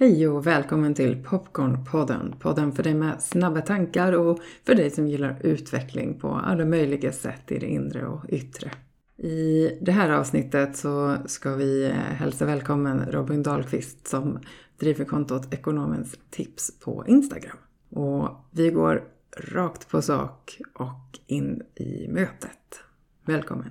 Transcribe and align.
Hej 0.00 0.28
och 0.28 0.46
välkommen 0.46 0.94
till 0.94 1.24
Popcornpodden. 1.24 2.34
Podden 2.38 2.72
för 2.72 2.82
dig 2.82 2.94
med 2.94 3.22
snabba 3.22 3.60
tankar 3.60 4.12
och 4.12 4.40
för 4.64 4.74
dig 4.74 4.90
som 4.90 5.08
gillar 5.08 5.38
utveckling 5.42 6.20
på 6.20 6.28
alla 6.28 6.64
möjliga 6.64 7.12
sätt 7.12 7.52
i 7.52 7.58
det 7.58 7.66
inre 7.66 8.06
och 8.06 8.24
yttre. 8.28 8.70
I 9.16 9.68
det 9.80 9.92
här 9.92 10.10
avsnittet 10.10 10.76
så 10.76 11.16
ska 11.26 11.54
vi 11.54 11.84
eh, 11.84 11.92
hälsa 11.92 12.46
välkommen 12.46 13.12
Robin 13.12 13.42
Dahlqvist 13.42 14.08
som 14.08 14.40
driver 14.78 15.04
kontot 15.04 15.54
Ekonomens 15.54 16.18
tips 16.30 16.78
på 16.80 17.04
Instagram. 17.06 17.56
Och 17.90 18.28
vi 18.50 18.70
går 18.70 19.04
rakt 19.36 19.88
på 19.88 20.02
sak 20.02 20.58
och 20.74 21.18
in 21.26 21.62
i 21.74 22.08
mötet. 22.08 22.80
Välkommen! 23.24 23.70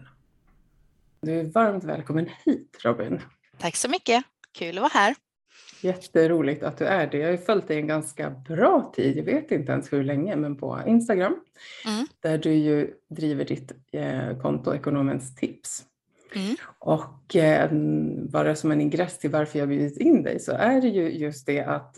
Du 1.21 1.32
är 1.32 1.43
varmt 1.43 1.84
välkommen 1.84 2.30
hit 2.46 2.77
Robin. 2.84 3.21
Tack 3.57 3.75
så 3.75 3.89
mycket, 3.89 4.23
kul 4.52 4.77
att 4.77 4.82
vara 4.82 4.91
här. 4.93 5.16
Jätteroligt 5.82 6.64
att 6.64 6.77
du 6.77 6.86
är 6.86 7.07
det. 7.07 7.18
Jag 7.18 7.27
har 7.27 7.32
ju 7.32 7.38
följt 7.38 7.67
dig 7.67 7.77
en 7.77 7.88
ganska 7.88 8.30
bra 8.30 8.91
tid, 8.95 9.17
jag 9.17 9.23
vet 9.23 9.52
inte 9.52 9.72
ens 9.72 9.94
hur 9.94 10.03
länge, 10.03 10.36
men 10.36 10.55
på 10.55 10.80
Instagram. 10.88 11.36
Mm. 11.86 12.08
Där 12.20 12.38
du 12.38 12.53
ju 12.53 12.94
driver 13.09 13.45
ditt 13.45 13.72
eh, 13.91 14.38
konto 14.41 14.73
Ekonomens 14.73 15.36
tips. 15.36 15.86
Mm. 16.36 16.55
Och 16.80 17.36
eh, 17.36 17.72
bara 18.31 18.55
som 18.55 18.72
en 18.72 18.81
ingress 18.81 19.20
till 19.20 19.30
varför 19.30 19.59
jag 19.59 19.67
bjudit 19.67 19.98
in 19.98 20.23
dig 20.23 20.39
så 20.39 20.52
är 20.52 20.81
det 20.81 20.88
ju 20.88 21.12
just 21.12 21.45
det 21.45 21.62
att 21.62 21.95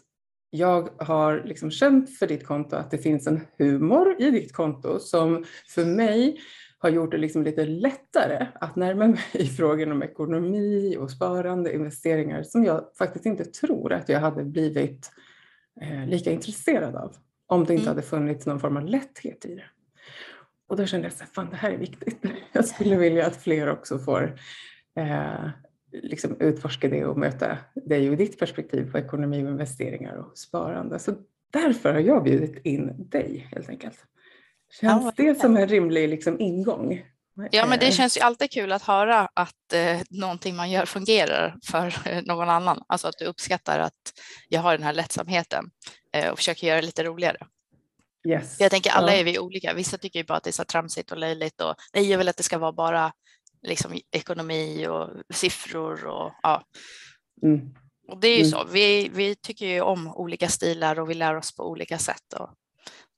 jag 0.49 0.89
har 0.97 1.43
liksom 1.45 1.71
känt 1.71 2.17
för 2.17 2.27
ditt 2.27 2.45
konto 2.45 2.75
att 2.75 2.91
det 2.91 2.97
finns 2.97 3.27
en 3.27 3.41
humor 3.57 4.15
i 4.19 4.31
ditt 4.31 4.53
konto 4.53 4.99
som 4.99 5.45
för 5.67 5.85
mig 5.85 6.41
har 6.81 6.89
gjort 6.89 7.11
det 7.11 7.17
liksom 7.17 7.43
lite 7.43 7.65
lättare 7.65 8.47
att 8.53 8.75
närma 8.75 9.07
mig 9.07 9.47
frågor 9.57 9.91
om 9.91 10.03
ekonomi 10.03 10.97
och 10.99 11.11
sparande, 11.11 11.73
investeringar 11.73 12.43
som 12.43 12.63
jag 12.63 12.85
faktiskt 12.97 13.25
inte 13.25 13.45
tror 13.45 13.93
att 13.93 14.09
jag 14.09 14.19
hade 14.19 14.43
blivit 14.43 15.11
eh, 15.81 16.07
lika 16.07 16.31
intresserad 16.31 16.95
av 16.95 17.15
om 17.47 17.65
det 17.65 17.73
inte 17.73 17.83
mm. 17.83 17.95
hade 17.95 18.01
funnits 18.01 18.45
någon 18.45 18.59
form 18.59 18.77
av 18.77 18.85
lätthet 18.85 19.45
i 19.45 19.55
det. 19.55 19.63
Och 20.67 20.77
då 20.77 20.85
kände 20.85 21.07
jag 21.07 21.13
att 21.23 21.29
fan 21.29 21.49
det 21.49 21.55
här 21.55 21.71
är 21.71 21.77
viktigt. 21.77 22.17
Jag 22.51 22.65
skulle 22.65 22.95
vilja 22.95 23.27
att 23.27 23.35
fler 23.35 23.69
också 23.69 23.99
får 23.99 24.39
eh, 24.95 25.49
liksom 25.91 26.35
utforska 26.39 26.89
det 26.89 27.05
och 27.05 27.17
möta 27.17 27.57
dig 27.75 28.09
och 28.09 28.17
ditt 28.17 28.39
perspektiv 28.39 28.91
på 28.91 28.97
ekonomi 28.97 29.39
investeringar 29.39 30.15
och 30.15 30.37
sparande. 30.37 30.99
Så 30.99 31.13
därför 31.51 31.93
har 31.93 31.99
jag 31.99 32.23
bjudit 32.23 32.65
in 32.65 33.09
dig 33.09 33.47
helt 33.51 33.69
enkelt. 33.69 34.05
Känns 34.79 35.03
ja, 35.03 35.13
det 35.15 35.39
som 35.39 35.57
en 35.57 35.67
rimlig 35.67 36.09
liksom, 36.09 36.39
ingång? 36.39 37.03
Ja, 37.51 37.65
men 37.65 37.79
det 37.79 37.91
känns 37.91 38.17
ju 38.17 38.21
alltid 38.21 38.51
kul 38.51 38.71
att 38.71 38.81
höra 38.81 39.29
att 39.33 39.73
eh, 39.73 39.99
någonting 40.09 40.55
man 40.55 40.71
gör 40.71 40.85
fungerar 40.85 41.55
för 41.65 41.93
eh, 42.05 42.21
någon 42.23 42.49
annan. 42.49 42.83
Alltså 42.87 43.07
att 43.07 43.17
du 43.17 43.25
uppskattar 43.25 43.79
att 43.79 44.13
jag 44.49 44.61
har 44.61 44.71
den 44.71 44.83
här 44.83 44.93
lättsamheten 44.93 45.71
eh, 46.13 46.29
och 46.29 46.37
försöker 46.37 46.67
göra 46.67 46.81
det 46.81 46.85
lite 46.85 47.03
roligare. 47.03 47.37
Yes. 48.27 48.59
Jag 48.59 48.71
tänker 48.71 48.91
alla 48.91 49.13
är 49.13 49.23
vi 49.23 49.39
olika. 49.39 49.73
Vissa 49.73 49.97
tycker 49.97 50.19
ju 50.19 50.25
bara 50.25 50.37
att 50.37 50.43
det 50.43 50.49
är 50.49 50.51
så 50.51 50.63
tramsigt 50.63 51.11
och 51.11 51.17
löjligt 51.17 51.61
och 51.61 51.75
nej, 51.93 52.11
jag 52.11 52.17
vill 52.17 52.29
att 52.29 52.37
det 52.37 52.43
ska 52.43 52.57
vara 52.57 52.71
bara 52.71 53.13
liksom, 53.61 53.99
ekonomi 54.11 54.87
och 54.87 55.09
siffror 55.33 56.05
och 56.05 56.31
ja. 56.43 56.63
Mm. 57.43 57.73
Och 58.07 58.19
det 58.19 58.27
är 58.27 58.37
ju 58.37 58.43
mm. 58.43 58.51
så. 58.51 58.65
Vi, 58.71 59.09
vi 59.13 59.35
tycker 59.35 59.65
ju 59.65 59.81
om 59.81 60.15
olika 60.15 60.47
stilar 60.47 60.99
och 60.99 61.09
vi 61.09 61.13
lär 61.13 61.35
oss 61.35 61.55
på 61.55 61.69
olika 61.69 61.97
sätt. 61.97 62.33
Och 62.39 62.49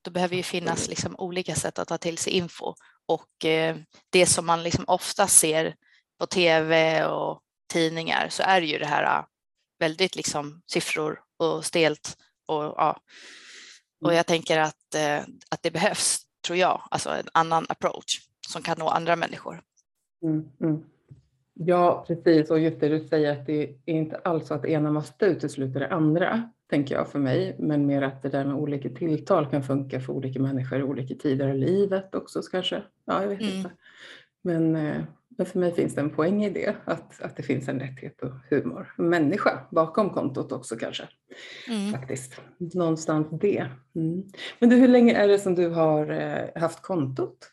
då 0.04 0.10
behöver 0.10 0.36
ju 0.36 0.42
finnas 0.42 0.88
liksom 0.88 1.14
olika 1.18 1.54
sätt 1.54 1.78
att 1.78 1.88
ta 1.88 1.98
till 1.98 2.18
sig 2.18 2.32
info 2.32 2.74
och 3.06 3.44
eh, 3.44 3.76
det 4.10 4.26
som 4.26 4.46
man 4.46 4.62
liksom 4.62 4.84
ofta 4.86 5.26
ser 5.26 5.74
på 6.18 6.26
tv 6.26 7.04
och 7.04 7.40
tidningar 7.72 8.28
så 8.28 8.42
är 8.42 8.60
ju 8.60 8.78
det 8.78 8.86
här 8.86 9.18
äh, 9.18 9.24
väldigt 9.78 10.16
liksom 10.16 10.62
siffror 10.66 11.20
och 11.36 11.64
stelt 11.64 12.16
och 12.46 12.64
ja. 12.64 13.00
Och 14.00 14.10
mm. 14.10 14.16
jag 14.16 14.26
tänker 14.26 14.58
att, 14.58 14.94
eh, 14.94 15.18
att 15.50 15.62
det 15.62 15.70
behövs, 15.70 16.20
tror 16.46 16.58
jag, 16.58 16.88
alltså 16.90 17.10
en 17.10 17.28
annan 17.34 17.66
approach 17.68 18.20
som 18.48 18.62
kan 18.62 18.78
nå 18.78 18.88
andra 18.88 19.16
människor. 19.16 19.62
Mm, 20.22 20.48
mm. 20.60 20.84
Ja, 21.54 22.04
precis. 22.06 22.50
Och 22.50 22.58
just 22.58 22.80
det 22.80 22.88
du 22.88 23.08
säger 23.08 23.32
att 23.32 23.46
det 23.46 23.62
är 23.62 23.94
inte 23.94 24.16
alls 24.16 24.46
så 24.46 24.54
att 24.54 24.62
det 24.62 24.70
ena 24.70 24.90
måste 24.90 25.26
utesluta 25.26 25.78
det 25.78 25.88
andra 25.88 26.50
tänker 26.74 26.94
jag 26.94 27.08
för 27.08 27.18
mig, 27.18 27.56
men 27.58 27.86
mer 27.86 28.02
att 28.02 28.22
det 28.22 28.28
där 28.28 28.44
med 28.44 28.54
olika 28.54 28.88
tilltal 28.88 29.50
kan 29.50 29.62
funka 29.62 30.00
för 30.00 30.12
olika 30.12 30.40
människor 30.40 30.78
i 30.78 30.82
olika 30.82 31.14
tider 31.14 31.48
i 31.48 31.58
livet 31.58 32.14
också 32.14 32.42
kanske. 32.42 32.82
Ja, 33.04 33.22
jag 33.22 33.28
vet 33.28 33.40
mm. 33.40 33.56
inte. 33.56 33.70
Men, 34.44 34.76
eh, 34.76 35.02
men 35.38 35.46
för 35.46 35.58
mig 35.58 35.72
finns 35.74 35.94
det 35.94 36.00
en 36.00 36.10
poäng 36.10 36.44
i 36.44 36.50
det, 36.50 36.76
att, 36.84 37.22
att 37.22 37.36
det 37.36 37.42
finns 37.42 37.68
en 37.68 37.78
lätthet 37.78 38.22
och 38.22 38.30
humor. 38.50 38.94
Människa 38.98 39.66
bakom 39.70 40.10
kontot 40.10 40.52
också 40.52 40.76
kanske. 40.76 41.08
Mm. 41.68 41.92
Faktiskt. 41.92 42.40
Någonstans 42.74 43.26
det. 43.40 43.66
Mm. 43.94 44.22
Men 44.58 44.68
du, 44.68 44.76
hur 44.76 44.88
länge 44.88 45.14
är 45.14 45.28
det 45.28 45.38
som 45.38 45.54
du 45.54 45.68
har 45.68 46.10
eh, 46.10 46.62
haft 46.62 46.82
kontot? 46.82 47.50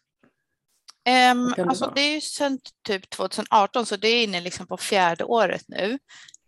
Um, 1.34 1.68
alltså 1.68 1.92
det 1.96 2.02
är 2.02 2.14
ju 2.14 2.22
sedan 2.22 2.60
typ 2.88 3.10
2018 3.10 3.86
så 3.86 3.96
det 3.96 4.08
är 4.08 4.24
inne 4.24 4.42
liksom 4.42 4.68
på 4.68 4.78
fjärde 4.78 5.24
året 5.24 5.64
nu. 5.68 6.00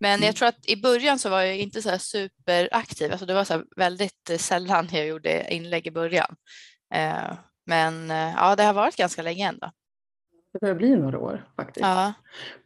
Men 0.03 0.13
mm. 0.13 0.25
jag 0.25 0.35
tror 0.35 0.47
att 0.47 0.69
i 0.69 0.81
början 0.81 1.19
så 1.19 1.29
var 1.29 1.41
jag 1.41 1.57
inte 1.57 1.81
så 1.81 1.97
superaktiv. 1.97 3.11
Alltså 3.11 3.25
det 3.25 3.33
var 3.33 3.43
så 3.43 3.63
väldigt 3.75 4.31
sällan 4.37 4.87
jag 4.91 5.07
gjorde 5.07 5.53
inlägg 5.53 5.87
i 5.87 5.91
början. 5.91 6.35
Eh, 6.93 7.33
men 7.65 8.11
eh, 8.11 8.33
ja, 8.35 8.55
det 8.55 8.63
har 8.63 8.73
varit 8.73 8.95
ganska 8.95 9.21
länge 9.21 9.47
ändå. 9.47 9.71
Det 10.53 10.59
börjar 10.59 10.75
bli 10.75 10.95
några 10.95 11.19
år 11.19 11.45
faktiskt. 11.55 11.85
Ja. 11.85 12.13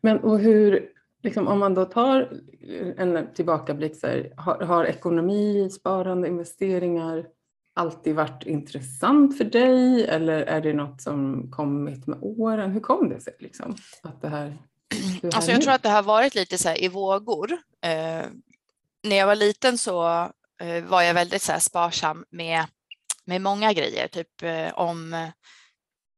Men 0.01 0.19
och 0.19 0.39
hur, 0.39 0.89
liksom, 1.23 1.47
om 1.47 1.59
man 1.59 1.73
då 1.73 1.85
tar 1.85 2.29
en 2.97 3.33
tillbakablick, 3.33 3.95
så 3.99 4.07
här, 4.07 4.33
har, 4.37 4.59
har 4.59 4.85
ekonomi, 4.85 5.69
sparande, 5.69 6.27
investeringar 6.27 7.25
alltid 7.73 8.15
varit 8.15 8.43
intressant 8.43 9.37
för 9.37 9.45
dig 9.45 10.05
eller 10.05 10.41
är 10.41 10.61
det 10.61 10.73
något 10.73 11.01
som 11.01 11.51
kommit 11.51 12.07
med 12.07 12.17
åren? 12.21 12.71
Hur 12.71 12.79
kom 12.79 13.09
det 13.09 13.19
sig 13.19 13.33
liksom, 13.39 13.75
att 14.03 14.21
det 14.21 14.29
här 14.29 14.57
Alltså 15.33 15.51
jag 15.51 15.61
tror 15.61 15.73
att 15.73 15.83
det 15.83 15.89
har 15.89 16.03
varit 16.03 16.35
lite 16.35 16.57
så 16.57 16.73
i 16.73 16.87
vågor. 16.87 17.51
Eh, 17.81 18.25
när 19.03 19.15
jag 19.15 19.27
var 19.27 19.35
liten 19.35 19.77
så 19.77 20.07
eh, 20.61 20.83
var 20.83 21.01
jag 21.01 21.13
väldigt 21.13 21.41
så 21.41 21.59
sparsam 21.59 22.25
med, 22.29 22.65
med 23.25 23.41
många 23.41 23.73
grejer, 23.73 24.07
typ 24.07 24.43
eh, 24.43 24.73
om 24.73 25.31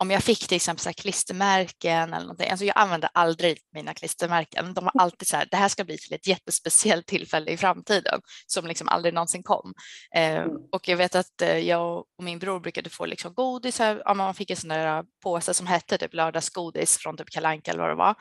om 0.02 0.12
jag 0.12 0.24
fick 0.24 0.48
till 0.48 0.56
exempel 0.56 0.84
så 0.84 0.94
klistermärken 0.94 2.14
eller 2.14 2.26
någonting, 2.26 2.50
alltså 2.50 2.66
jag 2.66 2.78
använde 2.78 3.08
aldrig 3.08 3.58
mina 3.74 3.94
klistermärken. 3.94 4.74
De 4.74 4.84
var 4.84 4.92
alltid 5.00 5.28
så 5.28 5.38
här, 5.38 5.48
det 5.52 5.58
här 5.58 5.68
ska 5.68 5.84
bli 5.84 5.98
till 5.98 6.14
ett 6.14 6.28
jättespeciellt 6.28 7.08
tillfälle 7.08 7.52
i 7.52 7.58
framtiden 7.58 8.22
som 8.48 8.68
liksom 8.68 8.88
aldrig 8.88 9.14
någonsin 9.14 9.44
kom. 9.44 9.74
Eh, 10.16 10.36
mm. 10.36 10.50
och 10.72 10.88
jag 10.88 10.98
vet 10.98 11.16
att 11.16 11.42
eh, 11.42 11.58
jag 11.58 11.98
och 11.98 12.24
min 12.24 12.40
bror 12.40 12.60
brukade 12.60 12.90
få 12.90 13.06
liksom 13.06 13.34
godis, 13.34 13.80
här, 13.80 14.02
ja, 14.06 14.14
man 14.14 14.34
fick 14.34 14.50
en 14.50 14.58
sån 14.58 14.70
där 14.70 15.04
påse 15.24 15.54
som 15.54 15.68
hette 15.68 15.98
typ 15.98 16.14
lördagsgodis 16.14 16.98
från 16.98 17.18
typ 17.18 17.30
Kalanka 17.30 17.72
eller 17.72 17.82
vad 17.82 17.92
det 17.92 17.96
var. 17.96 18.16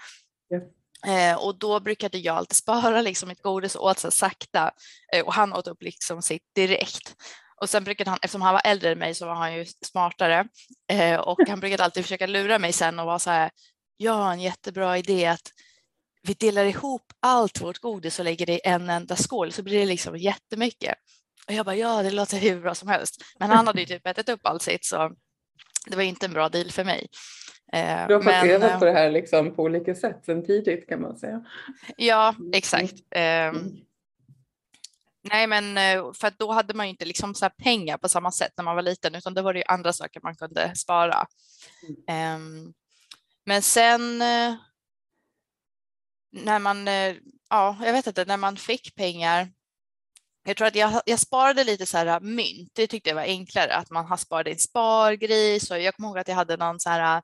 Eh, 1.07 1.45
och 1.45 1.59
då 1.59 1.81
brukade 1.81 2.19
jag 2.19 2.37
alltid 2.37 2.57
spara 2.57 3.03
liksom 3.03 3.29
mitt 3.29 3.43
godis 3.43 3.75
och 3.75 3.85
åt 3.85 3.99
så 3.99 4.11
sakta 4.11 4.71
eh, 5.15 5.25
och 5.25 5.35
han 5.35 5.53
åt 5.53 5.67
upp 5.67 5.83
liksom 5.83 6.23
sitt 6.23 6.43
direkt. 6.55 7.15
Och 7.61 7.71
sen 7.71 7.85
brukade 7.85 8.11
han, 8.11 8.19
eftersom 8.23 8.43
han 8.43 8.55
var 8.55 8.63
äldre 8.65 8.93
än 8.93 8.99
mig 8.99 9.15
så 9.15 9.27
var 9.27 9.35
han 9.35 9.55
ju 9.55 9.67
smartare 9.67 10.49
eh, 10.93 11.21
och 11.21 11.39
han 11.49 11.61
brukade 11.61 11.85
alltid 11.85 12.03
försöka 12.05 12.27
lura 12.27 12.59
mig 12.59 12.73
sen 12.73 12.99
och 12.99 13.07
vara 13.07 13.19
så 13.19 13.31
här, 13.31 13.51
jag 13.97 14.13
har 14.13 14.33
en 14.33 14.41
jättebra 14.41 14.99
idé 14.99 15.27
att 15.27 15.53
vi 16.23 16.35
delar 16.35 16.65
ihop 16.65 17.13
allt 17.21 17.61
vårt 17.61 17.79
godis 17.79 18.19
och 18.19 18.25
lägger 18.25 18.47
det 18.47 18.53
i 18.53 18.61
en 18.65 18.91
enda 18.91 19.17
skål 19.17 19.53
så 19.53 19.63
blir 19.63 19.79
det 19.79 19.87
liksom 19.87 20.17
jättemycket. 20.17 20.95
Och 21.47 21.55
jag 21.55 21.67
bara, 21.67 21.77
ja 21.77 22.03
det 22.03 22.11
låter 22.11 22.39
hur 22.39 22.61
bra 22.61 22.75
som 22.75 22.89
helst. 22.89 23.23
Men 23.39 23.51
han 23.51 23.67
hade 23.67 23.81
ju 23.81 23.87
typ 23.87 24.07
ätit 24.07 24.29
upp 24.29 24.41
allt 24.43 24.63
sitt 24.63 24.85
så 24.85 25.13
det 25.87 25.97
var 25.97 26.03
inte 26.03 26.27
en 26.27 26.33
bra 26.33 26.49
deal 26.49 26.71
för 26.71 26.85
mig. 26.85 27.09
Eh, 27.73 28.07
du 28.09 28.15
har 28.15 28.23
fått 28.23 28.51
öva 28.51 28.79
på 28.79 28.85
det 28.85 28.93
här 28.93 29.11
liksom 29.11 29.57
på 29.57 29.63
olika 29.63 29.95
sätt 29.95 30.21
sen 30.27 30.47
tidigt 30.47 30.89
kan 30.89 31.01
man 31.03 31.19
säga. 31.19 31.45
Ja, 31.97 32.35
mm. 32.39 32.51
exakt. 32.55 32.95
Mm. 33.11 33.57
Um, 33.57 33.77
nej, 35.23 35.47
men 35.47 35.79
eh, 35.79 36.13
för 36.13 36.33
då 36.39 36.53
hade 36.53 36.75
man 36.75 36.87
ju 36.87 36.91
inte 36.91 37.05
liksom 37.05 37.35
så 37.35 37.51
pengar 37.51 37.99
på 37.99 38.09
samma 38.09 38.31
sätt 38.31 38.53
när 38.57 38.65
man 38.65 38.77
var 38.77 38.83
liten, 38.83 39.15
utan 39.15 39.35
då 39.35 39.43
var 39.43 39.53
det 39.53 39.59
ju 39.59 39.65
andra 39.69 39.93
saker 39.93 40.21
man 40.23 40.35
kunde 40.35 40.77
spara. 40.77 41.27
Mm. 42.09 42.43
Um, 42.43 42.75
men 43.45 43.63
sen 43.63 44.19
när 46.33 46.59
man, 46.59 46.87
ja, 47.51 47.77
jag 47.85 47.93
vet 47.93 48.07
inte, 48.07 48.25
när 48.25 48.37
man 48.37 48.57
fick 48.57 48.95
pengar 48.95 49.49
jag 50.49 50.57
tror 50.57 50.67
att 50.67 50.75
jag, 50.75 51.03
jag 51.07 51.19
sparade 51.19 51.65
lite 51.65 51.87
så 51.87 51.99
här 51.99 52.21
mynt. 52.21 52.71
Det 52.75 52.87
tyckte 52.87 53.11
jag 53.11 53.15
var 53.15 53.23
enklare 53.23 53.75
att 53.75 53.91
man 53.91 54.07
har 54.07 54.17
sparat 54.17 54.47
en 54.47 54.59
spargris 54.59 55.71
och 55.71 55.81
jag 55.81 55.95
kommer 55.95 56.09
ihåg 56.09 56.19
att 56.19 56.29
jag 56.29 56.35
hade 56.35 56.57
någon 56.57 56.81
så 56.81 56.91
här 56.91 57.23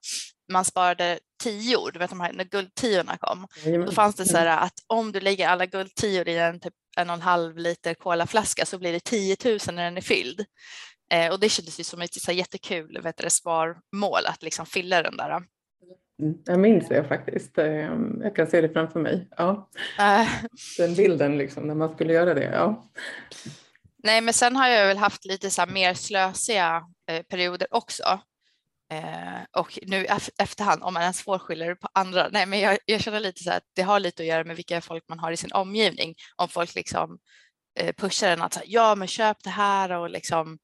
man 0.52 0.64
sparade 0.64 1.18
tior, 1.42 1.90
du 1.92 1.98
vet 1.98 2.10
de 2.10 2.20
här, 2.20 2.32
när 2.32 2.44
guldtiorna 2.44 3.16
kom. 3.16 3.46
Då 3.86 3.92
fanns 3.92 4.16
det 4.16 4.24
så 4.24 4.36
här 4.36 4.46
att 4.46 4.74
om 4.86 5.12
du 5.12 5.20
lägger 5.20 5.48
alla 5.48 5.66
guldtior 5.66 6.28
i 6.28 6.38
en, 6.38 6.60
typ 6.60 6.74
en 6.96 7.10
och 7.10 7.14
en 7.14 7.22
halv 7.22 7.58
liter 7.58 7.94
kolaflaska 7.94 8.66
så 8.66 8.78
blir 8.78 8.92
det 8.92 9.04
10 9.04 9.36
000 9.44 9.58
när 9.72 9.84
den 9.84 9.96
är 9.96 10.00
fylld. 10.00 10.44
Eh, 11.10 11.32
och 11.32 11.40
det 11.40 11.48
kändes 11.48 11.80
ju 11.80 11.84
som 11.84 12.02
ett 12.02 12.14
så 12.14 12.32
jättekul 12.32 13.00
vet 13.02 13.16
du, 13.16 13.30
sparmål 13.30 14.26
att 14.26 14.42
liksom 14.42 14.66
fylla 14.66 15.02
den 15.02 15.16
där. 15.16 15.30
Mm, 16.22 16.38
jag 16.44 16.60
minns 16.60 16.88
det 16.88 17.04
faktiskt. 17.04 17.58
Ehm, 17.58 18.20
jag 18.22 18.36
kan 18.36 18.46
se 18.46 18.60
det 18.60 18.68
framför 18.68 19.00
mig. 19.00 19.28
Ja. 19.36 19.68
Äh. 19.98 20.28
Den 20.78 20.94
bilden 20.94 21.38
liksom, 21.38 21.66
när 21.66 21.74
man 21.74 21.94
skulle 21.94 22.12
göra 22.12 22.34
det. 22.34 22.44
Ja. 22.44 22.90
Nej, 24.02 24.20
men 24.20 24.34
sen 24.34 24.56
har 24.56 24.68
jag 24.68 24.86
väl 24.86 24.96
haft 24.96 25.24
lite 25.24 25.50
så 25.50 25.66
mer 25.66 25.94
slösiga 25.94 26.82
eh, 27.10 27.22
perioder 27.22 27.68
också. 27.70 28.20
Eh, 28.94 29.42
och 29.52 29.78
nu 29.82 30.06
efterhand, 30.38 30.82
om 30.82 30.94
man 30.94 31.02
ens 31.02 31.22
får 31.22 31.38
skylla 31.38 31.66
det 31.66 31.76
på 31.76 31.88
andra, 31.94 32.28
nej 32.32 32.46
men 32.46 32.60
jag, 32.60 32.78
jag 32.86 33.00
känner 33.00 33.20
lite 33.20 33.42
så 33.42 33.50
att 33.50 33.62
det 33.74 33.82
har 33.82 34.00
lite 34.00 34.22
att 34.22 34.26
göra 34.26 34.44
med 34.44 34.56
vilka 34.56 34.80
folk 34.80 35.04
man 35.08 35.18
har 35.18 35.32
i 35.32 35.36
sin 35.36 35.52
omgivning. 35.52 36.14
Om 36.36 36.48
folk 36.48 36.74
liksom 36.74 37.18
eh, 37.80 37.92
pushar 37.92 38.28
en 38.28 38.42
att 38.42 38.54
säga, 38.54 38.66
ja 38.68 38.94
men 38.94 39.08
köp 39.08 39.36
det 39.42 39.50
här 39.50 39.90
och 39.90 40.10
liksom 40.10 40.58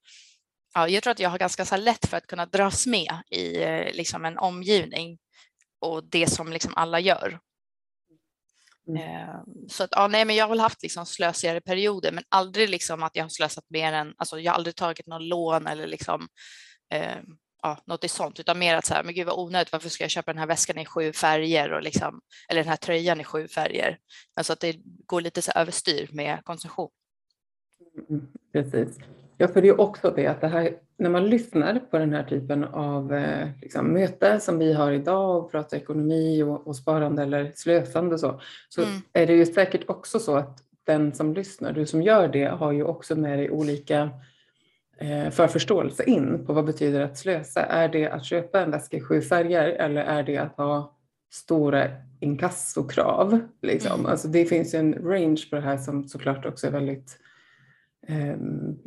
ja, 0.74 0.88
jag 0.88 1.02
tror 1.02 1.10
att 1.10 1.20
jag 1.20 1.30
har 1.30 1.38
ganska 1.38 1.64
så 1.64 1.76
lätt 1.76 2.06
för 2.06 2.16
att 2.16 2.26
kunna 2.26 2.46
dras 2.46 2.86
med 2.86 3.12
i 3.30 3.62
eh, 3.62 3.92
liksom 3.92 4.24
en 4.24 4.38
omgivning 4.38 5.18
och 5.80 6.04
det 6.04 6.26
som 6.26 6.52
liksom 6.52 6.72
alla 6.76 7.00
gör. 7.00 7.40
Mm. 8.88 9.02
Eh, 9.02 9.40
så 9.68 9.84
att, 9.84 9.90
ja, 9.92 10.08
nej, 10.08 10.24
men 10.24 10.36
jag 10.36 10.44
har 10.44 10.48
väl 10.48 10.60
haft 10.60 10.82
liksom 10.82 11.06
slösigare 11.06 11.60
perioder, 11.60 12.12
men 12.12 12.24
aldrig 12.28 12.70
liksom 12.70 13.02
att 13.02 13.16
jag 13.16 13.24
har 13.24 13.28
slösat 13.28 13.64
mer 13.68 13.92
än, 13.92 14.14
alltså 14.16 14.38
jag 14.40 14.52
har 14.52 14.56
aldrig 14.56 14.76
tagit 14.76 15.06
någon 15.06 15.28
lån 15.28 15.66
eller 15.66 15.86
liksom 15.86 16.28
eh, 16.94 17.18
ja, 17.62 17.78
något 17.84 18.10
sånt, 18.10 18.40
utan 18.40 18.58
mer 18.58 18.76
att 18.76 18.84
så 18.84 18.94
här, 18.94 19.02
men 19.02 19.14
gud 19.14 19.26
vad 19.26 19.38
onödigt, 19.38 19.72
varför 19.72 19.88
ska 19.88 20.04
jag 20.04 20.10
köpa 20.10 20.32
den 20.32 20.38
här 20.38 20.46
väskan 20.46 20.78
i 20.78 20.84
sju 20.84 21.12
färger 21.12 21.72
och 21.72 21.82
liksom, 21.82 22.20
eller 22.48 22.60
den 22.60 22.68
här 22.68 22.76
tröjan 22.76 23.20
i 23.20 23.24
sju 23.24 23.48
färger? 23.48 23.98
Alltså 24.34 24.52
att 24.52 24.60
det 24.60 24.76
går 25.06 25.20
lite 25.20 25.42
så 25.42 25.52
överstyr 25.54 26.08
med 26.12 26.44
konsumtion. 26.44 26.90
Mm, 28.08 28.26
precis. 28.52 28.98
Ja, 29.38 29.48
för 29.48 29.62
det 29.62 29.68
är 29.68 29.80
också 29.80 30.10
det 30.10 30.26
att 30.26 30.40
det 30.40 30.48
här, 30.48 30.76
när 30.96 31.10
man 31.10 31.26
lyssnar 31.26 31.78
på 31.78 31.98
den 31.98 32.12
här 32.12 32.22
typen 32.22 32.64
av 32.64 33.14
eh, 33.14 33.48
liksom, 33.62 33.92
möte 33.92 34.40
som 34.40 34.58
vi 34.58 34.72
har 34.72 34.92
idag 34.92 35.38
och 35.38 35.50
pratar 35.50 35.76
ekonomi 35.76 36.42
och, 36.42 36.66
och 36.66 36.76
sparande 36.76 37.22
eller 37.22 37.52
slösande 37.54 38.14
och 38.14 38.20
så, 38.20 38.40
så 38.68 38.82
mm. 38.82 38.94
är 39.12 39.26
det 39.26 39.32
ju 39.32 39.46
säkert 39.46 39.90
också 39.90 40.18
så 40.18 40.36
att 40.36 40.58
den 40.84 41.14
som 41.14 41.34
lyssnar, 41.34 41.72
du 41.72 41.86
som 41.86 42.02
gör 42.02 42.28
det, 42.28 42.44
har 42.44 42.72
ju 42.72 42.84
också 42.84 43.16
med 43.16 43.38
dig 43.38 43.50
olika 43.50 44.10
förförståelse 45.30 46.04
in 46.04 46.46
på 46.46 46.52
vad 46.52 46.64
betyder 46.64 47.00
att 47.00 47.18
slösa. 47.18 47.62
Är 47.62 47.88
det 47.88 48.08
att 48.08 48.24
köpa 48.24 48.60
en 48.60 48.70
väska 48.70 48.96
i 48.96 49.00
sju 49.00 49.20
färger 49.20 49.68
eller 49.68 50.02
är 50.02 50.22
det 50.22 50.36
att 50.36 50.56
ha 50.56 50.96
stora 51.32 51.88
inkassokrav? 52.20 53.40
Liksom? 53.62 54.00
Mm. 54.00 54.06
Alltså 54.06 54.28
det 54.28 54.44
finns 54.44 54.74
en 54.74 54.94
range 54.94 55.42
på 55.50 55.56
det 55.56 55.62
här 55.62 55.76
som 55.76 56.08
såklart 56.08 56.46
också 56.46 56.66
är 56.66 56.70
väldigt 56.70 57.18
eh, 58.08 58.36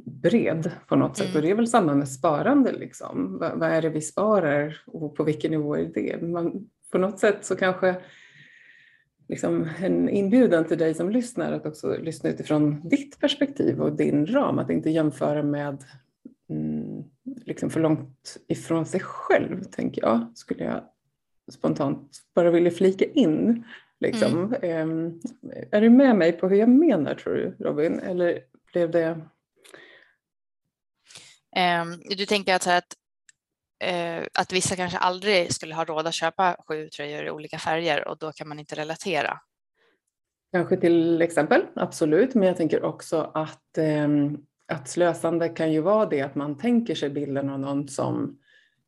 bred 0.05 0.71
på 0.87 0.95
något 0.95 1.17
sätt. 1.17 1.27
Mm. 1.27 1.35
Och 1.35 1.41
det 1.41 1.49
är 1.49 1.55
väl 1.55 1.67
samma 1.67 1.95
med 1.95 2.09
sparande. 2.09 2.71
Liksom. 2.71 3.37
Vad, 3.39 3.59
vad, 3.59 3.69
är 3.69 3.81
det 3.81 3.89
vi 3.89 4.01
sparar 4.01 4.81
och 4.85 5.15
på 5.15 5.23
vilken 5.23 5.51
nivå 5.51 5.77
är 5.77 5.91
det? 5.93 6.21
Man, 6.21 6.69
på 6.91 6.97
något 6.97 7.19
sätt 7.19 7.37
så 7.41 7.55
kanske 7.55 7.95
liksom 9.29 9.69
en 9.79 10.09
inbjudan 10.09 10.65
till 10.65 10.77
dig 10.77 10.93
som 10.93 11.09
lyssnar 11.09 11.51
att 11.51 11.65
också 11.65 11.97
lyssna 11.97 12.29
utifrån 12.29 12.89
ditt 12.89 13.19
perspektiv 13.19 13.81
och 13.81 13.91
din 13.95 14.25
ram. 14.25 14.59
Att 14.59 14.69
inte 14.69 14.89
jämföra 14.89 15.43
med 15.43 15.83
liksom 17.45 17.69
för 17.69 17.79
långt 17.79 18.37
ifrån 18.47 18.85
sig 18.85 18.99
själv, 18.99 19.63
tänker 19.63 20.01
jag. 20.01 20.31
Skulle 20.35 20.63
jag 20.63 20.83
spontant 21.51 22.17
bara 22.35 22.51
vilja 22.51 22.71
flika 22.71 23.05
in. 23.05 23.63
Liksom. 23.99 24.53
Mm. 24.53 24.89
Um, 24.89 25.21
är 25.71 25.81
du 25.81 25.89
med 25.89 26.15
mig 26.15 26.31
på 26.31 26.49
hur 26.49 26.57
jag 26.57 26.69
menar 26.69 27.15
tror 27.15 27.33
du 27.33 27.55
Robin? 27.59 27.99
Eller 27.99 28.39
blev 28.73 28.91
det? 28.91 29.09
Um, 31.81 32.01
du 32.17 32.25
tänker 32.25 32.55
att, 32.55 32.67
att, 32.67 32.95
uh, 33.91 34.27
att 34.33 34.53
vissa 34.53 34.75
kanske 34.75 34.97
aldrig 34.97 35.53
skulle 35.53 35.75
ha 35.75 35.85
råd 35.85 36.07
att 36.07 36.13
köpa 36.13 36.57
sju 36.67 36.89
tröjor 36.89 37.25
i 37.25 37.31
olika 37.31 37.57
färger 37.57 38.07
och 38.07 38.17
då 38.17 38.31
kan 38.31 38.47
man 38.47 38.59
inte 38.59 38.75
relatera? 38.75 39.39
Kanske 40.51 40.77
till 40.77 41.21
exempel, 41.21 41.61
absolut. 41.75 42.35
Men 42.35 42.47
jag 42.47 42.57
tänker 42.57 42.83
också 42.83 43.31
att, 43.33 43.77
um, 43.77 44.45
att 44.67 44.87
slösande 44.87 45.49
kan 45.49 45.71
ju 45.71 45.81
vara 45.81 46.05
det 46.05 46.21
att 46.21 46.35
man 46.35 46.57
tänker 46.57 46.95
sig 46.95 47.09
bilden 47.09 47.49
av 47.49 47.59
någon 47.59 47.87
som 47.87 48.37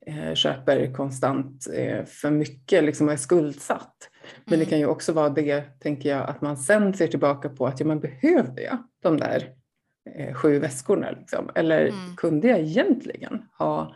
uh, 0.10 0.34
köper 0.34 0.94
konstant 0.94 1.68
uh, 1.78 2.06
för 2.06 2.32
mycket, 2.32 2.84
liksom 2.84 3.10
är 3.10 3.18
skuldsatt. 3.18 4.10
Men 4.46 4.54
mm. 4.54 4.60
det 4.60 4.70
kan 4.70 4.80
ju 4.80 4.86
också 4.86 5.14
vara 5.14 5.30
det, 5.30 5.80
tänker 5.80 6.10
jag, 6.10 6.30
att 6.30 6.42
man 6.42 6.58
sen 6.58 6.94
ser 6.94 7.08
tillbaka 7.08 7.50
på 7.50 7.68
att 7.68 7.80
ja, 7.80 7.86
man 7.86 8.00
behövde 8.00 8.62
jag 8.62 8.78
de 9.02 9.18
där 9.18 9.50
eh, 10.16 10.34
sju 10.34 10.60
väskorna? 10.60 11.12
Liksom? 11.12 11.50
Eller 11.56 11.82
mm. 11.82 12.16
kunde 12.18 12.48
jag 12.48 12.60
egentligen 12.60 13.42
ha 13.58 13.96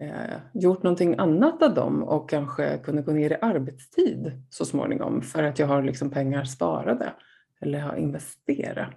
eh, 0.00 0.36
gjort 0.54 0.82
någonting 0.82 1.18
annat 1.18 1.62
av 1.62 1.74
dem 1.74 2.02
och 2.02 2.30
kanske 2.30 2.78
kunde 2.78 3.02
gå 3.02 3.12
ner 3.12 3.32
i 3.32 3.36
arbetstid 3.40 4.42
så 4.50 4.64
småningom 4.64 5.22
för 5.22 5.42
att 5.42 5.58
jag 5.58 5.66
har 5.66 5.82
liksom 5.82 6.10
pengar 6.10 6.44
sparade 6.44 7.12
eller 7.60 7.78
har 7.78 7.96
investerat? 7.96 8.90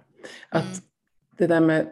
Att 0.48 0.62
mm. 0.62 0.78
det 1.38 1.46
där 1.46 1.60
med 1.60 1.86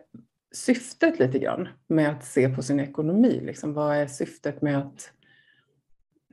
syftet 0.53 1.19
lite 1.19 1.39
grann 1.39 1.69
med 1.87 2.11
att 2.11 2.25
se 2.25 2.49
på 2.49 2.63
sin 2.63 2.81
ekonomi, 2.81 3.41
liksom, 3.43 3.75
vad 3.75 3.97
är 3.97 4.07
syftet 4.07 4.63
med 4.63 4.79
att 4.79 5.13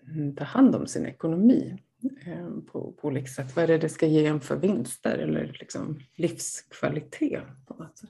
mm, 0.08 0.36
ta 0.36 0.44
hand 0.44 0.76
om 0.76 0.88
sin 0.88 1.06
ekonomi? 1.06 1.78
Eh, 2.26 2.50
på, 2.72 2.92
på 2.92 3.08
olika 3.08 3.28
sätt. 3.28 3.56
Vad 3.56 3.64
är 3.64 3.68
det 3.68 3.78
det 3.78 3.90
ska 3.90 4.06
ge 4.06 4.26
en 4.26 4.42
för 4.42 4.56
vinster 4.56 5.18
eller 5.18 5.58
liksom 5.60 6.00
livskvalitet 6.16 7.44
på 7.68 7.74
något 7.74 7.98
sätt? 7.98 8.10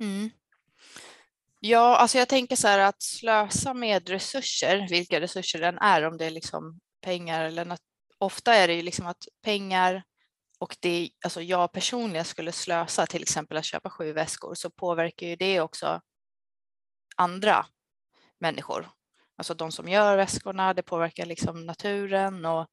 Mm. 0.00 0.30
Ja, 1.60 1.96
alltså 1.96 2.18
jag 2.18 2.28
tänker 2.28 2.56
så 2.56 2.68
här 2.68 2.78
att 2.78 3.02
slösa 3.02 3.74
med 3.74 4.08
resurser, 4.08 4.88
vilka 4.90 5.20
resurser 5.20 5.60
den 5.60 5.78
är, 5.78 6.02
om 6.04 6.16
det 6.16 6.24
är 6.24 6.30
liksom 6.30 6.80
pengar 7.00 7.44
eller 7.44 7.64
något. 7.64 7.80
Ofta 8.18 8.54
är 8.54 8.68
det 8.68 8.74
ju 8.74 8.82
liksom 8.82 9.06
att 9.06 9.28
pengar 9.42 10.02
och 10.58 10.76
det, 10.80 11.10
alltså 11.24 11.42
jag 11.42 11.72
personligen 11.72 12.24
skulle 12.24 12.52
slösa 12.52 13.06
till 13.06 13.22
exempel 13.22 13.56
att 13.56 13.64
köpa 13.64 13.90
sju 13.90 14.12
väskor 14.12 14.54
så 14.54 14.70
påverkar 14.70 15.26
ju 15.26 15.36
det 15.36 15.60
också 15.60 16.00
andra 17.16 17.66
människor. 18.40 18.90
Alltså 19.36 19.54
de 19.54 19.72
som 19.72 19.88
gör 19.88 20.16
väskorna, 20.16 20.74
det 20.74 20.82
påverkar 20.82 21.26
liksom 21.26 21.66
naturen 21.66 22.44
och 22.44 22.66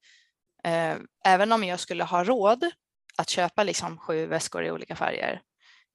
eh, 0.63 0.97
även 1.25 1.51
om 1.51 1.63
jag 1.63 1.79
skulle 1.79 2.03
ha 2.03 2.23
råd 2.23 2.71
att 3.17 3.29
köpa 3.29 3.63
liksom 3.63 3.97
sju 3.97 4.25
väskor 4.25 4.63
i 4.63 4.71
olika 4.71 4.95
färger 4.95 5.41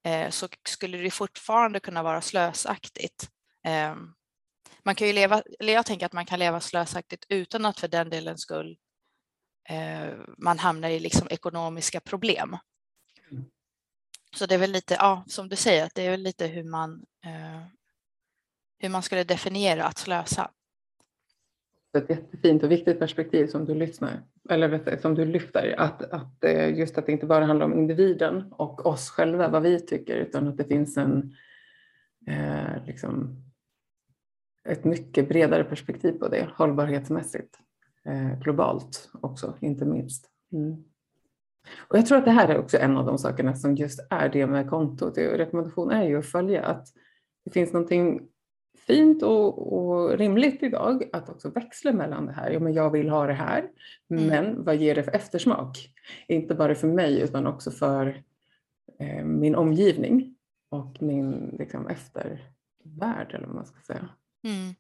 Eh, 0.07 0.31
så 0.31 0.49
skulle 0.69 0.99
det 0.99 1.11
fortfarande 1.11 1.81
kunna 1.81 2.03
vara 2.03 2.21
slösaktigt. 2.21 3.31
Eh, 3.67 3.97
man 4.83 4.95
kan 4.95 5.07
ju 5.07 5.13
leva, 5.13 5.43
jag 5.59 5.87
tänker 5.87 6.07
att 6.07 6.13
man 6.13 6.27
kan 6.27 6.39
leva 6.39 6.61
slösaktigt 6.61 7.25
utan 7.29 7.67
att 7.67 7.81
för 7.81 7.89
den 7.89 8.11
delen 8.11 8.39
skull 8.39 8.77
man 10.39 10.59
hamnar 10.59 10.89
i 10.89 11.01
liksom 11.01 11.27
ekonomiska 11.31 12.01
problem. 12.01 12.57
Så 14.37 14.47
det 14.47 14.55
är 14.55 14.59
väl 14.59 14.73
lite, 14.73 14.95
ja, 14.95 15.25
som 15.27 15.49
du 15.49 15.57
säger, 15.57 15.85
att 15.85 15.95
det 15.95 16.03
är 16.03 16.11
väl 16.11 16.23
lite 16.23 16.47
hur 16.47 16.65
man, 16.65 17.05
eh, 17.25 17.63
hur 18.79 18.89
man 18.89 19.03
skulle 19.03 19.25
definiera 19.25 19.85
att 19.85 19.99
slösa. 19.99 20.51
Ett 21.99 22.11
jättefint 22.11 22.63
och 22.63 22.71
viktigt 22.71 22.99
perspektiv 22.99 23.47
som 23.47 23.65
du 23.65 23.75
lyssnar, 23.75 24.23
eller 24.51 24.99
som 25.01 25.15
du 25.15 25.25
lyfter, 25.25 25.75
att, 25.79 26.03
att 26.03 26.45
eh, 26.45 26.79
just 26.79 26.99
att 26.99 27.07
det 27.07 27.13
inte 27.13 27.27
bara 27.27 27.45
handlar 27.45 27.67
om 27.67 27.79
individen 27.79 28.53
och 28.53 28.87
oss 28.87 29.11
själva, 29.11 29.49
vad 29.49 29.63
vi 29.63 29.81
tycker, 29.81 30.17
utan 30.17 30.49
att 30.49 30.57
det 30.57 30.65
finns 30.65 30.97
en, 30.97 31.37
eh, 32.27 32.85
liksom, 32.87 33.43
ett 34.65 34.85
mycket 34.85 35.29
bredare 35.29 35.65
perspektiv 35.65 36.13
på 36.13 36.29
det, 36.29 36.49
hållbarhetsmässigt, 36.57 37.59
eh, 37.59 37.66
globalt 38.43 39.11
också, 39.21 39.55
inte 39.61 39.85
minst. 39.85 40.31
Mm. 40.53 40.85
Och 41.89 41.99
jag 41.99 42.07
tror 42.07 42.19
att 42.19 42.25
det 42.25 42.31
här 42.31 42.49
är 42.49 42.59
också 42.59 42.79
en 42.79 42.97
av 42.97 43.07
de 43.07 43.19
sakerna 43.19 43.55
som 43.55 43.75
just 43.75 44.07
är 44.11 44.29
det 44.29 44.47
med 44.47 44.71
kontot. 44.71 45.19
Rekommendation 45.19 45.91
är 45.91 46.05
ju 46.05 46.19
att 46.19 46.27
följa 46.27 46.65
att 46.65 46.89
det 47.45 47.51
finns 47.51 47.73
någonting 47.73 48.29
fint 48.87 49.23
och, 49.23 49.73
och, 49.73 50.19
rimligt 50.19 50.63
idag 50.63 51.05
att 51.13 51.29
också 51.29 51.51
växla 51.51 51.93
mellan 51.93 52.27
det 52.27 52.33
här. 52.33 52.51
Ja, 52.51 52.61
men 52.61 52.73
jag 52.73 52.91
vill 52.91 53.09
ha 53.09 53.27
det 53.27 53.33
här, 53.33 53.69
mm. 54.11 54.27
men 54.27 54.65
vad 54.65 54.77
ger 54.77 54.95
det 54.95 55.03
för 55.03 55.13
eftersmak? 55.13 55.93
Inte 56.29 56.55
bara 56.55 56.75
för 56.75 56.89
mig 56.89 57.21
utan 57.21 57.47
också 57.47 57.71
för 57.71 58.23
eh, 58.99 59.25
min 59.25 59.55
omgivning 59.55 60.37
och 60.69 61.03
min 61.03 61.57
liksom, 61.59 61.87
eftervärld 61.87 63.35
eller 63.35 63.47
vad 63.47 63.55
man 63.55 63.67
ska 63.67 63.81
säga. 63.81 64.09
Mm. 64.45 64.75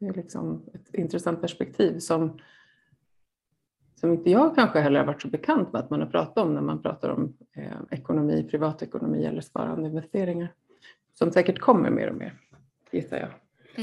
Det 0.00 0.06
är 0.06 0.14
liksom 0.14 0.70
ett 0.74 0.94
intressant 0.94 1.40
perspektiv 1.40 1.98
som, 1.98 2.40
som 3.94 4.12
inte 4.12 4.30
jag 4.30 4.54
kanske 4.54 4.80
heller 4.80 4.98
har 4.98 5.06
varit 5.06 5.22
så 5.22 5.28
bekant 5.28 5.72
med 5.72 5.80
att 5.80 5.90
man 5.90 6.00
har 6.00 6.06
pratat 6.06 6.38
om 6.38 6.54
när 6.54 6.60
man 6.60 6.82
pratar 6.82 7.08
om 7.08 7.36
eh, 7.56 7.80
ekonomi, 7.90 8.48
privatekonomi 8.50 9.24
eller 9.24 9.40
sparande 9.40 9.88
investeringar. 9.88 10.54
Som 11.12 11.32
säkert 11.32 11.58
kommer 11.58 11.90
mer 11.90 12.08
och 12.08 12.16
mer 12.16 12.38
gissar 12.90 13.16
jag. 13.16 13.30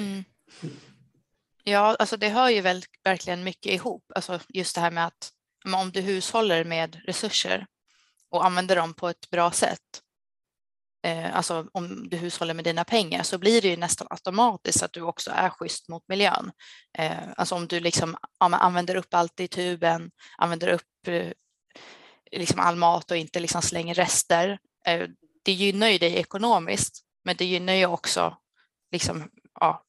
Mm. 0.01 0.23
Ja, 1.63 1.95
alltså 1.99 2.17
det 2.17 2.29
hör 2.29 2.49
ju 2.49 2.61
väl, 2.61 2.81
verkligen 3.03 3.43
mycket 3.43 3.73
ihop. 3.73 4.11
Alltså 4.15 4.39
just 4.49 4.75
det 4.75 4.81
här 4.81 4.91
med 4.91 5.05
att 5.05 5.33
om 5.75 5.91
du 5.91 6.01
hushåller 6.01 6.65
med 6.65 6.97
resurser 7.05 7.65
och 8.29 8.45
använder 8.45 8.75
dem 8.75 8.93
på 8.93 9.09
ett 9.09 9.29
bra 9.29 9.51
sätt 9.51 10.01
Eh, 11.07 11.35
alltså 11.35 11.67
om 11.73 12.09
du 12.09 12.17
hushåller 12.17 12.53
med 12.53 12.63
dina 12.63 12.83
pengar 12.83 13.23
så 13.23 13.37
blir 13.37 13.61
det 13.61 13.67
ju 13.67 13.77
nästan 13.77 14.07
automatiskt 14.09 14.83
att 14.83 14.93
du 14.93 15.01
också 15.01 15.31
är 15.31 15.49
schysst 15.49 15.89
mot 15.89 16.07
miljön. 16.07 16.51
Eh, 16.97 17.29
alltså 17.37 17.55
om 17.55 17.67
du 17.67 17.79
liksom 17.79 18.17
använder 18.39 18.95
upp 18.95 19.13
allt 19.13 19.39
i 19.39 19.47
tuben, 19.47 20.11
använder 20.37 20.67
upp 20.67 21.07
eh, 21.07 21.31
liksom 22.31 22.59
all 22.59 22.75
mat 22.75 23.11
och 23.11 23.17
inte 23.17 23.39
liksom 23.39 23.61
slänger 23.61 23.93
rester. 23.93 24.59
Det 25.43 25.51
gynnar 25.51 25.87
ju 25.87 25.97
dig 25.97 26.15
ekonomiskt, 26.15 27.01
men 27.25 27.35
det 27.35 27.45
gynnar 27.45 27.73
ju 27.73 27.85
också 27.85 28.37
liksom, 28.91 29.29
ja, 29.59 29.83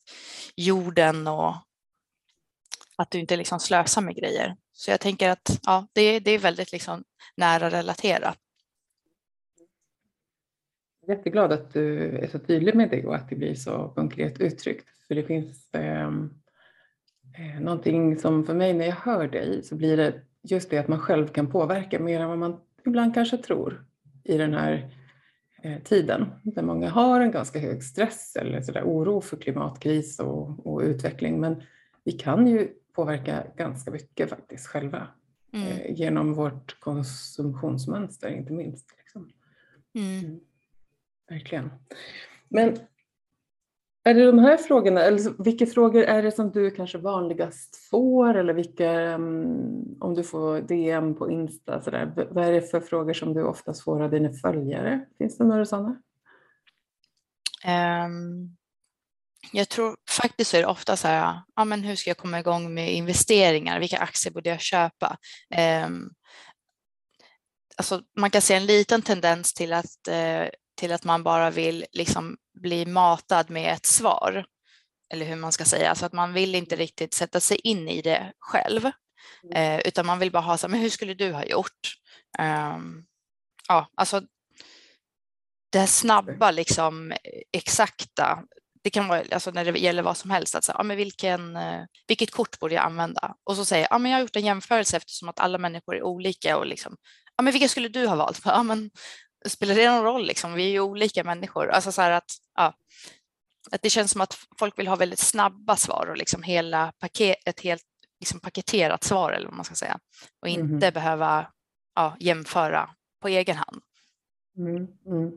jorden 0.56 1.26
och 1.26 1.54
att 2.96 3.10
du 3.10 3.18
inte 3.18 3.37
liksom 3.37 3.60
slösar 3.60 4.02
med 4.02 4.16
grejer. 4.16 4.56
Så 4.72 4.90
jag 4.90 5.00
tänker 5.00 5.30
att 5.30 5.60
ja, 5.62 5.87
det, 5.92 6.20
det 6.20 6.30
är 6.30 6.38
väldigt 6.38 6.72
liksom 6.72 7.04
nära 7.37 7.70
relaterat. 7.70 8.38
Jätteglad 11.08 11.52
att 11.52 11.72
du 11.72 12.08
är 12.18 12.26
så 12.26 12.38
tydlig 12.38 12.74
med 12.74 12.90
det 12.90 13.06
och 13.06 13.14
att 13.14 13.28
det 13.28 13.36
blir 13.36 13.54
så 13.54 13.92
konkret 13.94 14.40
uttryckt. 14.40 14.88
För 15.08 15.14
det 15.14 15.22
finns 15.22 15.68
ehm, 15.72 16.30
eh, 17.38 17.60
någonting 17.60 18.16
som 18.18 18.44
för 18.44 18.54
mig 18.54 18.74
när 18.74 18.86
jag 18.86 18.94
hör 18.94 19.28
dig 19.28 19.62
så 19.62 19.74
blir 19.76 19.96
det 19.96 20.14
just 20.42 20.70
det 20.70 20.78
att 20.78 20.88
man 20.88 21.00
själv 21.00 21.28
kan 21.28 21.50
påverka 21.50 21.98
mer 21.98 22.20
än 22.20 22.28
vad 22.28 22.38
man 22.38 22.60
ibland 22.86 23.14
kanske 23.14 23.36
tror 23.36 23.84
i 24.24 24.36
den 24.38 24.54
här 24.54 24.94
eh, 25.62 25.82
tiden 25.82 26.26
där 26.42 26.62
många 26.62 26.90
har 26.90 27.20
en 27.20 27.30
ganska 27.30 27.58
hög 27.58 27.82
stress 27.82 28.36
eller 28.36 28.60
så 28.60 28.72
oro 28.72 29.20
för 29.20 29.36
klimatkris 29.36 30.20
och, 30.20 30.66
och 30.66 30.80
utveckling. 30.80 31.40
Men 31.40 31.62
vi 32.04 32.12
kan 32.12 32.46
ju 32.46 32.68
påverka 32.94 33.44
ganska 33.56 33.90
mycket 33.90 34.30
faktiskt 34.30 34.66
själva 34.66 35.06
mm. 35.52 35.68
eh, 35.68 35.92
genom 35.94 36.34
vårt 36.34 36.80
konsumtionsmönster 36.80 38.28
inte 38.28 38.52
minst. 38.52 38.94
Liksom. 38.98 39.32
Mm. 39.94 40.40
Verkligen. 41.28 41.70
Men 42.49 42.78
är 44.04 44.14
det 44.14 44.26
de 44.26 44.38
här 44.38 44.56
frågorna, 44.56 45.02
eller 45.02 45.42
vilka 45.44 45.66
frågor 45.66 46.02
är 46.02 46.23
det 46.23 46.32
som 46.32 46.50
du 46.50 46.70
kanske 46.70 46.99
vanligast 46.99 47.76
får 47.90 48.35
eller 48.35 48.54
vilka, 48.54 48.90
mm, 48.90 50.00
om 50.00 50.14
du 50.14 50.25
får 50.25 50.61
DM 50.61 51.14
på 51.14 51.30
Insta, 51.30 51.80
så 51.80 51.90
där, 51.90 52.28
vad 52.30 52.44
är 52.44 52.52
det 52.52 52.62
för 52.62 52.80
frågor 52.80 53.12
som 53.12 53.35
du 53.35 53.42
oftast 53.42 53.85
får 53.85 54.02
av 54.02 54.11
dina 54.11 54.32
följare? 54.32 55.06
Finns 55.18 55.38
det 55.38 55.44
några 55.44 55.64
sådana? 55.64 56.02
Um, 57.66 58.56
jag 59.52 59.68
tror 59.68 59.97
faktiskt 60.11 60.54
är 60.54 60.58
det 60.58 60.66
ofta 60.66 60.97
så 60.97 61.08
här, 61.08 61.40
ja, 61.56 61.64
men 61.64 61.82
hur 61.82 61.97
ska 61.97 62.11
jag 62.11 62.16
komma 62.16 62.40
igång 62.40 62.75
med 62.75 62.94
investeringar? 62.94 63.80
Vilka 63.80 63.99
aktier 63.99 64.32
borde 64.32 64.50
jag 64.50 64.61
köpa? 64.61 65.16
Um, 65.87 66.11
alltså 67.76 68.02
man 68.16 68.30
kan 68.30 68.42
se 68.42 68.54
en 68.54 68.66
liten 68.66 69.02
tendens 69.02 69.54
till 69.54 69.73
att, 69.73 70.08
uh, 70.08 70.49
till 70.78 70.92
att 70.92 71.04
man 71.04 71.23
bara 71.23 71.50
vill 71.50 71.87
liksom 71.92 72.37
bli 72.61 72.87
matad 72.87 73.50
med 73.50 73.73
ett 73.73 73.87
svar. 73.87 74.44
Eller 75.12 75.26
hur 75.26 75.37
man 75.37 75.52
ska 75.52 75.64
säga, 75.64 75.90
alltså 75.90 76.06
att 76.06 76.12
man 76.12 76.32
vill 76.32 76.54
inte 76.54 76.76
riktigt 76.76 77.14
sätta 77.14 77.40
sig 77.40 77.56
in 77.56 77.88
i 77.88 78.02
det 78.02 78.32
själv. 78.38 78.85
Uh, 79.56 79.78
utan 79.85 80.06
man 80.06 80.18
vill 80.18 80.32
bara 80.32 80.42
ha 80.42 80.56
så 80.56 80.66
här, 80.66 80.70
men 80.70 80.80
hur 80.80 80.90
skulle 80.90 81.14
du 81.14 81.32
ha 81.32 81.44
gjort? 81.44 81.94
Um, 82.38 83.06
ja, 83.68 83.88
alltså 83.94 84.23
det 85.73 85.78
här 85.78 85.87
snabba, 85.87 86.50
liksom, 86.50 87.12
exakta 87.52 88.44
det 88.82 88.90
kan 88.90 89.08
vara 89.08 89.23
alltså 89.30 89.50
när 89.50 89.64
det 89.64 89.78
gäller 89.78 90.02
vad 90.02 90.16
som 90.16 90.30
helst, 90.30 90.54
att 90.54 90.64
säga, 90.64 90.76
ja, 90.78 90.82
men 90.82 90.97
vilken, 90.97 91.56
eh, 91.56 91.85
vilket 92.06 92.30
kort 92.30 92.58
borde 92.58 92.75
jag 92.75 92.85
använda? 92.85 93.35
Och 93.44 93.56
så 93.56 93.64
säger 93.64 93.82
jag, 93.82 93.92
ja, 93.92 93.99
men 93.99 94.11
jag 94.11 94.18
har 94.18 94.23
gjort 94.23 94.37
en 94.37 94.44
jämförelse 94.44 94.97
eftersom 94.97 95.28
att 95.28 95.40
alla 95.40 95.58
människor 95.58 95.97
är 95.97 96.02
olika 96.02 96.56
och 96.56 96.66
liksom, 96.66 96.97
ja, 97.37 97.42
men 97.42 97.52
vilka 97.52 97.68
skulle 97.68 97.88
du 97.88 98.06
ha 98.06 98.16
valt? 98.16 98.40
Ja, 98.44 98.62
men, 98.62 98.90
spelar 99.47 99.75
det 99.75 99.90
någon 99.90 100.04
roll? 100.04 100.26
Liksom? 100.26 100.52
Vi 100.52 100.66
är 100.66 100.71
ju 100.71 100.80
olika 100.80 101.25
människor. 101.25 101.68
Alltså 101.68 101.92
så 101.92 102.02
att, 102.02 102.30
ja, 102.54 102.75
att 103.71 103.83
det 103.83 103.90
känns 103.90 104.11
som 104.11 104.21
att 104.21 104.38
folk 104.59 104.78
vill 104.78 104.88
ha 104.88 104.97
väldigt 104.97 105.18
snabba 105.18 105.76
svar 105.76 106.07
och 106.11 106.16
liksom 106.16 106.42
hela 106.42 106.92
paket, 106.99 107.37
ett 107.47 107.61
helt 107.61 107.83
liksom 108.21 108.40
paketerat 108.40 109.04
svar 109.04 109.33
eller 109.33 109.47
vad 109.47 109.57
man 109.57 109.64
ska 109.64 109.75
säga 109.75 109.99
och 110.42 110.49
inte 110.49 110.87
mm. 110.87 110.95
behöva 110.95 111.47
ja, 111.95 112.16
jämföra 112.21 112.90
på 113.21 113.28
egen 113.28 113.57
hand. 113.57 113.83
Mm. 114.57 114.88
Mm. 115.07 115.33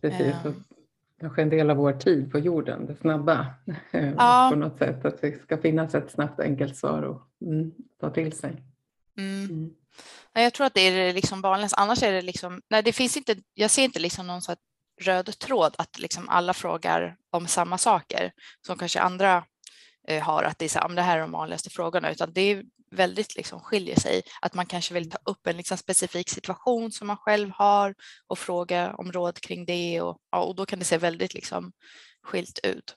Precis, 0.00 0.34
um, 0.44 0.64
kanske 1.20 1.42
en 1.42 1.50
del 1.50 1.70
av 1.70 1.76
vår 1.76 1.92
tid 1.92 2.32
på 2.32 2.38
jorden, 2.38 2.86
det 2.86 2.96
snabba 2.96 3.46
ja. 4.16 4.48
på 4.52 4.58
något 4.58 4.78
sätt. 4.78 5.04
Att 5.04 5.20
det 5.20 5.42
ska 5.42 5.58
finnas 5.58 5.94
ett 5.94 6.10
snabbt 6.10 6.40
enkelt 6.40 6.76
svar 6.76 7.02
att 7.02 7.42
mm, 7.48 7.72
ta 8.00 8.10
till 8.10 8.32
sig. 8.32 8.62
Jag 10.32 10.54
tror 10.54 10.66
att 10.66 10.74
det 10.74 10.80
är 10.80 11.12
liksom 11.12 11.40
vanligast, 11.40 11.74
annars 11.78 12.02
är 12.02 12.12
det 12.12 12.22
liksom, 12.22 12.60
nej 12.70 12.82
det 12.82 12.92
finns 12.92 13.16
inte, 13.16 13.36
jag 13.54 13.70
ser 13.70 13.84
inte 13.84 13.98
liksom 13.98 14.26
någon 14.26 14.42
så 14.42 14.56
röd 15.00 15.38
tråd 15.38 15.74
att 15.78 15.98
liksom 15.98 16.28
alla 16.28 16.54
frågar 16.54 17.16
om 17.30 17.46
samma 17.46 17.78
saker 17.78 18.32
som 18.66 18.78
kanske 18.78 19.00
andra 19.00 19.44
eh, 20.08 20.22
har, 20.22 20.42
att 20.42 20.58
det 20.58 20.64
är 20.64 20.68
så 20.68 20.78
här, 20.78 20.88
det 20.88 21.02
här 21.02 21.16
är 21.16 21.20
de 21.20 21.32
vanligaste 21.32 21.70
frågorna, 21.70 22.10
utan 22.10 22.32
det 22.32 22.40
är 22.40 22.62
väldigt 22.90 23.36
liksom 23.36 23.60
skiljer 23.60 24.00
sig. 24.00 24.22
Att 24.42 24.54
man 24.54 24.66
kanske 24.66 24.94
vill 24.94 25.10
ta 25.10 25.18
upp 25.24 25.46
en 25.46 25.56
liksom 25.56 25.78
specifik 25.78 26.28
situation 26.28 26.92
som 26.92 27.06
man 27.06 27.16
själv 27.16 27.50
har 27.50 27.94
och 28.26 28.38
fråga 28.38 28.94
om 28.94 29.12
råd 29.12 29.40
kring 29.40 29.64
det 29.64 30.00
och, 30.00 30.18
ja, 30.30 30.42
och 30.42 30.56
då 30.56 30.66
kan 30.66 30.78
det 30.78 30.84
se 30.84 30.98
väldigt 30.98 31.34
liksom 31.34 31.72
skilt 32.22 32.58
ut. 32.62 32.96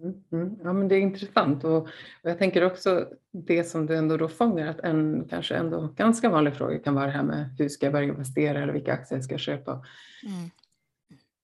Mm, 0.00 0.22
mm. 0.32 0.56
Ja, 0.64 0.72
men 0.72 0.88
det 0.88 0.94
är 0.94 1.00
intressant 1.00 1.64
och, 1.64 1.76
och, 1.76 1.88
jag 2.22 2.38
tänker 2.38 2.64
också 2.64 3.08
det 3.32 3.64
som 3.64 3.86
du 3.86 3.96
ändå 3.96 4.16
då 4.16 4.28
fångar 4.28 4.66
att 4.66 4.80
en 4.80 5.26
kanske 5.30 5.54
ändå 5.54 5.88
ganska 5.96 6.30
vanlig 6.30 6.54
fråga 6.54 6.78
kan 6.78 6.94
vara 6.94 7.06
det 7.06 7.12
här 7.12 7.22
med 7.22 7.54
hur 7.58 7.68
ska 7.68 7.86
jag 7.86 7.92
börja 7.92 8.08
investera 8.08 8.62
eller 8.62 8.72
vilka 8.72 8.92
aktier 8.92 9.20
ska 9.20 9.34
jag 9.34 9.40
köpa. 9.40 9.72
Mm. 9.72 10.50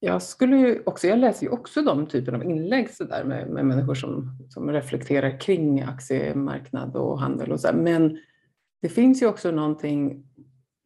Jag, 0.00 0.22
skulle 0.22 0.56
ju 0.56 0.82
också, 0.86 1.06
jag 1.06 1.18
läser 1.18 1.46
ju 1.46 1.52
också 1.52 1.82
de 1.82 2.06
typen 2.06 2.34
av 2.34 2.44
inlägg 2.44 2.90
så 2.90 3.04
där 3.04 3.24
med, 3.24 3.48
med 3.48 3.66
människor 3.66 3.94
som, 3.94 4.38
som 4.48 4.72
reflekterar 4.72 5.40
kring 5.40 5.82
aktiemarknad 5.82 6.96
och 6.96 7.20
handel 7.20 7.52
och 7.52 7.60
så 7.60 7.66
här. 7.66 7.74
Men 7.74 8.18
det 8.82 8.88
finns 8.88 9.22
ju 9.22 9.26
också 9.26 9.50
någonting 9.50 10.26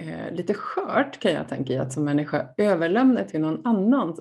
eh, 0.03 0.35
lite 0.35 0.55
skört 0.55 1.21
kan 1.21 1.33
jag 1.33 1.49
tänka 1.49 1.73
i 1.73 1.79
att 1.79 1.93
som 1.93 2.05
människa 2.05 2.49
överlämna 2.57 3.25
till 3.25 3.41
någon 3.41 3.67
annans 3.67 4.21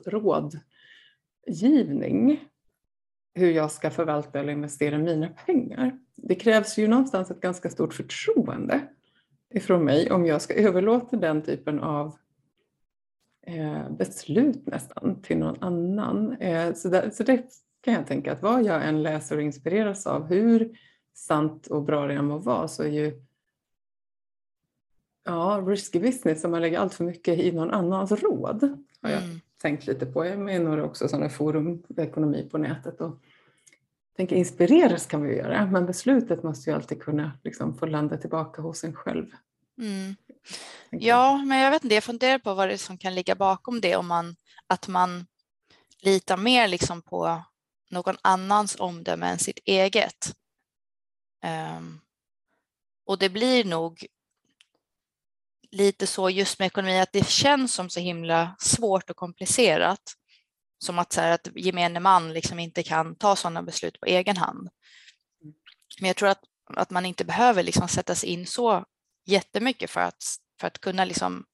rådgivning 1.48 2.40
hur 3.38 3.52
jag 3.52 3.72
ska 3.72 3.90
förvalta 3.90 4.40
eller 4.40 4.54
investera 4.54 4.98
mina 4.98 5.30
pengar. 5.46 6.00
Det 6.16 6.36
krävs 6.36 6.78
ju 6.78 6.88
någonstans 6.88 7.32
ett 7.32 7.42
ganska 7.42 7.70
stort 7.70 7.94
förtroende 7.94 8.88
ifrån 9.54 9.84
mig 9.84 10.12
om 10.12 10.26
jag 10.26 10.42
ska 10.42 10.54
överlåta 10.54 11.18
den 11.18 11.42
typen 11.42 11.80
av 11.80 12.18
eh, 13.48 13.90
beslut 13.90 14.68
nästan 14.68 15.22
till 15.22 15.38
någon 15.38 15.64
annan. 15.64 16.34
Eh, 16.34 16.74
så, 16.74 16.90
där, 16.90 17.10
så 17.10 17.24
det 17.24 17.44
kan 17.82 17.94
jag 17.94 18.08
tänka 18.08 18.32
att 18.32 18.42
vad 18.42 18.66
jag 18.66 18.88
än 18.88 19.04
läser 19.04 19.36
och 19.36 19.42
inspireras 19.42 20.08
av, 20.08 20.26
hur 20.26 20.78
sant 21.14 21.68
och 21.68 21.84
bra 21.84 22.08
det 22.08 22.14
än 22.14 22.26
må 22.26 22.38
vara, 22.38 22.68
så 22.68 22.84
är 22.84 22.88
ju 22.88 23.22
ja, 25.26 25.64
risky 25.68 26.00
business 26.00 26.44
om 26.44 26.52
man 26.52 26.62
lägger 26.62 26.80
allt 26.80 26.94
för 26.94 27.04
mycket 27.04 27.40
i 27.40 27.52
någon 27.52 27.72
annans 27.72 28.12
råd. 28.12 28.84
Har 29.02 29.10
jag 29.10 29.24
mm 29.24 29.40
tänkt 29.62 29.88
lite 29.88 30.06
på. 30.06 30.26
Jag 30.26 30.34
är 30.34 30.38
med 30.38 30.56
i 30.56 30.60
några 30.60 30.84
också 30.84 31.08
sådana 31.08 31.30
forum 31.30 31.84
ekonomi 31.98 32.50
på 32.52 32.58
nätet. 32.58 33.02
Och 33.02 33.20
tänker 34.18 34.36
inspireras 34.36 35.06
kan 35.06 35.22
vi 35.22 35.36
göra, 35.36 35.66
men 35.66 35.86
beslutet 35.86 36.44
måste 36.44 36.70
ju 36.70 36.76
alltid 36.76 37.02
kunna 37.02 37.32
liksom 37.44 37.78
få 37.78 37.86
landa 37.86 38.18
tillbaka 38.18 38.62
hos 38.62 38.84
en 38.84 38.94
själv. 38.94 39.26
Mm. 39.82 40.16
Ja, 40.90 41.44
men 41.46 41.60
jag 41.60 41.72
vet 41.72 41.84
inte, 41.84 41.96
jag 41.96 42.04
funderar 42.04 42.40
på 42.40 42.54
vad 42.54 42.68
det 42.68 42.74
är 42.74 42.78
som 42.78 42.98
kan 42.98 43.16
ligga 43.16 43.36
bakom 43.36 43.82
det, 43.82 43.96
om 43.96 44.08
man, 44.08 44.36
att 44.68 44.88
man 44.88 45.28
litar 46.02 46.38
mer 46.38 46.68
liksom 46.68 47.02
på 47.02 47.44
någon 47.90 48.16
annans 48.22 48.76
omdöme 48.80 49.28
än 49.28 49.40
sitt 49.40 49.60
eget. 49.66 50.34
Um, 51.78 52.00
och 53.06 53.18
det 53.18 53.30
blir 53.30 53.66
nog 53.66 54.06
lite 55.72 56.08
så 56.08 56.30
just 56.30 56.60
med 56.60 56.66
ekonomi 56.66 57.00
att 57.00 57.14
det 57.14 57.28
känns 57.28 57.74
som 57.74 57.90
så 57.90 58.00
himla 58.00 58.56
svårt 58.60 59.10
och 59.10 59.16
komplicerat. 59.16 60.02
Som 60.80 61.00
att, 61.00 61.14
så 61.14 61.22
här, 61.22 61.32
att 61.32 61.48
gemene 61.56 62.00
man 62.00 62.34
liksom 62.34 62.60
inte 62.60 62.84
kan 62.84 63.16
ta 63.16 63.36
sådana 63.36 63.64
beslut 63.64 64.00
på 64.00 64.06
egen 64.06 64.38
hand. 64.38 64.70
Men 66.00 66.08
jag 66.08 66.16
tror 66.16 66.30
att, 66.30 66.42
att 66.76 66.90
man 66.90 67.06
inte 67.06 67.26
behöver 67.26 67.64
liksom 67.64 67.88
sätta 67.88 68.16
sig 68.16 68.30
in 68.30 68.48
så 68.48 68.86
jättemycket 69.26 69.90
för 69.90 70.02
att, 70.02 70.24
för 70.60 70.68
att 70.68 70.80
kunna 70.80 71.06
liksom 71.06 71.46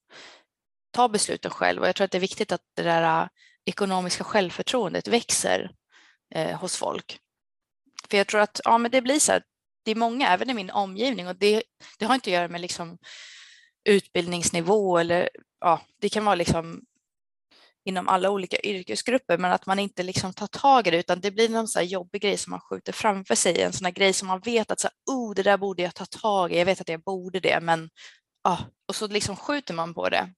ta 0.90 1.08
besluten 1.08 1.50
själv. 1.50 1.82
Och 1.82 1.88
jag 1.88 1.96
tror 1.96 2.04
att 2.04 2.10
det 2.10 2.18
är 2.18 2.20
viktigt 2.20 2.52
att 2.52 2.62
det 2.76 2.82
där 2.82 3.22
äh, 3.22 3.28
ekonomiska 3.64 4.24
självförtroendet 4.24 5.08
växer 5.08 5.70
eh, 6.34 6.60
hos 6.60 6.76
folk. 6.76 7.18
För 8.10 8.16
jag 8.16 8.26
tror 8.26 8.40
att 8.40 8.60
ja, 8.64 8.78
men 8.78 8.90
det 8.90 9.02
blir 9.02 9.18
så 9.18 9.32
här, 9.32 9.42
det 9.84 9.90
är 9.90 9.94
många, 9.94 10.28
även 10.28 10.50
i 10.50 10.54
min 10.54 10.70
omgivning, 10.70 11.28
och 11.28 11.36
det, 11.36 11.62
det 11.98 12.04
har 12.04 12.14
inte 12.14 12.30
att 12.30 12.34
göra 12.34 12.48
med 12.48 12.60
liksom 12.60 12.98
utbildningsnivå 13.84 14.98
eller 14.98 15.28
ja, 15.60 15.80
det 16.00 16.08
kan 16.08 16.24
vara 16.24 16.34
liksom 16.34 16.84
inom 17.84 18.08
alla 18.08 18.30
olika 18.30 18.60
yrkesgrupper, 18.60 19.38
men 19.38 19.52
att 19.52 19.66
man 19.66 19.78
inte 19.78 20.02
liksom 20.02 20.32
tar 20.32 20.46
tag 20.46 20.86
i 20.86 20.90
det, 20.90 20.96
utan 20.96 21.20
det 21.20 21.30
blir 21.30 21.48
någon 21.48 21.68
så 21.68 21.80
jobbig 21.80 22.22
grej 22.22 22.36
som 22.36 22.50
man 22.50 22.60
skjuter 22.60 22.92
framför 22.92 23.34
sig, 23.34 23.62
en 23.62 23.72
sån 23.72 23.84
här 23.84 23.92
grej 23.92 24.12
som 24.12 24.28
man 24.28 24.40
vet 24.40 24.70
att 24.70 24.80
så 24.80 24.88
här, 24.88 25.14
oh, 25.14 25.34
det 25.34 25.42
där 25.42 25.56
borde 25.56 25.82
jag 25.82 25.94
ta 25.94 26.06
tag 26.06 26.52
i, 26.52 26.58
jag 26.58 26.66
vet 26.66 26.80
att 26.80 26.88
jag 26.88 27.02
borde 27.02 27.40
det, 27.40 27.60
men 27.62 27.90
ja, 28.44 28.58
och 28.88 28.96
så 28.96 29.06
liksom 29.06 29.36
skjuter 29.36 29.74
man 29.74 29.94
på 29.94 30.08
det. 30.08 30.32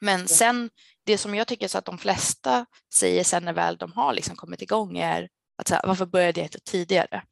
Men 0.00 0.28
sen 0.28 0.70
det 1.04 1.18
som 1.18 1.34
jag 1.34 1.46
tycker 1.46 1.68
så 1.68 1.78
att 1.78 1.84
de 1.84 1.98
flesta 1.98 2.66
säger 2.94 3.24
sen 3.24 3.44
när 3.44 3.52
väl 3.52 3.76
de 3.76 3.92
har 3.92 4.12
liksom 4.12 4.36
kommit 4.36 4.62
igång 4.62 4.98
är 4.98 5.28
att 5.58 5.68
så 5.68 5.74
här, 5.74 5.82
varför 5.86 6.06
började 6.06 6.40
jag 6.40 6.46
inte 6.46 6.60
tidigare? 6.60 7.22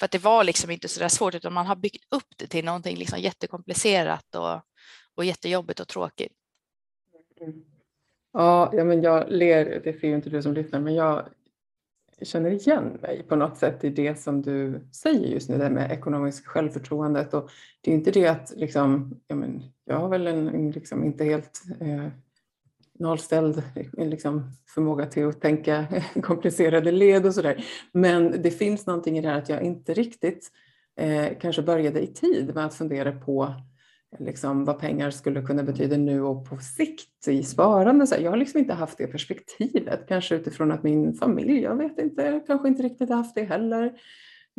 För 0.00 0.04
att 0.04 0.10
det 0.10 0.24
var 0.24 0.44
liksom 0.44 0.70
inte 0.70 0.88
så 0.88 1.00
där 1.00 1.08
svårt 1.08 1.34
utan 1.34 1.52
man 1.52 1.66
har 1.66 1.76
byggt 1.76 2.04
upp 2.14 2.28
det 2.36 2.46
till 2.46 2.64
någonting 2.64 2.96
liksom 2.96 3.20
jättekomplicerat 3.20 4.34
och, 4.34 4.60
och 5.14 5.24
jättejobbigt 5.24 5.80
och 5.80 5.88
tråkigt. 5.88 6.32
Mm. 7.40 7.64
Ja, 8.32 8.70
ja, 8.72 8.84
men 8.84 9.02
jag 9.02 9.24
ler, 9.28 9.80
det 9.84 10.00
ser 10.00 10.08
ju 10.08 10.14
inte 10.14 10.30
du 10.30 10.42
som 10.42 10.54
lyssnar, 10.54 10.80
men 10.80 10.94
jag 10.94 11.28
känner 12.22 12.50
igen 12.50 12.98
mig 13.02 13.22
på 13.28 13.36
något 13.36 13.58
sätt 13.58 13.84
i 13.84 13.90
det 13.90 14.20
som 14.20 14.42
du 14.42 14.80
säger 14.92 15.28
just 15.28 15.48
nu, 15.48 15.58
det 15.58 15.70
med 15.70 15.92
ekonomiskt 15.92 16.46
självförtroendet. 16.46 17.34
Och 17.34 17.50
det 17.80 17.90
är 17.90 17.94
inte 17.94 18.10
det 18.10 18.26
att 18.26 18.52
liksom, 18.56 19.16
ja, 19.26 19.34
men 19.34 19.62
jag 19.84 19.96
har 19.96 20.08
väl 20.08 20.26
en 20.26 20.70
liksom 20.70 21.04
inte 21.04 21.24
helt 21.24 21.62
eh, 21.80 22.06
nollställd 23.00 23.62
liksom, 23.96 24.50
förmåga 24.74 25.06
till 25.06 25.28
att 25.28 25.40
tänka 25.40 25.86
komplicerade 26.22 26.92
led 26.92 27.26
och 27.26 27.34
sådär. 27.34 27.64
Men 27.92 28.42
det 28.42 28.50
finns 28.50 28.86
någonting 28.86 29.18
i 29.18 29.20
det 29.20 29.28
här 29.28 29.38
att 29.38 29.48
jag 29.48 29.62
inte 29.62 29.94
riktigt 29.94 30.50
eh, 31.00 31.38
kanske 31.40 31.62
började 31.62 32.00
i 32.00 32.06
tid 32.06 32.54
med 32.54 32.66
att 32.66 32.74
fundera 32.74 33.12
på 33.12 33.54
liksom, 34.18 34.64
vad 34.64 34.78
pengar 34.78 35.10
skulle 35.10 35.42
kunna 35.42 35.62
betyda 35.62 35.96
nu 35.96 36.22
och 36.22 36.48
på 36.48 36.56
sikt 36.56 37.28
i 37.28 37.42
sparande. 37.42 38.06
Så 38.06 38.14
jag 38.18 38.30
har 38.30 38.36
liksom 38.36 38.60
inte 38.60 38.74
haft 38.74 38.98
det 38.98 39.06
perspektivet, 39.06 40.08
kanske 40.08 40.34
utifrån 40.34 40.72
att 40.72 40.82
min 40.82 41.14
familj, 41.14 41.62
jag 41.62 41.76
vet 41.76 41.98
inte, 41.98 42.44
kanske 42.46 42.68
inte 42.68 42.82
riktigt 42.82 43.10
haft 43.10 43.34
det 43.34 43.44
heller. 43.44 43.92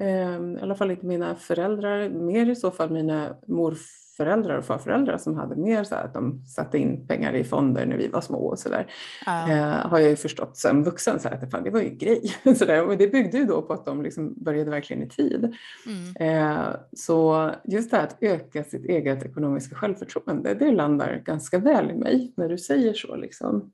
Eh, 0.01 0.39
I 0.57 0.57
alla 0.62 0.75
fall 0.75 0.91
inte 0.91 1.05
mina 1.05 1.36
föräldrar, 1.36 2.10
mer 2.10 2.50
i 2.50 2.55
så 2.55 2.71
fall 2.71 2.89
mina 2.89 3.36
morföräldrar 3.48 4.00
föräldrar 4.18 4.58
och 4.58 4.65
farföräldrar 4.65 5.18
som 5.18 5.36
hade 5.36 5.56
mer 5.56 5.84
så 5.84 5.96
att 5.96 6.13
de 6.13 6.46
satte 6.46 6.77
in 6.77 7.08
pengar 7.08 7.34
i 7.34 7.44
fonder 7.44 7.86
när 7.86 7.98
vi 7.98 8.08
var 8.08 8.22
små 8.22 8.38
och 8.38 8.60
sådär. 8.60 8.91
Ja. 9.25 9.51
Eh, 9.51 9.89
har 9.89 10.00
jag 10.00 10.10
ju 10.10 10.15
förstått 10.15 10.58
som 10.58 10.84
vuxen 10.84 11.20
så 11.20 11.30
att 11.30 11.51
fan, 11.51 11.63
det 11.63 11.70
var 11.70 11.82
ju 11.82 11.89
grej. 11.89 12.36
så 12.56 12.65
där. 12.65 12.88
Och 12.88 12.98
det 12.98 13.08
byggde 13.08 13.38
ju 13.38 13.46
då 13.46 13.62
på 13.62 13.74
att 13.74 13.86
de 13.86 14.01
liksom 14.01 14.34
började 14.38 14.72
verkligen 14.72 15.03
i 15.03 15.10
tid. 15.10 15.56
Mm. 15.86 16.60
Eh, 16.60 16.75
så 16.94 17.51
just 17.63 17.91
det 17.91 17.98
här 17.98 18.03
att 18.03 18.18
öka 18.22 18.63
sitt 18.63 18.86
eget 18.86 19.25
ekonomiska 19.25 19.75
självförtroende, 19.75 20.53
det 20.53 20.72
landar 20.72 21.22
ganska 21.25 21.60
väl 21.60 21.91
i 21.91 21.94
mig 21.94 22.34
när 22.38 22.50
du 22.50 22.58
säger 22.58 22.94
så. 22.94 23.15
Liksom. 23.15 23.72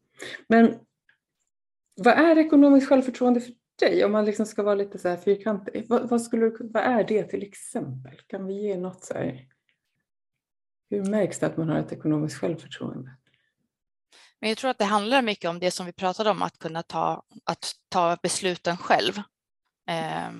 Men 0.47 0.73
vad 1.97 2.13
är 2.13 2.37
ekonomiskt 2.37 2.87
självförtroende 2.87 3.39
för 3.39 3.53
dig? 3.79 4.05
Om 4.05 4.11
man 4.11 4.25
liksom 4.25 4.45
ska 4.45 4.63
vara 4.63 4.75
lite 4.75 4.97
så 4.97 5.09
här 5.09 5.17
fyrkantig. 5.17 5.85
Vad, 5.89 6.09
vad, 6.09 6.21
skulle, 6.21 6.51
vad 6.59 6.83
är 6.83 7.03
det 7.03 7.23
till 7.23 7.43
exempel? 7.43 8.21
Kan 8.27 8.45
vi 8.45 8.53
ge 8.53 8.77
något 8.77 9.03
så 9.03 9.13
här 9.13 9.47
hur 10.89 11.05
märks 11.05 11.39
det 11.39 11.47
att 11.47 11.57
man 11.57 11.69
har 11.69 11.79
ett 11.79 11.91
ekonomiskt 11.91 12.37
självförtroende? 12.37 13.11
Men 14.39 14.49
jag 14.49 14.57
tror 14.57 14.71
att 14.71 14.77
det 14.77 14.85
handlar 14.85 15.21
mycket 15.21 15.49
om 15.49 15.59
det 15.59 15.71
som 15.71 15.85
vi 15.85 15.91
pratade 15.91 16.29
om, 16.29 16.41
att 16.41 16.59
kunna 16.59 16.83
ta, 16.83 17.23
att 17.43 17.71
ta 17.89 18.17
besluten 18.23 18.77
själv 18.77 19.17
eh, 19.89 20.31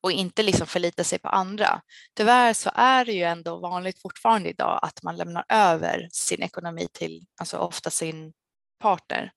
och 0.00 0.12
inte 0.12 0.42
liksom 0.42 0.66
förlita 0.66 1.04
sig 1.04 1.18
på 1.18 1.28
andra. 1.28 1.80
Tyvärr 2.14 2.52
så 2.52 2.70
är 2.74 3.04
det 3.04 3.12
ju 3.12 3.22
ändå 3.22 3.58
vanligt 3.58 4.02
fortfarande 4.02 4.48
idag 4.48 4.78
att 4.82 5.02
man 5.02 5.16
lämnar 5.16 5.44
över 5.48 6.08
sin 6.12 6.42
ekonomi 6.42 6.88
till, 6.92 7.26
alltså 7.40 7.56
ofta 7.56 7.90
sin 7.90 8.32
partner. 8.78 9.32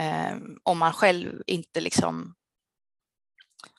Eh, 0.00 0.36
om 0.62 0.78
man 0.78 0.92
själv 0.92 1.42
inte 1.46 1.80
liksom 1.80 2.34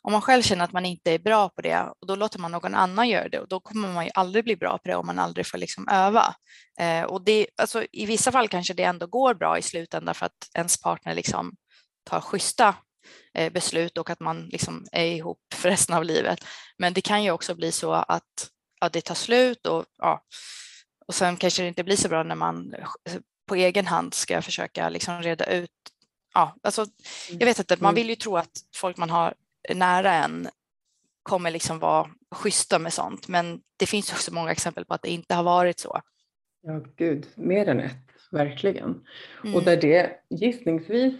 om 0.01 0.11
man 0.11 0.21
själv 0.21 0.41
känner 0.41 0.63
att 0.63 0.71
man 0.71 0.85
inte 0.85 1.11
är 1.11 1.19
bra 1.19 1.49
på 1.49 1.61
det 1.61 1.81
och 1.99 2.07
då 2.07 2.15
låter 2.15 2.39
man 2.39 2.51
någon 2.51 2.75
annan 2.75 3.09
göra 3.09 3.29
det 3.29 3.39
och 3.39 3.47
då 3.47 3.59
kommer 3.59 3.93
man 3.93 4.05
ju 4.05 4.11
aldrig 4.13 4.43
bli 4.43 4.55
bra 4.55 4.77
på 4.77 4.89
det 4.89 4.95
om 4.95 5.05
man 5.05 5.19
aldrig 5.19 5.47
får 5.47 5.57
liksom 5.57 5.87
öva. 5.91 6.35
Eh, 6.79 7.03
och 7.03 7.23
det, 7.23 7.47
alltså, 7.57 7.85
I 7.91 8.05
vissa 8.05 8.31
fall 8.31 8.47
kanske 8.47 8.73
det 8.73 8.83
ändå 8.83 9.07
går 9.07 9.33
bra 9.33 9.57
i 9.57 9.61
slutändan 9.61 10.15
för 10.15 10.25
att 10.25 10.49
ens 10.53 10.81
partner 10.81 11.15
liksom 11.15 11.55
tar 12.03 12.21
schyssta 12.21 12.75
eh, 13.33 13.51
beslut 13.51 13.97
och 13.97 14.09
att 14.09 14.19
man 14.19 14.45
liksom 14.45 14.85
är 14.91 15.05
ihop 15.05 15.39
för 15.53 15.69
resten 15.69 15.95
av 15.95 16.03
livet. 16.03 16.39
Men 16.77 16.93
det 16.93 17.01
kan 17.01 17.23
ju 17.23 17.31
också 17.31 17.55
bli 17.55 17.71
så 17.71 17.93
att 17.93 18.49
ja, 18.81 18.89
det 18.89 19.01
tar 19.01 19.15
slut 19.15 19.65
och, 19.65 19.85
ja, 19.97 20.23
och 21.07 21.15
sen 21.15 21.37
kanske 21.37 21.61
det 21.61 21.67
inte 21.67 21.83
blir 21.83 21.95
så 21.95 22.09
bra 22.09 22.23
när 22.23 22.35
man 22.35 22.73
på 23.47 23.55
egen 23.55 23.87
hand 23.87 24.13
ska 24.13 24.41
försöka 24.41 24.89
liksom 24.89 25.21
reda 25.21 25.45
ut 25.45 25.71
Ja, 26.33 26.55
alltså, 26.63 26.85
jag 27.29 27.45
vet 27.45 27.59
inte, 27.59 27.77
man 27.79 27.89
mm. 27.89 27.95
vill 27.95 28.09
ju 28.09 28.15
tro 28.15 28.37
att 28.37 28.51
folk 28.75 28.97
man 28.97 29.09
har 29.09 29.33
nära 29.75 30.13
en 30.13 30.47
kommer 31.23 31.51
liksom 31.51 31.79
vara 31.79 32.07
schyssta 32.35 32.79
med 32.79 32.93
sånt. 32.93 33.27
Men 33.27 33.61
det 33.77 33.85
finns 33.85 34.11
också 34.11 34.33
många 34.33 34.51
exempel 34.51 34.85
på 34.85 34.93
att 34.93 35.01
det 35.01 35.09
inte 35.09 35.35
har 35.35 35.43
varit 35.43 35.79
så. 35.79 36.01
Ja, 36.61 36.81
gud, 36.95 37.27
mer 37.35 37.67
än 37.67 37.79
ett, 37.79 38.09
verkligen. 38.31 39.05
Mm. 39.43 39.55
Och 39.55 39.63
där 39.63 39.77
det 39.77 40.11
gissningsvis, 40.29 41.13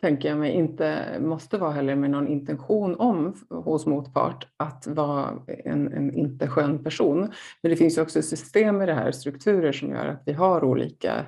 tänker 0.00 0.28
jag 0.28 0.38
mig, 0.38 0.52
inte 0.52 1.16
måste 1.20 1.58
vara 1.58 1.72
heller 1.72 1.94
med 1.94 2.10
någon 2.10 2.28
intention 2.28 2.96
om 2.96 3.34
hos 3.50 3.86
motpart 3.86 4.46
att 4.56 4.86
vara 4.86 5.42
en, 5.64 5.92
en 5.92 6.14
inte 6.14 6.48
skön 6.48 6.84
person. 6.84 7.32
Men 7.62 7.70
det 7.70 7.76
finns 7.76 7.98
ju 7.98 8.02
också 8.02 8.22
system 8.22 8.82
i 8.82 8.86
det 8.86 8.94
här, 8.94 9.12
strukturer 9.12 9.72
som 9.72 9.90
gör 9.90 10.06
att 10.06 10.22
vi 10.26 10.32
har 10.32 10.64
olika 10.64 11.26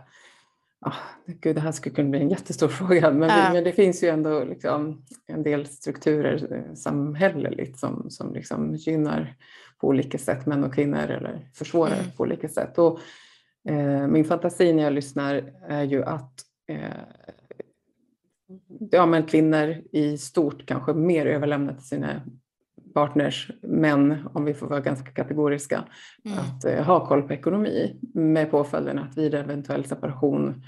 Oh, 0.85 0.95
gud, 1.27 1.57
det 1.57 1.61
här 1.61 1.73
skulle 1.73 1.95
kunna 1.95 2.11
bli 2.11 2.21
en 2.21 2.31
jättestor 2.31 2.69
fråga, 2.79 3.11
men, 3.11 3.29
ja. 3.29 3.53
men 3.53 3.65
det 3.65 3.73
finns 3.73 4.03
ju 4.03 4.09
ändå 4.09 4.45
liksom 4.45 5.05
en 5.27 5.43
del 5.43 5.67
strukturer 5.67 6.53
eh, 6.53 6.75
samhälleligt 6.75 7.79
som, 7.79 8.11
som 8.11 8.35
liksom 8.35 8.75
gynnar 8.75 9.35
på 9.81 9.89
olika 9.89 10.19
sätt 10.19 10.47
män 10.47 10.65
och 10.65 10.75
kvinnor 10.75 11.11
eller 11.11 11.49
försvårar 11.55 11.99
mm. 12.01 12.11
på 12.17 12.23
olika 12.23 12.49
sätt. 12.49 12.79
Och, 12.79 12.99
eh, 13.69 14.07
min 14.07 14.25
fantasi 14.25 14.73
när 14.73 14.83
jag 14.83 14.93
lyssnar 14.93 15.53
är 15.69 15.83
ju 15.83 16.05
att 16.05 16.41
eh, 16.69 17.01
ja, 18.91 19.07
men 19.07 19.23
kvinnor 19.23 19.77
i 19.93 20.19
stort 20.19 20.67
kanske 20.67 20.93
mer 20.93 21.27
överlämnar 21.27 21.75
till 21.75 21.87
sina 21.87 22.23
partners, 22.95 23.51
män, 23.63 24.29
om 24.35 24.45
vi 24.45 24.55
får 24.55 24.67
vara 24.67 24.81
ganska 24.81 25.11
kategoriska, 25.11 25.85
mm. 26.25 26.39
att 26.39 26.65
eh, 26.65 26.85
ha 26.85 27.07
koll 27.07 27.23
på 27.23 27.33
ekonomi 27.33 28.01
med 28.15 28.51
påföljden 28.51 28.99
att 28.99 29.19
vid 29.19 29.35
eventuell 29.35 29.85
separation 29.85 30.65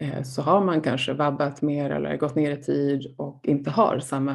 eh, 0.00 0.22
så 0.22 0.42
har 0.42 0.64
man 0.64 0.80
kanske 0.80 1.12
vabbat 1.12 1.62
mer 1.62 1.90
eller 1.90 2.16
gått 2.16 2.34
ner 2.34 2.50
i 2.50 2.62
tid 2.62 3.14
och 3.18 3.40
inte 3.44 3.70
har 3.70 3.98
samma 3.98 4.34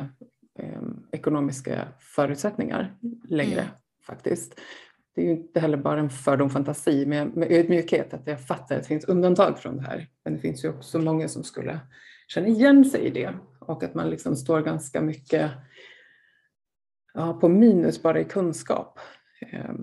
eh, 0.59 0.81
ekonomiska 1.11 1.87
förutsättningar 1.99 2.95
längre 3.29 3.61
mm. 3.61 3.73
faktiskt. 4.07 4.59
Det 5.15 5.21
är 5.21 5.25
ju 5.25 5.31
inte 5.31 5.59
heller 5.59 5.77
bara 5.77 5.99
en 5.99 6.09
fördom 6.09 6.49
fantasi 6.49 7.05
med, 7.05 7.35
med 7.35 7.51
ödmjukhet 7.51 8.13
att 8.13 8.27
jag 8.27 8.41
fattar 8.41 8.75
att 8.75 8.81
det 8.81 8.87
finns 8.87 9.05
undantag 9.05 9.59
från 9.59 9.77
det 9.77 9.83
här. 9.83 10.07
Men 10.23 10.33
det 10.33 10.39
finns 10.39 10.65
ju 10.65 10.69
också 10.69 10.99
många 10.99 11.27
som 11.27 11.43
skulle 11.43 11.79
känna 12.27 12.47
igen 12.47 12.85
sig 12.85 13.01
i 13.01 13.09
det 13.09 13.33
och 13.59 13.83
att 13.83 13.93
man 13.93 14.09
liksom 14.09 14.35
står 14.35 14.61
ganska 14.61 15.01
mycket 15.01 15.51
ja, 17.13 17.33
på 17.33 17.49
minus 17.49 18.01
bara 18.01 18.19
i 18.19 18.25
kunskap 18.25 18.99
eh, 19.51 19.73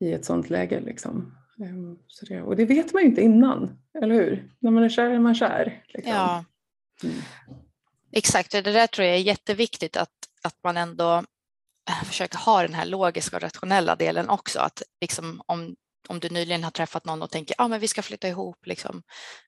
i 0.00 0.12
ett 0.12 0.24
sådant 0.24 0.50
läge. 0.50 0.80
Liksom. 0.80 1.34
Eh, 1.60 1.98
så 2.06 2.26
det, 2.26 2.42
och 2.42 2.56
det 2.56 2.64
vet 2.64 2.92
man 2.92 3.02
ju 3.02 3.08
inte 3.08 3.20
innan, 3.20 3.78
eller 4.02 4.14
hur? 4.14 4.52
När 4.58 4.70
man 4.70 4.82
är 4.82 4.88
kär 4.88 5.10
är 5.10 5.18
man 5.18 5.34
kär. 5.34 5.84
Liksom. 5.88 6.12
Ja, 6.12 6.44
mm. 7.02 7.16
exakt. 8.12 8.52
Det 8.52 8.62
där 8.62 8.86
tror 8.86 9.06
jag 9.06 9.16
är 9.16 9.20
jätteviktigt 9.20 9.96
att, 9.96 10.14
att 10.42 10.56
man 10.64 10.76
ändå 10.76 11.16
eh, 11.88 12.04
försöker 12.04 12.38
ha 12.38 12.62
den 12.62 12.74
här 12.74 12.86
logiska 12.86 13.36
och 13.36 13.42
rationella 13.42 13.96
delen 13.96 14.28
också. 14.28 14.58
Att 14.58 14.82
liksom 15.00 15.42
om, 15.46 15.76
om 16.08 16.20
du 16.20 16.28
nyligen 16.28 16.64
har 16.64 16.70
träffat 16.70 17.04
någon 17.04 17.22
och 17.22 17.30
tänker 17.30 17.54
att 17.58 17.72
ah, 17.72 17.78
vi 17.78 17.88
ska 17.88 18.02
flytta 18.02 18.28
ihop, 18.28 18.66
liksom, 18.66 19.02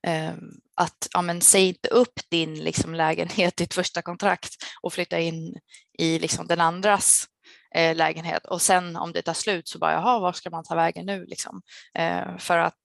eh, 0.07 0.33
att 0.75 1.09
ah, 1.14 1.23
men, 1.23 1.40
säg 1.40 1.68
inte 1.68 1.88
upp 1.88 2.21
din 2.31 2.55
liksom, 2.55 2.94
lägenhet, 2.94 3.57
ditt 3.57 3.75
första 3.75 4.03
kontrakt 4.03 4.57
och 4.83 4.92
flytta 4.92 5.18
in 5.18 5.59
i 5.99 6.18
liksom, 6.18 6.47
den 6.47 6.61
andras 6.61 7.27
eh, 7.75 7.97
lägenhet. 7.97 8.47
Och 8.47 8.62
sen 8.62 8.97
om 8.97 9.12
det 9.12 9.23
tar 9.23 9.35
slut 9.35 9.68
så 9.68 9.79
bara 9.79 9.92
jaha, 9.92 10.18
var 10.18 10.33
ska 10.33 10.51
man 10.51 10.64
ta 10.64 10.75
vägen 10.75 11.07
nu? 11.07 11.25
liksom? 11.25 11.62
Eh, 11.94 12.38
för 12.38 12.59
att 12.59 12.83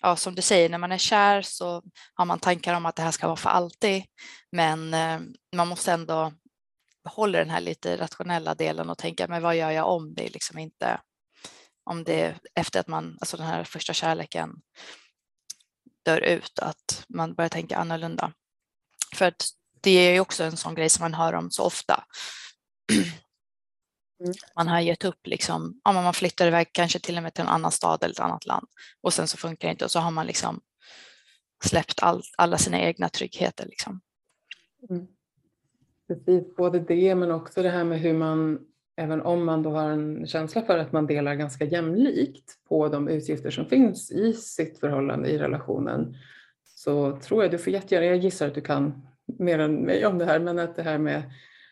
ja, 0.00 0.16
som 0.16 0.34
du 0.34 0.42
säger, 0.42 0.68
när 0.68 0.78
man 0.78 0.92
är 0.92 0.98
kär 0.98 1.42
så 1.42 1.82
har 2.14 2.24
man 2.24 2.38
tankar 2.38 2.74
om 2.74 2.86
att 2.86 2.96
det 2.96 3.02
här 3.02 3.10
ska 3.10 3.26
vara 3.26 3.36
för 3.36 3.50
alltid, 3.50 4.04
men 4.52 4.94
eh, 4.94 5.20
man 5.56 5.68
måste 5.68 5.92
ändå 5.92 6.32
behålla 7.04 7.38
den 7.38 7.50
här 7.50 7.60
lite 7.60 7.96
rationella 7.96 8.54
delen 8.54 8.90
och 8.90 8.98
tänka, 8.98 9.28
men 9.28 9.42
vad 9.42 9.56
gör 9.56 9.70
jag 9.70 9.88
om 9.88 10.14
det? 10.14 10.28
liksom 10.28 10.58
inte 10.58 11.00
om 11.86 12.04
det 12.04 12.38
efter 12.54 12.80
att 12.80 12.88
man, 12.88 13.16
alltså 13.20 13.36
den 13.36 13.46
här 13.46 13.64
första 13.64 13.92
kärleken 13.92 14.60
dör 16.04 16.20
ut, 16.20 16.58
att 16.58 17.04
man 17.08 17.34
börjar 17.34 17.48
tänka 17.48 17.76
annorlunda. 17.76 18.32
För 19.14 19.24
att 19.24 19.44
det 19.80 19.90
är 19.90 20.12
ju 20.12 20.20
också 20.20 20.44
en 20.44 20.56
sån 20.56 20.74
grej 20.74 20.88
som 20.88 21.02
man 21.02 21.14
hör 21.14 21.32
om 21.32 21.50
så 21.50 21.64
ofta. 21.64 22.04
Mm. 24.24 24.34
Man 24.56 24.68
har 24.68 24.80
gett 24.80 25.04
upp, 25.04 25.26
liksom, 25.26 25.80
ja, 25.84 25.92
man 25.92 26.14
flyttar 26.14 26.46
iväg 26.46 26.72
kanske 26.72 26.98
till 26.98 27.16
och 27.16 27.22
med 27.22 27.34
till 27.34 27.42
en 27.42 27.48
annan 27.48 27.72
stad 27.72 28.02
eller 28.02 28.14
ett 28.14 28.20
annat 28.20 28.46
land 28.46 28.66
och 29.00 29.14
sen 29.14 29.28
så 29.28 29.36
funkar 29.36 29.68
det 29.68 29.72
inte 29.72 29.84
och 29.84 29.90
så 29.90 29.98
har 29.98 30.10
man 30.10 30.26
liksom 30.26 30.60
släppt 31.64 32.02
all, 32.02 32.22
alla 32.38 32.58
sina 32.58 32.80
egna 32.80 33.08
tryggheter. 33.08 33.66
Liksom. 33.66 34.00
Mm. 34.90 35.06
Precis, 36.08 36.56
både 36.56 36.80
det 36.80 37.14
men 37.14 37.30
också 37.30 37.62
det 37.62 37.70
här 37.70 37.84
med 37.84 38.00
hur 38.00 38.14
man 38.14 38.58
även 38.96 39.22
om 39.22 39.44
man 39.44 39.62
då 39.62 39.70
har 39.70 39.90
en 39.90 40.26
känsla 40.26 40.62
för 40.62 40.78
att 40.78 40.92
man 40.92 41.06
delar 41.06 41.34
ganska 41.34 41.64
jämlikt 41.64 42.58
på 42.68 42.88
de 42.88 43.08
utgifter 43.08 43.50
som 43.50 43.66
finns 43.66 44.10
i 44.10 44.32
sitt 44.32 44.78
förhållande 44.78 45.28
i 45.28 45.38
relationen 45.38 46.16
så 46.64 47.16
tror 47.16 47.42
jag 47.42 47.50
du 47.50 47.58
får 47.58 47.72
jättegärna, 47.72 48.06
jag 48.06 48.16
gissar 48.16 48.46
att 48.46 48.54
du 48.54 48.60
kan 48.60 49.06
mer 49.26 49.58
än 49.58 49.74
mig 49.74 50.06
om 50.06 50.18
det 50.18 50.24
här, 50.24 50.38
men 50.38 50.58
att 50.58 50.76
det 50.76 50.82
här 50.82 50.98
med 50.98 51.22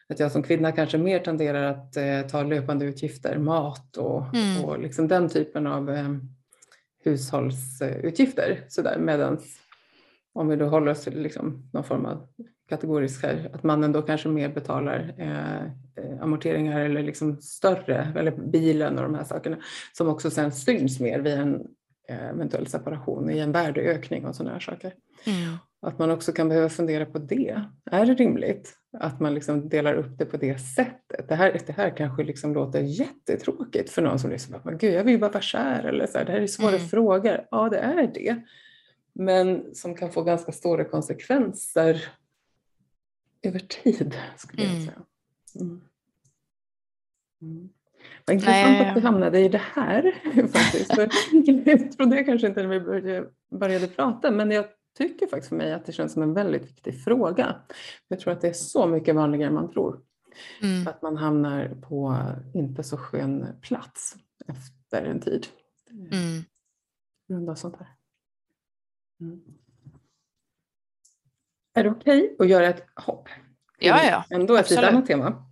att 0.08 0.20
jag 0.20 0.32
som 0.32 0.42
kvinna 0.42 0.72
kanske 0.72 0.98
mer 0.98 1.18
tenderar 1.18 1.64
att 1.64 1.96
eh, 1.96 2.20
ta 2.30 2.42
löpande 2.42 2.84
utgifter, 2.84 3.38
mat 3.38 3.96
och, 3.96 4.34
mm. 4.34 4.64
och 4.64 4.78
liksom 4.78 5.08
den 5.08 5.28
typen 5.28 5.66
av 5.66 5.90
eh, 5.90 6.08
hushållsutgifter. 7.04 8.64
Medans 8.98 9.60
om 10.34 10.48
vi 10.48 10.56
då 10.56 10.66
håller 10.66 10.92
oss 10.92 11.04
till 11.04 11.22
liksom 11.22 11.70
någon 11.72 11.84
form 11.84 12.06
av 12.06 12.28
kategorisk 12.68 13.22
här, 13.22 13.50
att 13.54 13.62
mannen 13.62 13.92
då 13.92 14.02
kanske 14.02 14.28
mer 14.28 14.48
betalar 14.48 15.14
eh, 15.18 15.64
eh, 15.64 16.22
amorteringar 16.22 16.80
eller 16.80 17.02
liksom 17.02 17.36
större, 17.36 18.12
eller 18.16 18.30
bilen 18.30 18.98
och 18.98 19.02
de 19.02 19.14
här 19.14 19.24
sakerna, 19.24 19.56
som 19.92 20.08
också 20.08 20.30
sen 20.30 20.52
syns 20.52 21.00
mer 21.00 21.20
vid 21.20 21.32
en 21.32 21.66
eh, 22.08 22.28
eventuell 22.28 22.66
separation 22.66 23.30
i 23.30 23.38
en 23.38 23.52
värdeökning 23.52 24.26
och 24.26 24.36
sådana 24.36 24.52
här 24.52 24.60
saker. 24.60 24.92
Mm. 25.26 25.56
Att 25.82 25.98
man 25.98 26.10
också 26.10 26.32
kan 26.32 26.48
behöva 26.48 26.68
fundera 26.68 27.06
på 27.06 27.18
det. 27.18 27.62
Är 27.90 28.06
det 28.06 28.14
rimligt 28.14 28.72
att 28.98 29.20
man 29.20 29.34
liksom 29.34 29.68
delar 29.68 29.94
upp 29.94 30.18
det 30.18 30.24
på 30.24 30.36
det 30.36 30.58
sättet? 30.58 31.28
Det 31.28 31.34
här, 31.34 31.60
det 31.66 31.72
här 31.72 31.96
kanske 31.96 32.24
liksom 32.24 32.54
låter 32.54 32.80
jättetråkigt 32.80 33.90
för 33.90 34.02
någon 34.02 34.18
som 34.18 34.30
lyssnar. 34.30 34.78
Gud, 34.78 34.94
jag 34.94 35.04
vill 35.04 35.20
bara 35.20 35.30
vara 35.30 35.42
kär. 35.42 35.84
Eller 35.84 36.06
så 36.06 36.18
här, 36.18 36.24
det 36.24 36.32
här 36.32 36.40
är 36.40 36.46
svåra 36.46 36.76
mm. 36.76 36.88
frågor. 36.88 37.46
Ja, 37.50 37.68
det 37.68 37.78
är 37.78 38.06
det. 38.14 38.42
Men 39.14 39.74
som 39.74 39.94
kan 39.94 40.12
få 40.12 40.22
ganska 40.22 40.52
stora 40.52 40.84
konsekvenser 40.84 42.08
över 43.42 43.58
tid, 43.58 44.16
skulle 44.36 44.62
jag 44.62 44.72
mm. 44.72 44.86
säga. 44.86 45.02
Mm. 45.60 45.80
Mm. 47.42 47.68
Vad 48.24 48.34
intressant 48.34 48.80
att 48.80 48.96
vi 48.96 49.00
hamnade 49.00 49.40
i 49.40 49.48
det 49.48 49.62
här 49.74 50.12
faktiskt. 50.48 50.96
jag 51.66 51.92
trodde 51.92 52.24
kanske 52.24 52.46
inte 52.46 52.62
när 52.62 52.68
vi 52.68 52.80
började, 52.80 53.28
började 53.50 53.86
prata, 53.86 54.30
men 54.30 54.50
jag 54.50 54.66
tycker 54.98 55.26
faktiskt 55.26 55.48
för 55.48 55.56
mig 55.56 55.72
att 55.72 55.86
det 55.86 55.92
känns 55.92 56.12
som 56.12 56.22
en 56.22 56.34
väldigt 56.34 56.62
viktig 56.62 57.04
fråga. 57.04 57.56
Jag 58.08 58.20
tror 58.20 58.32
att 58.32 58.40
det 58.40 58.48
är 58.48 58.52
så 58.52 58.86
mycket 58.86 59.14
vanligare 59.14 59.48
än 59.48 59.54
man 59.54 59.72
tror. 59.72 60.00
Mm. 60.62 60.88
Att 60.88 61.02
man 61.02 61.16
hamnar 61.16 61.68
på 61.88 62.16
inte 62.54 62.82
så 62.82 62.96
skön 62.96 63.46
plats 63.62 64.16
efter 64.48 65.04
en 65.04 65.20
tid. 65.20 65.46
Mm. 65.90 66.44
Grund 67.28 67.50
av 67.50 67.54
sånt 67.54 67.76
här. 67.76 67.88
Mm. 69.20 69.40
Är 71.74 71.84
det 71.84 71.90
okej 71.90 72.22
okay 72.22 72.36
att 72.38 72.48
göra 72.50 72.66
ett 72.66 72.84
hopp? 72.94 73.28
Ja, 73.78 74.04
ja. 74.04 74.24
Ändå 74.30 74.56
ett 74.56 74.70
lite 74.70 74.88
annat 74.88 75.06
tema. 75.06 75.46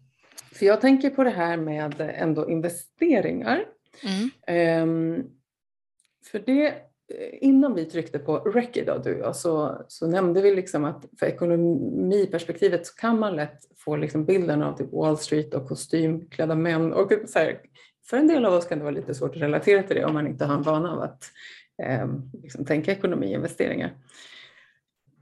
För 0.52 0.66
jag 0.66 0.80
tänker 0.80 1.10
på 1.10 1.24
det 1.24 1.30
här 1.30 1.56
med 1.56 2.00
ändå 2.00 2.50
investeringar. 2.50 3.64
Mm. 4.02 4.82
Um, 4.82 5.30
för 6.24 6.38
det 6.38 6.74
innan 7.40 7.74
vi 7.74 7.84
tryckte 7.84 8.18
på 8.18 8.38
rec 8.38 8.68
idag 8.72 9.02
du 9.04 9.14
och 9.14 9.20
jag 9.20 9.36
så, 9.36 9.84
så 9.88 10.06
nämnde 10.06 10.42
vi 10.42 10.54
liksom 10.54 10.84
att 10.84 11.04
för 11.18 11.26
ekonomiperspektivet 11.26 12.86
så 12.86 12.94
kan 12.94 13.18
man 13.18 13.36
lätt 13.36 13.58
få 13.76 13.96
liksom 13.96 14.24
bilden 14.24 14.62
av 14.62 14.76
typ 14.76 14.92
Wall 14.92 15.18
Street 15.18 15.54
och 15.54 15.68
kostymklädda 15.68 16.54
män 16.54 16.92
och 16.92 17.12
så 17.26 17.38
här, 17.38 17.60
för 18.10 18.16
en 18.16 18.28
del 18.28 18.44
av 18.44 18.54
oss 18.54 18.66
kan 18.66 18.78
det 18.78 18.84
vara 18.84 18.94
lite 18.94 19.14
svårt 19.14 19.36
att 19.36 19.42
relatera 19.42 19.82
till 19.82 19.96
det 19.96 20.04
om 20.04 20.14
man 20.14 20.26
inte 20.26 20.44
har 20.44 20.54
en 20.54 20.62
vana 20.62 20.92
av 20.92 21.02
att 21.02 21.22
eh, 21.22 21.28
liksom 22.42 22.64
tänka 22.64 22.92
ekonomi 22.92 23.26
och 23.26 23.36
investeringar. 23.36 23.94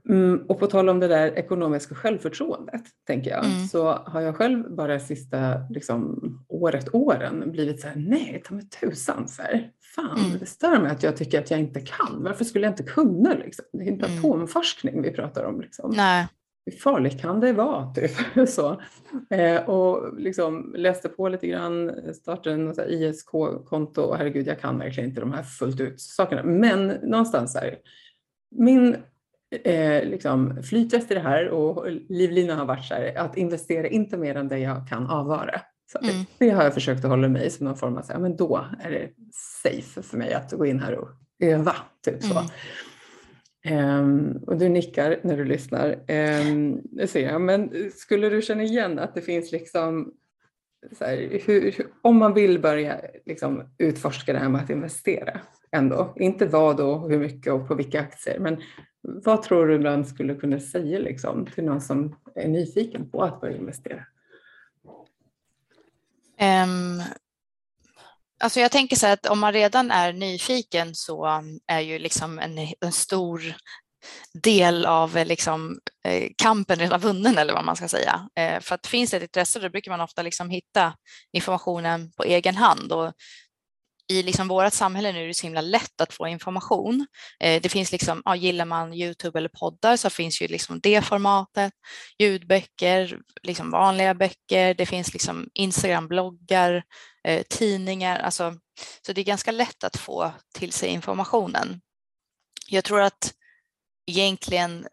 Mm, 0.09 0.45
och 0.47 0.59
på 0.59 0.67
tal 0.67 0.89
om 0.89 0.99
det 0.99 1.07
där 1.07 1.37
ekonomiska 1.37 1.95
självförtroendet, 1.95 2.83
tänker 3.07 3.31
jag, 3.31 3.45
mm. 3.45 3.67
så 3.67 3.91
har 3.93 4.21
jag 4.21 4.35
själv 4.35 4.75
bara 4.75 4.99
sista 4.99 5.67
liksom, 5.69 6.19
året, 6.47 6.95
åren 6.95 7.51
blivit 7.51 7.81
så 7.81 7.87
här, 7.87 7.95
nej, 7.95 8.41
ta 8.45 8.55
mig 8.55 8.69
tusan, 8.69 9.27
så 9.27 9.41
här, 9.41 9.71
fan, 9.95 10.19
mm. 10.25 10.39
det 10.39 10.45
stör 10.45 10.79
mig 10.79 10.91
att 10.91 11.03
jag 11.03 11.17
tycker 11.17 11.39
att 11.39 11.51
jag 11.51 11.59
inte 11.59 11.81
kan. 11.81 12.23
Varför 12.23 12.45
skulle 12.45 12.65
jag 12.65 12.71
inte 12.71 12.83
kunna? 12.83 13.33
Liksom? 13.33 13.65
Det 13.73 13.83
är 13.83 13.87
inte 13.87 14.05
mm. 14.05 14.19
atomforskning 14.19 15.01
vi 15.01 15.11
pratar 15.11 15.43
om. 15.43 15.61
Liksom. 15.61 15.93
Nej. 15.95 16.27
Hur 16.65 16.71
farligt 16.71 17.21
kan 17.21 17.39
det 17.39 17.53
vara? 17.53 17.93
Typ. 17.95 18.11
så. 18.49 18.81
Eh, 19.29 19.69
och 19.69 20.19
liksom 20.19 20.73
läste 20.77 21.09
på 21.09 21.29
lite 21.29 21.47
grann, 21.47 21.91
startade 22.13 22.55
en 22.55 22.89
ISK-konto 22.89 24.01
och 24.01 24.17
herregud, 24.17 24.47
jag 24.47 24.59
kan 24.59 24.79
verkligen 24.79 25.09
inte 25.09 25.21
de 25.21 25.33
här 25.33 25.43
fullt 25.43 25.79
ut 25.79 26.01
sakerna. 26.01 26.43
Men 26.43 26.87
någonstans 26.87 27.55
här, 27.55 27.77
min 28.55 28.95
eh, 29.63 30.03
liksom, 30.03 30.63
flytväst 30.63 31.11
i 31.11 31.13
det 31.13 31.19
här 31.19 31.49
och 31.49 31.91
livlinan 32.09 32.57
har 32.57 32.65
varit 32.65 32.85
så 32.85 32.93
här, 32.93 33.17
att 33.17 33.37
investera 33.37 33.87
inte 33.87 34.17
mer 34.17 34.35
än 34.35 34.47
det 34.47 34.59
jag 34.59 34.87
kan 34.89 35.07
avvara. 35.07 35.61
Så 35.91 35.99
mm. 35.99 36.25
Det 36.37 36.49
har 36.49 36.63
jag 36.63 36.73
försökt 36.73 37.05
att 37.05 37.11
hålla 37.11 37.27
mig 37.27 37.49
som 37.49 37.65
någon 37.65 37.77
form 37.77 37.97
av, 37.97 38.01
så 38.01 38.13
här, 38.13 38.19
men 38.19 38.35
då 38.35 38.65
är 38.79 38.91
det 38.91 39.09
safe 39.63 40.01
för 40.01 40.17
mig 40.17 40.33
att 40.33 40.51
gå 40.51 40.65
in 40.65 40.79
här 40.79 40.95
och 40.95 41.09
öva. 41.39 41.75
Typ 42.05 42.23
så. 42.23 42.31
Mm. 42.31 42.45
Um, 43.69 44.43
och 44.47 44.57
du 44.57 44.69
nickar 44.69 45.19
när 45.23 45.37
du 45.37 45.45
lyssnar. 45.45 45.91
Um, 45.91 46.81
det 46.83 47.07
ser 47.07 47.29
jag. 47.29 47.41
Men 47.41 47.91
skulle 47.91 48.29
du 48.29 48.41
känna 48.41 48.63
igen 48.63 48.99
att 48.99 49.15
det 49.15 49.21
finns 49.21 49.51
liksom 49.51 50.13
här, 50.99 51.41
hur, 51.45 51.87
om 52.01 52.17
man 52.17 52.33
vill 52.33 52.59
börja 52.59 53.01
liksom 53.25 53.63
utforska 53.77 54.33
det 54.33 54.39
här 54.39 54.49
med 54.49 54.61
att 54.61 54.69
investera 54.69 55.39
ändå, 55.71 56.13
inte 56.15 56.45
vad 56.45 56.79
och 56.79 57.09
hur 57.09 57.19
mycket 57.19 57.53
och 57.53 57.67
på 57.67 57.75
vilka 57.75 58.01
aktier, 58.01 58.39
men 58.39 58.61
vad 59.01 59.43
tror 59.43 59.67
du 59.67 59.79
man 59.79 60.05
skulle 60.05 60.35
kunna 60.35 60.59
säga 60.59 60.99
liksom, 60.99 61.45
till 61.45 61.63
någon 61.63 61.81
som 61.81 62.15
är 62.35 62.47
nyfiken 62.47 63.09
på 63.09 63.23
att 63.23 63.41
börja 63.41 63.57
investera? 63.57 64.05
Um, 66.41 67.01
alltså 68.41 68.59
jag 68.59 68.71
tänker 68.71 68.95
så 68.95 69.05
här 69.05 69.13
att 69.13 69.25
om 69.25 69.39
man 69.39 69.53
redan 69.53 69.91
är 69.91 70.13
nyfiken 70.13 70.95
så 70.95 71.27
um, 71.27 71.59
är 71.67 71.79
ju 71.79 71.99
liksom 71.99 72.39
en, 72.39 72.57
en 72.57 72.91
stor 72.91 73.55
del 74.33 74.85
av 74.85 75.17
eh, 75.17 75.25
liksom, 75.25 75.79
eh, 76.05 76.29
kampen 76.37 76.79
redan 76.79 76.99
vunnen 76.99 77.37
eller 77.37 77.53
vad 77.53 77.65
man 77.65 77.75
ska 77.75 77.87
säga. 77.87 78.29
Eh, 78.35 78.59
för 78.59 78.75
att 78.75 78.87
finns 78.87 79.11
det 79.11 79.17
ett 79.17 79.23
intresse 79.23 79.59
då 79.59 79.69
brukar 79.69 79.91
man 79.91 80.01
ofta 80.01 80.21
liksom 80.21 80.49
hitta 80.49 80.93
informationen 81.31 82.11
på 82.11 82.23
egen 82.23 82.55
hand 82.55 82.91
och 82.91 83.13
i 84.11 84.23
liksom 84.23 84.47
vårt 84.47 84.73
samhälle 84.73 85.11
nu 85.11 85.23
är 85.23 85.27
det 85.27 85.33
så 85.33 85.47
himla 85.47 85.61
lätt 85.61 86.01
att 86.01 86.13
få 86.13 86.27
information. 86.27 87.07
Eh, 87.39 87.61
det 87.61 87.69
finns 87.69 87.91
liksom, 87.91 88.21
ja, 88.25 88.35
gillar 88.35 88.65
man 88.65 88.93
Youtube 88.93 89.39
eller 89.39 89.49
poddar 89.49 89.97
så 89.97 90.09
finns 90.09 90.41
ju 90.41 90.47
liksom 90.47 90.79
det 90.79 91.01
formatet, 91.01 91.73
ljudböcker, 92.19 93.19
liksom 93.41 93.71
vanliga 93.71 94.13
böcker, 94.13 94.73
det 94.73 94.85
finns 94.85 95.13
liksom 95.13 95.49
Instagram-bloggar, 95.53 96.83
eh, 97.27 97.43
tidningar, 97.49 98.19
alltså, 98.19 98.55
så 99.05 99.13
det 99.13 99.21
är 99.21 99.25
ganska 99.25 99.51
lätt 99.51 99.83
att 99.83 99.97
få 99.97 100.31
till 100.53 100.71
sig 100.71 100.89
informationen. 100.89 101.81
Jag 102.67 102.83
tror 102.83 103.01
att 103.01 103.33
egentligen 104.07 104.87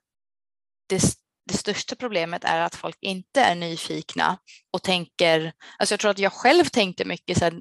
det, 0.89 1.03
det 1.49 1.57
största 1.57 1.97
problemet 1.97 2.45
är 2.45 2.61
att 2.61 2.75
folk 2.75 2.97
inte 3.01 3.41
är 3.41 3.55
nyfikna 3.55 4.39
och 4.73 4.83
tänker, 4.83 5.53
alltså 5.79 5.93
jag 5.93 6.01
tror 6.01 6.11
att 6.11 6.19
jag 6.19 6.33
själv 6.33 6.65
tänkte 6.65 7.05
mycket 7.05 7.39
så 7.39 7.45
här, 7.45 7.61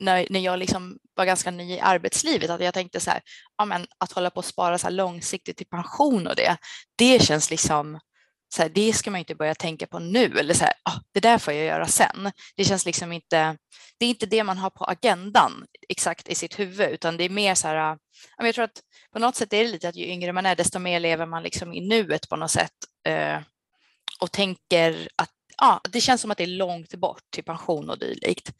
när, 0.00 0.26
när 0.30 0.40
jag 0.40 0.58
liksom 0.58 0.98
var 1.14 1.24
ganska 1.24 1.50
ny 1.50 1.74
i 1.74 1.80
arbetslivet, 1.80 2.50
att 2.50 2.60
jag 2.60 2.74
tänkte 2.74 3.00
så 3.00 3.10
här, 3.10 3.20
ja, 3.58 3.64
men 3.64 3.86
att 3.98 4.12
hålla 4.12 4.30
på 4.30 4.38
och 4.38 4.44
spara 4.44 4.78
så 4.78 4.90
långsiktigt 4.90 5.56
till 5.56 5.66
pension 5.66 6.26
och 6.26 6.36
det, 6.36 6.56
det 6.96 7.22
känns 7.22 7.50
liksom, 7.50 8.00
så 8.54 8.62
här, 8.62 8.68
det 8.68 8.92
ska 8.92 9.10
man 9.10 9.18
inte 9.18 9.34
börja 9.34 9.54
tänka 9.54 9.86
på 9.86 9.98
nu, 9.98 10.38
eller 10.38 10.54
så 10.54 10.64
här, 10.64 10.74
ah, 10.82 11.00
det 11.12 11.20
där 11.20 11.38
får 11.38 11.54
jag 11.54 11.64
göra 11.64 11.86
sen. 11.86 12.32
Det 12.56 12.64
känns 12.64 12.86
liksom 12.86 13.12
inte, 13.12 13.56
det 13.98 14.06
är 14.06 14.10
inte 14.10 14.26
det 14.26 14.44
man 14.44 14.58
har 14.58 14.70
på 14.70 14.84
agendan 14.84 15.66
exakt 15.88 16.28
i 16.28 16.34
sitt 16.34 16.58
huvud, 16.58 16.90
utan 16.90 17.16
det 17.16 17.24
är 17.24 17.30
mer 17.30 17.54
så 17.54 17.68
här, 17.68 17.98
jag 18.38 18.54
tror 18.54 18.64
att 18.64 18.80
på 19.12 19.18
något 19.18 19.36
sätt 19.36 19.52
är 19.52 19.64
det 19.64 19.70
lite 19.70 19.88
att 19.88 19.96
ju 19.96 20.06
yngre 20.06 20.32
man 20.32 20.46
är, 20.46 20.56
desto 20.56 20.78
mer 20.78 21.00
lever 21.00 21.26
man 21.26 21.42
liksom 21.42 21.72
i 21.72 21.88
nuet 21.88 22.28
på 22.28 22.36
något 22.36 22.50
sätt 22.50 22.72
eh, 23.08 23.40
och 24.20 24.32
tänker 24.32 25.08
att 25.16 25.30
ja, 25.60 25.80
det 25.90 26.00
känns 26.00 26.20
som 26.20 26.30
att 26.30 26.38
det 26.38 26.44
är 26.44 26.58
långt 26.58 26.94
bort 26.94 27.22
till 27.30 27.44
pension 27.44 27.90
och 27.90 27.98
dylikt. 27.98 28.52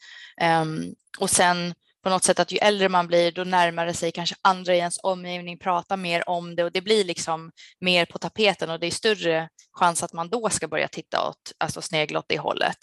Um, 0.61 0.95
och 1.19 1.29
sen 1.29 1.73
på 2.03 2.09
något 2.09 2.23
sätt 2.23 2.39
att 2.39 2.51
ju 2.51 2.57
äldre 2.57 2.89
man 2.89 3.07
blir, 3.07 3.31
då 3.31 3.43
närmar 3.43 3.85
det 3.85 3.93
sig 3.93 4.11
kanske 4.11 4.35
andra 4.41 4.75
i 4.75 4.77
ens 4.77 4.99
omgivning 5.03 5.59
pratar 5.59 5.97
mer 5.97 6.29
om 6.29 6.55
det 6.55 6.63
och 6.63 6.71
det 6.71 6.81
blir 6.81 7.03
liksom 7.03 7.51
mer 7.79 8.05
på 8.05 8.17
tapeten 8.17 8.69
och 8.69 8.79
det 8.79 8.87
är 8.87 8.91
större 8.91 9.49
chans 9.71 10.03
att 10.03 10.13
man 10.13 10.29
då 10.29 10.49
ska 10.49 10.67
börja 10.67 10.87
titta 10.87 11.29
åt, 11.29 11.51
alltså 11.57 11.81
snegla 11.81 12.19
åt 12.19 12.25
det 12.27 12.39
hållet. 12.39 12.77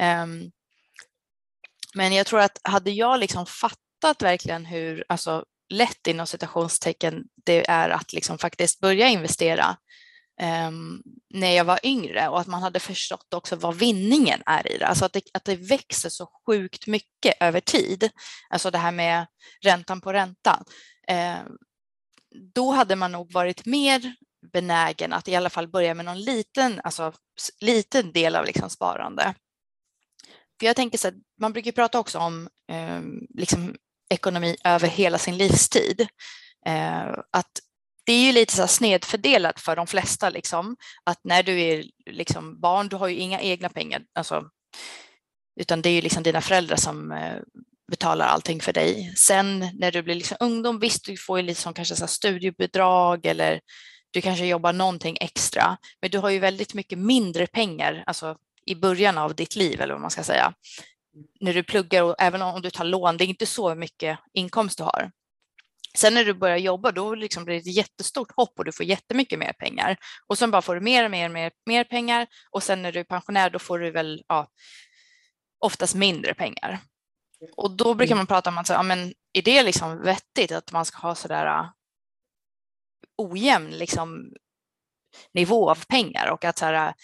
Um, 0.00 0.50
men 1.94 2.12
jag 2.12 2.26
tror 2.26 2.40
att 2.40 2.58
hade 2.62 2.90
jag 2.90 3.20
liksom 3.20 3.46
fattat 3.46 4.22
verkligen 4.22 4.66
hur 4.66 5.04
alltså, 5.08 5.44
lätt 5.68 6.06
inom 6.06 6.26
citationstecken 6.26 7.24
det 7.44 7.70
är 7.70 7.90
att 7.90 8.12
liksom 8.12 8.38
faktiskt 8.38 8.80
börja 8.80 9.08
investera 9.08 9.76
Ehm, 10.42 11.02
när 11.30 11.50
jag 11.50 11.64
var 11.64 11.80
yngre 11.82 12.28
och 12.28 12.40
att 12.40 12.46
man 12.46 12.62
hade 12.62 12.80
förstått 12.80 13.34
också 13.34 13.56
vad 13.56 13.74
vinningen 13.74 14.42
är 14.46 14.72
i 14.72 14.78
det. 14.78 14.86
Alltså 14.86 15.04
att 15.04 15.12
det, 15.12 15.22
att 15.34 15.44
det 15.44 15.56
växer 15.56 16.08
så 16.08 16.28
sjukt 16.46 16.86
mycket 16.86 17.34
över 17.40 17.60
tid. 17.60 18.10
Alltså 18.50 18.70
det 18.70 18.78
här 18.78 18.92
med 18.92 19.26
räntan 19.64 20.00
på 20.00 20.12
räntan. 20.12 20.64
Ehm, 21.08 21.56
då 22.54 22.70
hade 22.70 22.96
man 22.96 23.12
nog 23.12 23.32
varit 23.32 23.66
mer 23.66 24.14
benägen 24.52 25.12
att 25.12 25.28
i 25.28 25.36
alla 25.36 25.50
fall 25.50 25.68
börja 25.68 25.94
med 25.94 26.04
någon 26.04 26.20
liten, 26.20 26.80
alltså, 26.84 27.12
liten 27.60 28.12
del 28.12 28.36
av 28.36 28.44
liksom 28.44 28.70
sparande. 28.70 29.34
för 30.60 30.66
jag 30.66 30.76
tänker 30.76 30.98
så 30.98 31.08
här, 31.08 31.16
man 31.40 31.52
brukar 31.52 31.72
prata 31.72 31.98
också 31.98 32.18
om 32.18 32.48
eh, 32.72 33.00
liksom 33.34 33.76
ekonomi 34.10 34.56
över 34.64 34.88
hela 34.88 35.18
sin 35.18 35.36
livstid. 35.36 36.06
Eh, 36.66 37.12
att 37.30 37.60
det 38.04 38.12
är 38.12 38.26
ju 38.26 38.32
lite 38.32 38.56
så 38.56 38.66
snedfördelat 38.66 39.60
för 39.60 39.76
de 39.76 39.86
flesta, 39.86 40.30
liksom, 40.30 40.76
att 41.04 41.20
när 41.24 41.42
du 41.42 41.60
är 41.60 41.84
liksom 42.10 42.60
barn, 42.60 42.88
du 42.88 42.96
har 42.96 43.08
ju 43.08 43.16
inga 43.16 43.40
egna 43.40 43.68
pengar, 43.68 44.02
alltså, 44.14 44.44
utan 45.60 45.82
det 45.82 45.88
är 45.88 45.94
ju 45.94 46.00
liksom 46.00 46.22
dina 46.22 46.40
föräldrar 46.40 46.76
som 46.76 47.12
eh, 47.12 47.38
betalar 47.90 48.26
allting 48.26 48.60
för 48.60 48.72
dig. 48.72 49.14
Sen 49.16 49.70
när 49.74 49.92
du 49.92 50.02
blir 50.02 50.14
liksom 50.14 50.36
ungdom, 50.40 50.78
visst 50.78 51.04
du 51.04 51.16
får 51.16 51.38
ju 51.38 51.46
liksom 51.46 51.74
kanske 51.74 51.96
så 51.96 52.06
studiebidrag 52.06 53.26
eller 53.26 53.60
du 54.10 54.20
kanske 54.20 54.46
jobbar 54.46 54.72
någonting 54.72 55.16
extra, 55.20 55.76
men 56.00 56.10
du 56.10 56.18
har 56.18 56.30
ju 56.30 56.38
väldigt 56.38 56.74
mycket 56.74 56.98
mindre 56.98 57.46
pengar, 57.46 58.04
alltså 58.06 58.36
i 58.66 58.74
början 58.74 59.18
av 59.18 59.34
ditt 59.34 59.56
liv 59.56 59.80
eller 59.80 59.94
vad 59.94 60.00
man 60.00 60.10
ska 60.10 60.22
säga. 60.22 60.54
När 61.40 61.54
du 61.54 61.62
pluggar 61.62 62.02
och 62.02 62.14
även 62.18 62.42
om 62.42 62.62
du 62.62 62.70
tar 62.70 62.84
lån, 62.84 63.16
det 63.16 63.24
är 63.24 63.28
inte 63.28 63.46
så 63.46 63.74
mycket 63.74 64.18
inkomst 64.32 64.78
du 64.78 64.84
har. 64.84 65.10
Sen 65.98 66.14
när 66.14 66.24
du 66.24 66.34
börjar 66.34 66.56
jobba, 66.56 66.92
då 66.92 67.14
liksom 67.14 67.44
blir 67.44 67.54
det 67.54 67.60
ett 67.60 67.76
jättestort 67.76 68.32
hopp 68.36 68.58
och 68.58 68.64
du 68.64 68.72
får 68.72 68.86
jättemycket 68.86 69.38
mer 69.38 69.52
pengar. 69.52 69.96
Och 70.26 70.38
sen 70.38 70.50
bara 70.50 70.62
får 70.62 70.74
du 70.74 70.80
mer 70.80 71.04
och 71.04 71.10
mer, 71.10 71.28
mer, 71.28 71.52
mer 71.66 71.84
pengar 71.84 72.26
och 72.50 72.62
sen 72.62 72.82
när 72.82 72.92
du 72.92 73.00
är 73.00 73.04
pensionär, 73.04 73.50
då 73.50 73.58
får 73.58 73.78
du 73.78 73.90
väl 73.90 74.22
ja, 74.28 74.48
oftast 75.58 75.94
mindre 75.94 76.34
pengar. 76.34 76.78
Och 77.56 77.70
då 77.70 77.94
brukar 77.94 78.12
mm. 78.12 78.18
man 78.18 78.26
prata 78.26 78.50
om 78.50 78.58
att 78.58 78.68
ja, 78.68 78.82
men 78.82 79.12
är 79.32 79.42
det 79.42 79.62
liksom 79.62 80.02
vettigt 80.02 80.52
att 80.52 80.72
man 80.72 80.84
ska 80.84 80.98
ha 80.98 81.14
sådär 81.14 81.70
ojämn 83.16 83.70
liksom, 83.70 84.32
nivå 85.34 85.70
av 85.70 85.84
pengar 85.88 86.30
och 86.30 86.44
att 86.44 86.58
så 86.58 86.64
här, 86.64 86.94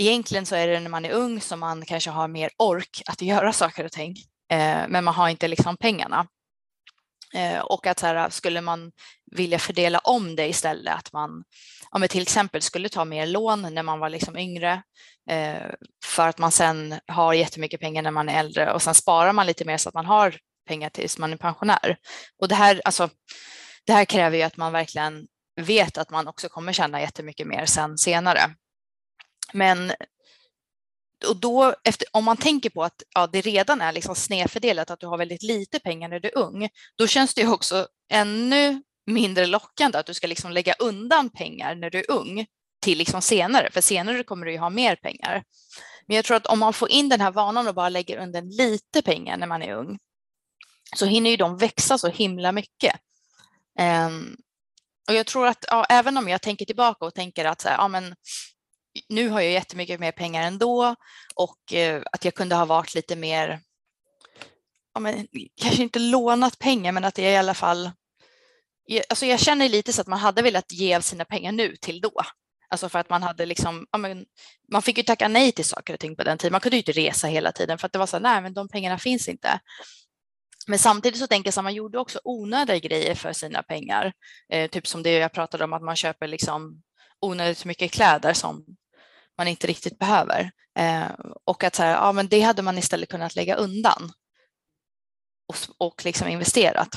egentligen 0.00 0.46
så 0.46 0.54
är 0.54 0.66
det 0.66 0.80
när 0.80 0.90
man 0.90 1.04
är 1.04 1.12
ung 1.12 1.40
som 1.40 1.60
man 1.60 1.84
kanske 1.84 2.10
har 2.10 2.28
mer 2.28 2.50
ork 2.58 3.02
att 3.06 3.22
göra 3.22 3.52
saker 3.62 3.84
och 3.84 3.92
ting, 3.92 4.16
eh, 4.52 4.88
men 4.88 5.04
man 5.04 5.14
har 5.14 5.28
inte 5.28 5.48
liksom 5.48 5.76
pengarna. 5.76 6.26
Eh, 7.34 7.58
och 7.58 7.86
att 7.86 7.98
så 7.98 8.06
här, 8.06 8.30
skulle 8.30 8.60
man 8.60 8.92
vilja 9.30 9.58
fördela 9.58 9.98
om 9.98 10.36
det 10.36 10.48
istället, 10.48 10.94
att 10.94 11.12
man 11.12 11.44
om 11.90 12.08
till 12.08 12.22
exempel 12.22 12.62
skulle 12.62 12.88
ta 12.88 13.04
mer 13.04 13.26
lån 13.26 13.74
när 13.74 13.82
man 13.82 13.98
var 13.98 14.10
liksom 14.10 14.38
yngre 14.38 14.82
eh, 15.30 15.66
för 16.04 16.28
att 16.28 16.38
man 16.38 16.52
sen 16.52 17.00
har 17.06 17.34
jättemycket 17.34 17.80
pengar 17.80 18.02
när 18.02 18.10
man 18.10 18.28
är 18.28 18.40
äldre 18.40 18.72
och 18.72 18.82
sen 18.82 18.94
sparar 18.94 19.32
man 19.32 19.46
lite 19.46 19.64
mer 19.64 19.76
så 19.76 19.88
att 19.88 19.94
man 19.94 20.06
har 20.06 20.36
pengar 20.68 20.90
tills 20.90 21.18
man 21.18 21.32
är 21.32 21.36
pensionär. 21.36 21.96
Och 22.40 22.48
det 22.48 22.54
här, 22.54 22.82
alltså, 22.84 23.08
det 23.86 23.92
här 23.92 24.04
kräver 24.04 24.36
ju 24.36 24.42
att 24.42 24.56
man 24.56 24.72
verkligen 24.72 25.26
vet 25.60 25.98
att 25.98 26.10
man 26.10 26.28
också 26.28 26.48
kommer 26.48 26.72
tjäna 26.72 27.00
jättemycket 27.00 27.46
mer 27.46 27.66
sen 27.66 27.98
senare. 27.98 28.54
Men 29.52 29.92
och 31.24 31.36
då, 31.36 31.74
efter, 31.84 32.08
om 32.12 32.24
man 32.24 32.36
tänker 32.36 32.70
på 32.70 32.84
att 32.84 33.02
ja, 33.14 33.26
det 33.26 33.40
redan 33.40 33.80
är 33.80 33.92
liksom 33.92 34.14
snedfördelat, 34.14 34.90
att 34.90 35.00
du 35.00 35.06
har 35.06 35.18
väldigt 35.18 35.42
lite 35.42 35.78
pengar 35.78 36.08
när 36.08 36.20
du 36.20 36.28
är 36.28 36.38
ung, 36.38 36.68
då 36.96 37.06
känns 37.06 37.34
det 37.34 37.46
också 37.46 37.86
ännu 38.12 38.82
mindre 39.06 39.46
lockande 39.46 39.98
att 39.98 40.06
du 40.06 40.14
ska 40.14 40.26
liksom 40.26 40.52
lägga 40.52 40.74
undan 40.78 41.30
pengar 41.30 41.74
när 41.74 41.90
du 41.90 41.98
är 41.98 42.10
ung 42.10 42.46
till 42.82 42.98
liksom 42.98 43.22
senare, 43.22 43.70
för 43.70 43.80
senare 43.80 44.22
kommer 44.22 44.46
du 44.46 44.52
ju 44.52 44.58
ha 44.58 44.70
mer 44.70 44.96
pengar. 44.96 45.42
Men 46.06 46.16
jag 46.16 46.24
tror 46.24 46.36
att 46.36 46.46
om 46.46 46.58
man 46.58 46.72
får 46.72 46.90
in 46.90 47.08
den 47.08 47.20
här 47.20 47.30
vanan 47.30 47.68
och 47.68 47.74
bara 47.74 47.88
lägger 47.88 48.16
undan 48.16 48.48
lite 48.48 49.02
pengar 49.02 49.36
när 49.36 49.46
man 49.46 49.62
är 49.62 49.74
ung, 49.74 49.98
så 50.96 51.06
hinner 51.06 51.30
ju 51.30 51.36
de 51.36 51.56
växa 51.56 51.98
så 51.98 52.08
himla 52.08 52.52
mycket. 52.52 52.94
Um, 54.06 54.36
och 55.08 55.14
jag 55.14 55.26
tror 55.26 55.46
att 55.46 55.64
ja, 55.68 55.86
även 55.88 56.16
om 56.16 56.28
jag 56.28 56.42
tänker 56.42 56.64
tillbaka 56.64 57.04
och 57.04 57.14
tänker 57.14 57.44
att 57.44 57.60
så 57.60 57.68
här, 57.68 57.76
ja, 57.76 57.88
men 57.88 58.14
nu 59.08 59.28
har 59.28 59.40
jag 59.40 59.52
jättemycket 59.52 60.00
mer 60.00 60.12
pengar 60.12 60.42
ändå 60.42 60.96
och 61.34 61.72
eh, 61.72 62.02
att 62.12 62.24
jag 62.24 62.34
kunde 62.34 62.54
ha 62.54 62.64
varit 62.64 62.94
lite 62.94 63.16
mer, 63.16 63.60
ja, 64.94 65.00
men, 65.00 65.26
kanske 65.62 65.82
inte 65.82 65.98
lånat 65.98 66.58
pengar, 66.58 66.92
men 66.92 67.04
att 67.04 67.18
jag 67.18 67.32
i 67.32 67.36
alla 67.36 67.54
fall, 67.54 67.90
alltså 69.08 69.26
jag 69.26 69.40
känner 69.40 69.68
lite 69.68 69.92
så 69.92 70.00
att 70.00 70.06
man 70.06 70.18
hade 70.18 70.42
velat 70.42 70.72
ge 70.72 70.94
av 70.94 71.00
sina 71.00 71.24
pengar 71.24 71.52
nu 71.52 71.76
till 71.76 72.00
då. 72.00 72.22
Alltså 72.68 72.88
för 72.88 72.98
att 72.98 73.10
man 73.10 73.22
hade 73.22 73.46
liksom, 73.46 73.86
ja, 73.92 73.98
men, 73.98 74.24
man 74.72 74.82
fick 74.82 74.98
ju 74.98 75.02
tacka 75.02 75.28
nej 75.28 75.52
till 75.52 75.64
saker 75.64 75.94
och 75.94 76.00
ting 76.00 76.16
på 76.16 76.24
den 76.24 76.38
tiden. 76.38 76.52
Man 76.52 76.60
kunde 76.60 76.76
ju 76.76 76.80
inte 76.80 76.92
resa 76.92 77.26
hela 77.26 77.52
tiden 77.52 77.78
för 77.78 77.86
att 77.86 77.92
det 77.92 77.98
var 77.98 78.06
så 78.06 78.16
här, 78.16 78.22
nej 78.22 78.42
men 78.42 78.54
de 78.54 78.68
pengarna 78.68 78.98
finns 78.98 79.28
inte. 79.28 79.60
Men 80.66 80.78
samtidigt 80.78 81.20
så 81.20 81.26
tänker 81.26 81.48
jag 81.48 81.58
att 81.58 81.64
man 81.64 81.74
gjorde 81.74 81.98
också 81.98 82.20
onödiga 82.24 82.78
grejer 82.78 83.14
för 83.14 83.32
sina 83.32 83.62
pengar. 83.62 84.12
Eh, 84.52 84.70
typ 84.70 84.86
som 84.86 85.02
det 85.02 85.10
jag 85.10 85.32
pratade 85.32 85.64
om 85.64 85.72
att 85.72 85.82
man 85.82 85.96
köper 85.96 86.26
liksom 86.26 86.82
onödigt 87.20 87.64
mycket 87.64 87.92
kläder 87.92 88.32
som 88.32 88.64
man 89.38 89.48
inte 89.48 89.66
riktigt 89.66 89.98
behöver. 89.98 90.50
Eh, 90.78 91.10
och 91.44 91.64
att 91.64 91.74
så 91.74 91.82
här, 91.82 91.92
ja, 91.92 92.12
men 92.12 92.28
det 92.28 92.40
hade 92.40 92.62
man 92.62 92.78
istället 92.78 93.08
kunnat 93.08 93.36
lägga 93.36 93.54
undan 93.54 94.12
och, 95.48 95.86
och 95.88 96.04
liksom 96.04 96.28
investerat. 96.28 96.88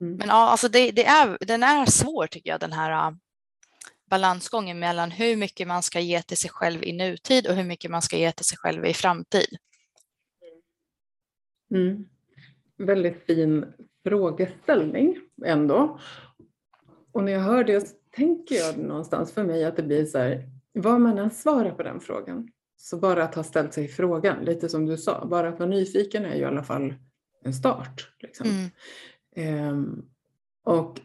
Mm. 0.00 0.16
Men 0.16 0.28
ja, 0.28 0.48
alltså 0.48 0.68
det, 0.68 0.90
det, 0.90 1.04
är, 1.04 1.38
den 1.40 1.62
är 1.62 1.86
svår 1.86 2.26
tycker 2.26 2.50
jag, 2.50 2.60
den 2.60 2.72
här 2.72 3.08
uh, 3.08 3.16
balansgången 4.10 4.78
mellan 4.78 5.10
hur 5.10 5.36
mycket 5.36 5.68
man 5.68 5.82
ska 5.82 6.00
ge 6.00 6.22
till 6.22 6.36
sig 6.36 6.50
själv 6.50 6.84
i 6.84 6.92
nutid 6.92 7.46
och 7.46 7.54
hur 7.54 7.64
mycket 7.64 7.90
man 7.90 8.02
ska 8.02 8.16
ge 8.16 8.32
till 8.32 8.44
sig 8.44 8.58
själv 8.58 8.86
i 8.86 8.94
framtid. 8.94 9.56
Mm. 11.70 12.08
Väldigt 12.78 13.26
fin 13.26 13.72
frågeställning 14.04 15.16
ändå. 15.44 16.00
Och 17.16 17.24
när 17.24 17.32
jag 17.32 17.40
hör 17.40 17.64
det 17.64 17.96
tänker 18.10 18.54
jag 18.54 18.78
någonstans 18.78 19.32
för 19.32 19.44
mig 19.44 19.64
att 19.64 19.76
det 19.76 19.82
blir 19.82 20.04
så 20.04 20.18
här, 20.18 20.48
vad 20.72 21.00
man 21.00 21.18
än 21.18 21.30
svarar 21.30 21.70
på 21.70 21.82
den 21.82 22.00
frågan, 22.00 22.48
så 22.76 22.98
bara 22.98 23.24
att 23.24 23.34
ha 23.34 23.42
ställt 23.42 23.74
sig 23.74 23.88
frågan, 23.88 24.44
lite 24.44 24.68
som 24.68 24.86
du 24.86 24.96
sa, 24.96 25.26
bara 25.26 25.48
att 25.48 25.58
vara 25.58 25.68
nyfiken 25.68 26.24
är 26.24 26.34
ju 26.34 26.40
i 26.40 26.44
alla 26.44 26.62
fall 26.62 26.94
en 27.44 27.54
start. 27.54 28.10
Liksom. 28.18 28.70
Mm. 29.36 29.68
Um, 29.68 30.08
och 30.64 31.00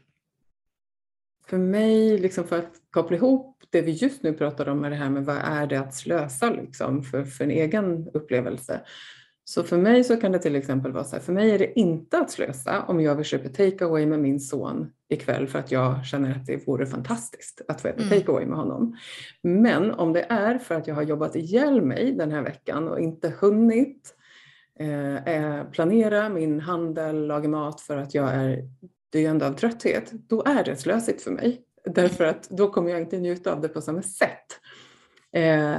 för 1.45 1.57
mig, 1.57 2.17
liksom 2.17 2.43
för 2.43 2.59
att 2.59 2.71
koppla 2.89 3.17
ihop 3.17 3.63
det 3.69 3.81
vi 3.81 3.91
just 3.91 4.23
nu 4.23 4.33
pratar 4.33 4.69
om 4.69 4.79
med 4.79 4.91
det 4.91 4.97
här 4.97 5.09
med 5.09 5.25
vad 5.25 5.37
är 5.37 5.67
det 5.67 5.79
att 5.79 5.95
slösa 5.95 6.49
liksom 6.49 7.03
för, 7.03 7.23
för 7.23 7.43
en 7.43 7.51
egen 7.51 8.09
upplevelse, 8.13 8.81
så 9.43 9.63
för 9.63 9.77
mig 9.77 10.03
så 10.03 10.17
kan 10.17 10.31
det 10.31 10.39
till 10.39 10.55
exempel 10.55 10.91
vara 10.91 11.03
så 11.03 11.15
här, 11.15 11.23
för 11.23 11.33
mig 11.33 11.51
är 11.51 11.59
det 11.59 11.79
inte 11.79 12.17
att 12.17 12.31
slösa 12.31 12.83
om 12.83 13.01
jag 13.01 13.15
vill 13.15 13.25
köpa 13.25 13.49
takeaway 13.49 14.05
med 14.05 14.19
min 14.19 14.39
son 14.39 14.91
ikväll 15.09 15.47
för 15.47 15.59
att 15.59 15.71
jag 15.71 16.05
känner 16.05 16.31
att 16.31 16.45
det 16.45 16.67
vore 16.67 16.85
fantastiskt 16.85 17.61
att 17.67 17.81
få 17.81 17.87
äta 17.87 18.03
mm. 18.03 18.09
takeaway 18.09 18.45
med 18.45 18.57
honom. 18.57 18.97
Men 19.43 19.91
om 19.91 20.13
det 20.13 20.25
är 20.29 20.57
för 20.57 20.75
att 20.75 20.87
jag 20.87 20.95
har 20.95 21.01
jobbat 21.01 21.35
ihjäl 21.35 21.81
mig 21.81 22.11
den 22.11 22.31
här 22.31 22.41
veckan 22.41 22.87
och 22.87 22.99
inte 22.99 23.33
hunnit 23.39 24.15
eh, 24.79 25.15
eh 25.15 25.63
planera 25.71 26.29
min 26.29 26.59
handel, 26.59 27.27
laga 27.27 27.49
mat 27.49 27.81
för 27.81 27.97
att 27.97 28.13
jag 28.13 28.33
är 28.33 28.69
döende 29.11 29.47
av 29.47 29.53
trötthet, 29.53 30.11
då 30.11 30.43
är 30.45 30.63
det 30.63 30.75
slösigt 30.75 31.21
för 31.21 31.31
mig. 31.31 31.61
Därför 31.85 32.23
att 32.23 32.49
då 32.49 32.71
kommer 32.71 32.91
jag 32.91 33.01
inte 33.01 33.17
njuta 33.17 33.53
av 33.53 33.61
det 33.61 33.67
på 33.67 33.81
samma 33.81 34.01
sätt. 34.01 34.59
Eh, 35.33 35.75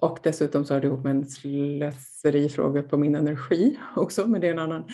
och 0.00 0.18
dessutom 0.22 0.64
så 0.64 0.74
har 0.74 0.80
det 0.80 0.86
ihop 0.86 1.04
med 1.04 1.10
en 1.10 1.26
slöserifråga 1.26 2.82
på 2.82 2.96
min 2.96 3.14
energi 3.14 3.78
också, 3.96 4.26
men 4.26 4.40
det 4.40 4.46
är 4.46 4.52
en 4.52 4.58
annan, 4.58 4.84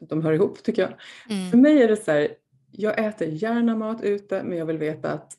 de 0.00 0.22
hör 0.22 0.32
ihop 0.32 0.62
tycker 0.62 0.82
jag. 0.82 0.92
Mm. 1.28 1.50
För 1.50 1.58
mig 1.58 1.82
är 1.82 1.88
det 1.88 1.96
så 1.96 2.10
här, 2.10 2.28
jag 2.70 3.06
äter 3.06 3.28
gärna 3.28 3.76
mat 3.76 4.02
ute 4.02 4.42
men 4.42 4.58
jag 4.58 4.66
vill 4.66 4.78
veta 4.78 5.12
att 5.12 5.36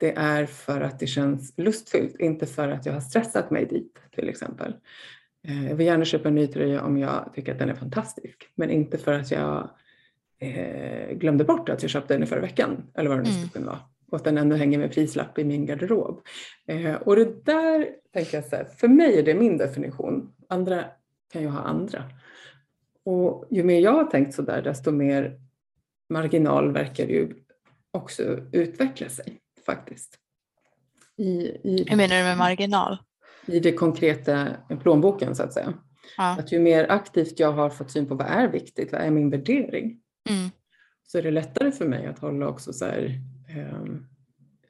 det 0.00 0.12
är 0.16 0.46
för 0.46 0.80
att 0.80 0.98
det 0.98 1.06
känns 1.06 1.54
lustfyllt, 1.56 2.20
inte 2.20 2.46
för 2.46 2.68
att 2.68 2.86
jag 2.86 2.92
har 2.92 3.00
stressat 3.00 3.50
mig 3.50 3.66
dit 3.66 3.98
till 4.14 4.28
exempel. 4.28 4.74
Eh, 5.48 5.68
jag 5.68 5.76
vill 5.76 5.86
gärna 5.86 6.04
köpa 6.04 6.28
en 6.28 6.34
ny 6.34 6.46
tröja 6.46 6.84
om 6.84 6.98
jag 6.98 7.32
tycker 7.34 7.52
att 7.52 7.58
den 7.58 7.70
är 7.70 7.74
fantastisk, 7.74 8.48
men 8.54 8.70
inte 8.70 8.98
för 8.98 9.12
att 9.12 9.30
jag 9.30 9.70
eh, 10.38 11.16
glömde 11.16 11.44
bort 11.44 11.68
att 11.68 11.82
jag 11.82 11.90
köpte 11.90 12.14
den 12.14 12.22
i 12.22 12.26
förra 12.26 12.40
veckan 12.40 12.82
eller 12.94 13.08
vad 13.08 13.18
det 13.18 13.22
nu 13.22 13.28
mm. 13.28 13.40
skulle 13.40 13.52
kunna 13.52 13.72
vara 13.72 13.80
och 14.10 14.16
att 14.16 14.24
den 14.24 14.38
ändå 14.38 14.56
hänger 14.56 14.78
med 14.78 14.92
prislapp 14.92 15.38
i 15.38 15.44
min 15.44 15.66
garderob. 15.66 16.20
Eh, 16.66 16.94
och 16.94 17.16
det 17.16 17.44
där 17.44 17.88
tänker 18.12 18.36
jag 18.36 18.44
så 18.44 18.56
här, 18.56 18.64
för 18.64 18.88
mig 18.88 19.18
är 19.18 19.22
det 19.22 19.34
min 19.34 19.56
definition. 19.56 20.32
Andra 20.48 20.84
kan 21.32 21.42
ju 21.42 21.48
ha 21.48 21.60
andra. 21.60 22.04
Och 23.04 23.46
ju 23.50 23.64
mer 23.64 23.80
jag 23.80 23.92
har 23.92 24.04
tänkt 24.04 24.34
så 24.34 24.42
där, 24.42 24.62
desto 24.62 24.90
mer 24.90 25.40
marginal 26.10 26.72
verkar 26.72 27.06
ju 27.06 27.34
också 27.90 28.22
utveckla 28.52 29.08
sig 29.08 29.40
faktiskt. 29.66 30.18
I, 31.16 31.30
i, 31.64 31.84
Hur 31.88 31.96
menar 31.96 32.16
du 32.16 32.22
med 32.22 32.38
marginal? 32.38 32.98
I 33.46 33.60
det 33.60 33.72
konkreta 33.72 34.48
plånboken 34.82 35.34
så 35.36 35.42
att 35.42 35.52
säga. 35.52 35.74
Ja. 36.16 36.36
Att 36.38 36.52
ju 36.52 36.58
mer 36.58 36.86
aktivt 36.90 37.40
jag 37.40 37.52
har 37.52 37.70
fått 37.70 37.90
syn 37.90 38.06
på 38.06 38.14
vad 38.14 38.26
är 38.26 38.48
viktigt, 38.48 38.92
vad 38.92 39.00
är 39.00 39.10
min 39.10 39.30
värdering, 39.30 40.00
mm. 40.28 40.50
så 41.06 41.18
är 41.18 41.22
det 41.22 41.30
lättare 41.30 41.72
för 41.72 41.86
mig 41.86 42.06
att 42.06 42.18
hålla 42.18 42.48
också 42.48 42.72
så 42.72 42.84
här, 42.84 43.20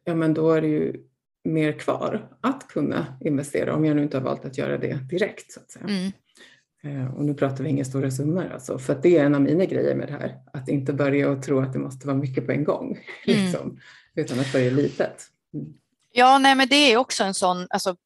ja 0.04 0.14
men 0.14 0.34
då 0.34 0.52
är 0.52 0.60
det 0.60 0.68
ju 0.68 1.04
mer 1.44 1.72
kvar 1.72 2.28
att 2.40 2.68
kunna 2.68 3.18
investera 3.20 3.74
om 3.74 3.84
jag 3.84 3.96
nu 3.96 4.02
inte 4.02 4.16
har 4.16 4.24
valt 4.24 4.44
att 4.44 4.58
göra 4.58 4.78
det 4.78 4.98
direkt. 5.10 5.52
Så 5.52 5.60
att 5.60 5.70
säga. 5.70 5.84
Mm. 5.84 6.12
Ehm, 6.82 7.14
och 7.14 7.24
nu 7.24 7.34
pratar 7.34 7.64
vi 7.64 7.70
inga 7.70 7.84
stora 7.84 8.10
summor 8.10 8.50
alltså, 8.52 8.78
för 8.78 8.92
att 8.92 9.02
det 9.02 9.18
är 9.18 9.24
en 9.24 9.34
av 9.34 9.40
mina 9.40 9.64
grejer 9.64 9.94
med 9.94 10.08
det 10.08 10.12
här. 10.12 10.38
Att 10.52 10.68
inte 10.68 10.92
börja 10.92 11.30
och 11.30 11.42
tro 11.42 11.60
att 11.60 11.72
det 11.72 11.78
måste 11.78 12.06
vara 12.06 12.16
mycket 12.16 12.46
på 12.46 12.52
en 12.52 12.64
gång, 12.64 12.98
mm. 13.26 13.42
liksom, 13.44 13.80
utan 14.14 14.40
att 14.40 14.52
börja 14.52 14.70
litet. 14.70 15.26
Mm. 15.54 15.66
Ja, 16.12 16.38
nej, 16.38 16.54
men 16.54 16.68
det 16.68 16.92
är 16.92 16.96
också 16.96 17.24
en 17.24 17.34
sån, 17.34 17.66
alltså, 17.70 17.96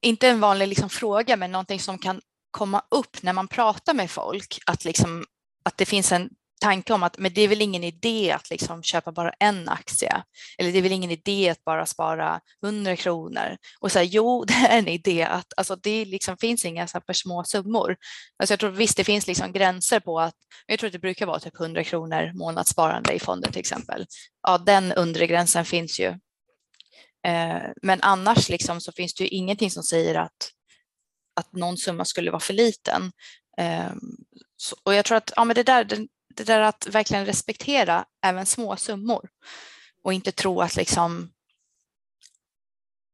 inte 0.00 0.28
en 0.28 0.40
vanlig 0.40 0.68
liksom 0.68 0.88
fråga, 0.88 1.36
men 1.36 1.52
någonting 1.52 1.80
som 1.80 1.98
kan 1.98 2.20
komma 2.50 2.82
upp 2.90 3.22
när 3.22 3.32
man 3.32 3.48
pratar 3.48 3.94
med 3.94 4.10
folk, 4.10 4.58
att, 4.66 4.84
liksom, 4.84 5.24
att 5.62 5.78
det 5.78 5.84
finns 5.84 6.12
en 6.12 6.30
tanke 6.62 6.92
om 6.92 7.02
att 7.02 7.18
men 7.18 7.34
det 7.34 7.40
är 7.40 7.48
väl 7.48 7.62
ingen 7.62 7.84
idé 7.84 8.32
att 8.32 8.50
liksom 8.50 8.82
köpa 8.82 9.12
bara 9.12 9.30
en 9.30 9.68
aktie. 9.68 10.22
Eller 10.58 10.72
det 10.72 10.78
är 10.78 10.82
väl 10.82 10.92
ingen 10.92 11.10
idé 11.10 11.48
att 11.48 11.64
bara 11.64 11.86
spara 11.86 12.40
100 12.64 12.96
kronor. 12.96 13.56
Och 13.80 13.92
så 13.92 13.98
här, 13.98 14.06
jo, 14.06 14.44
det 14.48 14.54
är 14.54 14.78
en 14.78 14.88
idé 14.88 15.22
att 15.22 15.52
alltså, 15.56 15.76
det 15.76 16.04
liksom 16.04 16.36
finns 16.36 16.64
inga 16.64 16.86
så 16.86 16.98
här 16.98 17.02
för 17.06 17.12
små 17.12 17.44
summor. 17.44 17.96
Alltså 18.38 18.52
jag 18.52 18.60
tror 18.60 18.70
visst, 18.70 18.96
det 18.96 19.04
finns 19.04 19.26
liksom 19.26 19.52
gränser 19.52 20.00
på 20.00 20.20
att 20.20 20.34
jag 20.66 20.78
tror 20.78 20.86
att 20.86 20.92
det 20.92 20.98
brukar 20.98 21.26
vara 21.26 21.40
typ 21.40 21.60
100 21.60 21.84
kronor 21.84 22.32
månadssparande 22.34 23.12
i 23.12 23.18
fonder 23.18 23.50
till 23.50 23.60
exempel. 23.60 24.06
Ja, 24.42 24.58
den 24.58 24.92
undre 24.92 25.26
gränsen 25.26 25.64
finns 25.64 26.00
ju. 26.00 26.08
Eh, 27.26 27.62
men 27.82 28.02
annars 28.02 28.48
liksom 28.48 28.80
så 28.80 28.92
finns 28.92 29.14
det 29.14 29.24
ju 29.24 29.30
ingenting 29.30 29.70
som 29.70 29.82
säger 29.82 30.14
att 30.14 30.52
att 31.36 31.52
någon 31.52 31.76
summa 31.76 32.04
skulle 32.04 32.30
vara 32.30 32.40
för 32.40 32.54
liten. 32.54 33.12
Eh, 33.58 33.92
och 34.84 34.94
jag 34.94 35.04
tror 35.04 35.16
att 35.16 35.32
ja, 35.36 35.44
men 35.44 35.54
det 35.54 35.62
där, 35.62 36.06
det 36.36 36.44
där 36.44 36.60
att 36.60 36.86
verkligen 36.86 37.26
respektera 37.26 38.04
även 38.22 38.46
små 38.46 38.76
summor 38.76 39.28
och 40.02 40.12
inte 40.12 40.32
tro 40.32 40.60
att 40.60 40.76
liksom 40.76 41.32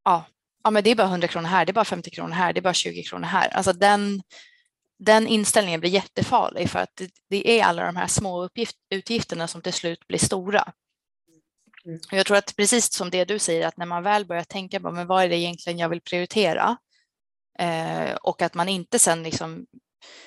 ja, 0.03 0.25
ja 0.63 0.69
men 0.69 0.83
det 0.83 0.89
är 0.89 0.95
bara 0.95 1.07
100 1.07 1.27
kronor 1.27 1.47
här, 1.47 1.65
det 1.65 1.71
är 1.71 1.73
bara 1.73 1.85
50 1.85 2.09
kronor 2.09 2.33
här, 2.33 2.53
det 2.53 2.59
är 2.59 2.61
bara 2.61 2.73
20 2.73 3.03
kronor 3.03 3.25
här. 3.25 3.49
Alltså 3.49 3.73
den, 3.73 4.21
den 4.99 5.27
inställningen 5.27 5.79
blir 5.79 5.89
jättefarlig 5.89 6.69
för 6.69 6.79
att 6.79 6.95
det, 6.95 7.11
det 7.29 7.59
är 7.59 7.65
alla 7.65 7.85
de 7.85 7.95
här 7.95 8.07
små 8.07 8.43
uppgift, 8.43 8.75
utgifterna 8.89 9.47
som 9.47 9.61
till 9.61 9.73
slut 9.73 10.07
blir 10.07 10.19
stora. 10.19 10.71
Mm. 11.85 11.99
Jag 12.11 12.25
tror 12.25 12.37
att 12.37 12.55
precis 12.55 12.93
som 12.93 13.09
det 13.09 13.25
du 13.25 13.39
säger, 13.39 13.67
att 13.67 13.77
när 13.77 13.85
man 13.85 14.03
väl 14.03 14.25
börjar 14.25 14.43
tänka 14.43 14.79
på 14.79 14.91
men 14.91 15.07
vad 15.07 15.23
är 15.23 15.29
det 15.29 15.37
egentligen 15.37 15.79
jag 15.79 15.89
vill 15.89 16.01
prioritera 16.01 16.77
eh, 17.59 18.15
och 18.15 18.41
att 18.41 18.53
man 18.53 18.69
inte 18.69 18.99
sen 18.99 19.23
liksom 19.23 19.65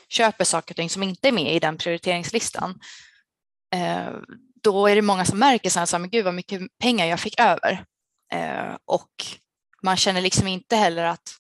köper 0.09 0.45
saker 0.45 0.73
och 0.73 0.77
ting 0.77 0.91
som 0.91 1.03
inte 1.03 1.29
är 1.29 1.33
med 1.33 1.55
i 1.55 1.59
den 1.59 1.77
prioriteringslistan, 1.77 2.81
eh, 3.75 4.13
då 4.63 4.87
är 4.87 4.97
det 4.97 5.03
många 5.03 5.25
som 5.25 5.39
märker 5.39 5.71
så 5.71 5.79
här, 5.79 5.99
men 5.99 6.11
gud 6.11 6.25
vad 6.25 6.35
mycket 6.35 6.61
pengar 6.79 7.07
jag 7.07 7.21
fick 7.21 7.41
över. 7.41 7.85
Eh, 8.33 8.77
och 8.85 9.11
man 9.83 9.97
känner 9.97 10.21
liksom 10.21 10.47
inte 10.47 10.77
heller 10.77 11.05
att, 11.05 11.37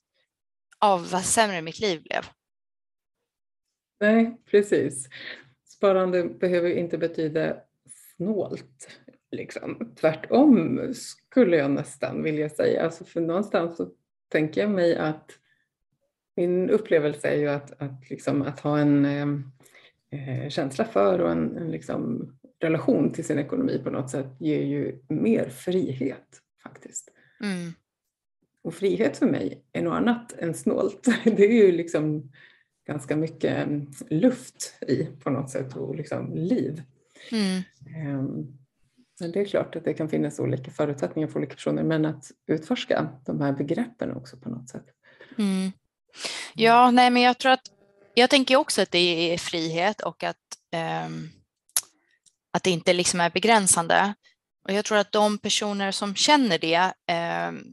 av 0.78 1.10
vad 1.10 1.24
sämre 1.24 1.62
mitt 1.62 1.80
liv 1.80 2.02
blev. 2.02 2.24
Nej, 4.00 4.36
precis. 4.50 5.08
Sparande 5.64 6.24
behöver 6.24 6.70
inte 6.70 6.98
betyda 6.98 7.56
snålt. 8.16 9.00
Liksom. 9.30 9.94
Tvärtom 10.00 10.94
skulle 10.94 11.56
jag 11.56 11.70
nästan 11.70 12.22
vilja 12.22 12.48
säga. 12.48 12.84
Alltså 12.84 13.04
för 13.04 13.20
någonstans 13.20 13.76
så 13.76 13.90
tänker 14.28 14.60
jag 14.60 14.70
mig 14.70 14.96
att 14.96 15.38
min 16.36 16.70
upplevelse 16.70 17.28
är 17.28 17.36
ju 17.36 17.48
att, 17.48 17.82
att, 17.82 18.10
liksom, 18.10 18.42
att 18.42 18.60
ha 18.60 18.78
en 18.78 19.04
eh, 20.10 20.48
känsla 20.48 20.84
för 20.84 21.18
och 21.18 21.30
en, 21.30 21.56
en 21.56 21.70
liksom, 21.70 22.32
relation 22.60 23.12
till 23.12 23.24
sin 23.24 23.38
ekonomi 23.38 23.80
på 23.84 23.90
något 23.90 24.10
sätt 24.10 24.26
ger 24.38 24.62
ju 24.62 24.98
mer 25.08 25.48
frihet 25.48 26.40
faktiskt. 26.62 27.10
Mm. 27.40 27.72
Och 28.62 28.74
frihet 28.74 29.16
för 29.16 29.26
mig 29.26 29.64
är 29.72 29.82
något 29.82 29.94
annat 29.94 30.32
än 30.38 30.54
snålt. 30.54 31.08
Det 31.24 31.44
är 31.44 31.66
ju 31.66 31.72
liksom 31.72 32.32
ganska 32.86 33.16
mycket 33.16 33.66
mm, 33.66 33.90
luft 34.10 34.74
i 34.88 35.04
på 35.04 35.30
något 35.30 35.50
sätt 35.50 35.76
och 35.76 35.96
liksom 35.96 36.34
liv. 36.34 36.82
Mm. 37.32 37.62
Men 39.20 39.32
det 39.32 39.40
är 39.40 39.44
klart 39.44 39.76
att 39.76 39.84
det 39.84 39.94
kan 39.94 40.08
finnas 40.08 40.40
olika 40.40 40.70
förutsättningar 40.70 41.28
för 41.28 41.38
olika 41.38 41.54
personer 41.54 41.82
men 41.82 42.04
att 42.04 42.30
utforska 42.46 43.08
de 43.26 43.40
här 43.40 43.52
begreppen 43.52 44.12
också 44.12 44.36
på 44.36 44.48
något 44.48 44.68
sätt. 44.68 44.86
Mm. 45.38 45.70
Ja, 46.54 46.90
nej, 46.90 47.10
men 47.10 47.22
jag 47.22 47.38
tror 47.38 47.52
att 47.52 47.66
jag 48.14 48.30
tänker 48.30 48.56
också 48.56 48.82
att 48.82 48.90
det 48.90 49.32
är 49.32 49.38
frihet 49.38 50.00
och 50.00 50.24
att, 50.24 50.36
um, 51.06 51.30
att 52.52 52.62
det 52.62 52.70
inte 52.70 52.92
liksom 52.92 53.20
är 53.20 53.30
begränsande. 53.30 54.14
Och 54.64 54.72
jag 54.72 54.84
tror 54.84 54.98
att 54.98 55.12
de 55.12 55.38
personer 55.38 55.92
som 55.92 56.14
känner 56.14 56.58
det, 56.58 56.92
um, 57.48 57.64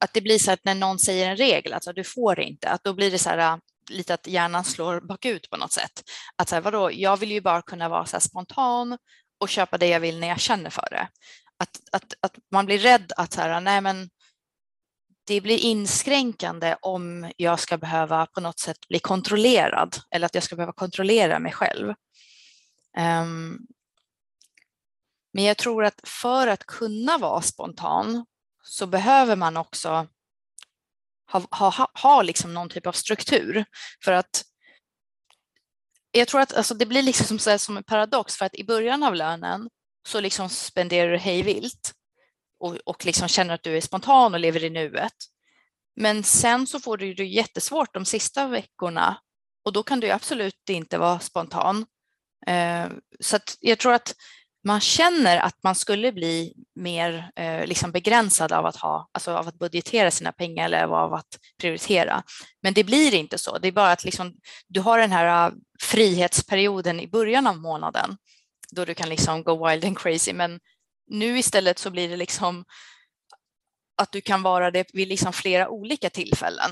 att 0.00 0.12
det 0.12 0.20
blir 0.20 0.38
så 0.38 0.52
att 0.52 0.64
när 0.64 0.74
någon 0.74 0.98
säger 0.98 1.30
en 1.30 1.36
regel, 1.36 1.72
alltså 1.72 1.92
du 1.92 2.04
får 2.04 2.40
inte, 2.40 2.68
att 2.68 2.84
då 2.84 2.94
blir 2.94 3.10
det 3.10 3.18
så 3.18 3.30
här 3.30 3.60
lite 3.90 4.14
att 4.14 4.26
hjärnan 4.26 4.64
slår 4.64 5.00
bakut 5.00 5.50
på 5.50 5.56
något 5.56 5.72
sätt. 5.72 6.02
Att 6.36 6.48
så 6.48 6.54
här, 6.54 6.62
vadå, 6.62 6.90
jag 6.92 7.16
vill 7.16 7.32
ju 7.32 7.40
bara 7.40 7.62
kunna 7.62 7.88
vara 7.88 8.06
så 8.06 8.20
spontan 8.20 8.98
och 9.40 9.48
köpa 9.48 9.78
det 9.78 9.86
jag 9.86 10.00
vill 10.00 10.20
när 10.20 10.28
jag 10.28 10.40
känner 10.40 10.70
för 10.70 10.88
det. 10.90 11.08
Att, 11.58 11.80
att, 11.92 12.14
att 12.20 12.32
man 12.52 12.66
blir 12.66 12.78
rädd 12.78 13.12
att 13.16 13.32
så 13.32 13.40
här, 13.40 13.60
nej 13.60 13.80
men 13.80 14.10
det 15.28 15.40
blir 15.40 15.58
inskränkande 15.58 16.76
om 16.82 17.32
jag 17.36 17.60
ska 17.60 17.78
behöva 17.78 18.26
på 18.26 18.40
något 18.40 18.58
sätt 18.58 18.88
bli 18.88 18.98
kontrollerad 18.98 19.96
eller 20.10 20.26
att 20.26 20.34
jag 20.34 20.44
ska 20.44 20.56
behöva 20.56 20.72
kontrollera 20.72 21.38
mig 21.38 21.52
själv. 21.52 21.88
Um, 22.98 23.66
men 25.32 25.44
jag 25.44 25.56
tror 25.56 25.84
att 25.84 26.00
för 26.04 26.46
att 26.46 26.66
kunna 26.66 27.18
vara 27.18 27.42
spontan 27.42 28.26
så 28.62 28.86
behöver 28.86 29.36
man 29.36 29.56
också 29.56 30.06
ha, 31.32 31.46
ha, 31.50 31.90
ha 32.02 32.22
liksom 32.22 32.54
någon 32.54 32.68
typ 32.68 32.86
av 32.86 32.92
struktur. 32.92 33.64
För 34.04 34.12
att 34.12 34.44
jag 36.12 36.28
tror 36.28 36.40
att 36.40 36.54
alltså, 36.54 36.74
det 36.74 36.86
blir 36.86 37.02
liksom 37.02 37.38
som, 37.38 37.58
som 37.58 37.76
en 37.76 37.84
paradox 37.84 38.36
för 38.36 38.44
att 38.44 38.54
i 38.54 38.64
början 38.64 39.02
av 39.02 39.14
lönen 39.14 39.70
så 40.06 40.20
liksom 40.20 40.48
spenderar 40.48 41.12
du 41.12 41.18
hej 41.18 41.42
vilt 41.42 41.94
och, 42.60 42.76
och 42.84 43.06
liksom 43.06 43.28
känner 43.28 43.54
att 43.54 43.62
du 43.62 43.76
är 43.76 43.80
spontan 43.80 44.34
och 44.34 44.40
lever 44.40 44.64
i 44.64 44.70
nuet. 44.70 45.14
Men 45.96 46.24
sen 46.24 46.66
så 46.66 46.80
får 46.80 46.96
du 46.96 47.14
det 47.14 47.26
jättesvårt 47.26 47.94
de 47.94 48.04
sista 48.04 48.46
veckorna 48.46 49.16
och 49.64 49.72
då 49.72 49.82
kan 49.82 50.00
du 50.00 50.10
absolut 50.10 50.68
inte 50.70 50.98
vara 50.98 51.18
spontan. 51.18 51.86
Eh, 52.46 52.86
så 53.20 53.38
jag 53.60 53.78
tror 53.78 53.94
att 53.94 54.14
man 54.64 54.80
känner 54.80 55.38
att 55.38 55.62
man 55.62 55.74
skulle 55.74 56.12
bli 56.12 56.54
mer 56.74 57.30
eh, 57.36 57.66
liksom 57.66 57.92
begränsad 57.92 58.52
av 58.52 58.66
att, 58.66 58.76
ha, 58.76 59.08
alltså 59.12 59.32
av 59.32 59.48
att 59.48 59.58
budgetera 59.58 60.10
sina 60.10 60.32
pengar 60.32 60.64
eller 60.64 60.82
av 60.82 61.14
att 61.14 61.38
prioritera. 61.60 62.22
Men 62.62 62.74
det 62.74 62.84
blir 62.84 63.14
inte 63.14 63.38
så. 63.38 63.58
Det 63.58 63.68
är 63.68 63.72
bara 63.72 63.92
att 63.92 64.04
liksom, 64.04 64.34
du 64.68 64.80
har 64.80 64.98
den 64.98 65.12
här 65.12 65.46
eh, 65.46 65.54
frihetsperioden 65.80 67.00
i 67.00 67.08
början 67.08 67.46
av 67.46 67.56
månaden 67.56 68.16
då 68.70 68.84
du 68.84 68.94
kan 68.94 69.08
liksom 69.08 69.42
go 69.42 69.68
wild 69.68 69.84
and 69.84 69.98
crazy. 69.98 70.32
Men 70.32 70.60
nu 71.08 71.38
istället 71.38 71.78
så 71.78 71.90
blir 71.90 72.08
det 72.08 72.16
liksom 72.16 72.64
att 74.02 74.12
du 74.12 74.20
kan 74.20 74.42
vara 74.42 74.70
det 74.70 74.86
vid 74.92 75.08
liksom 75.08 75.32
flera 75.32 75.68
olika 75.68 76.10
tillfällen. 76.10 76.70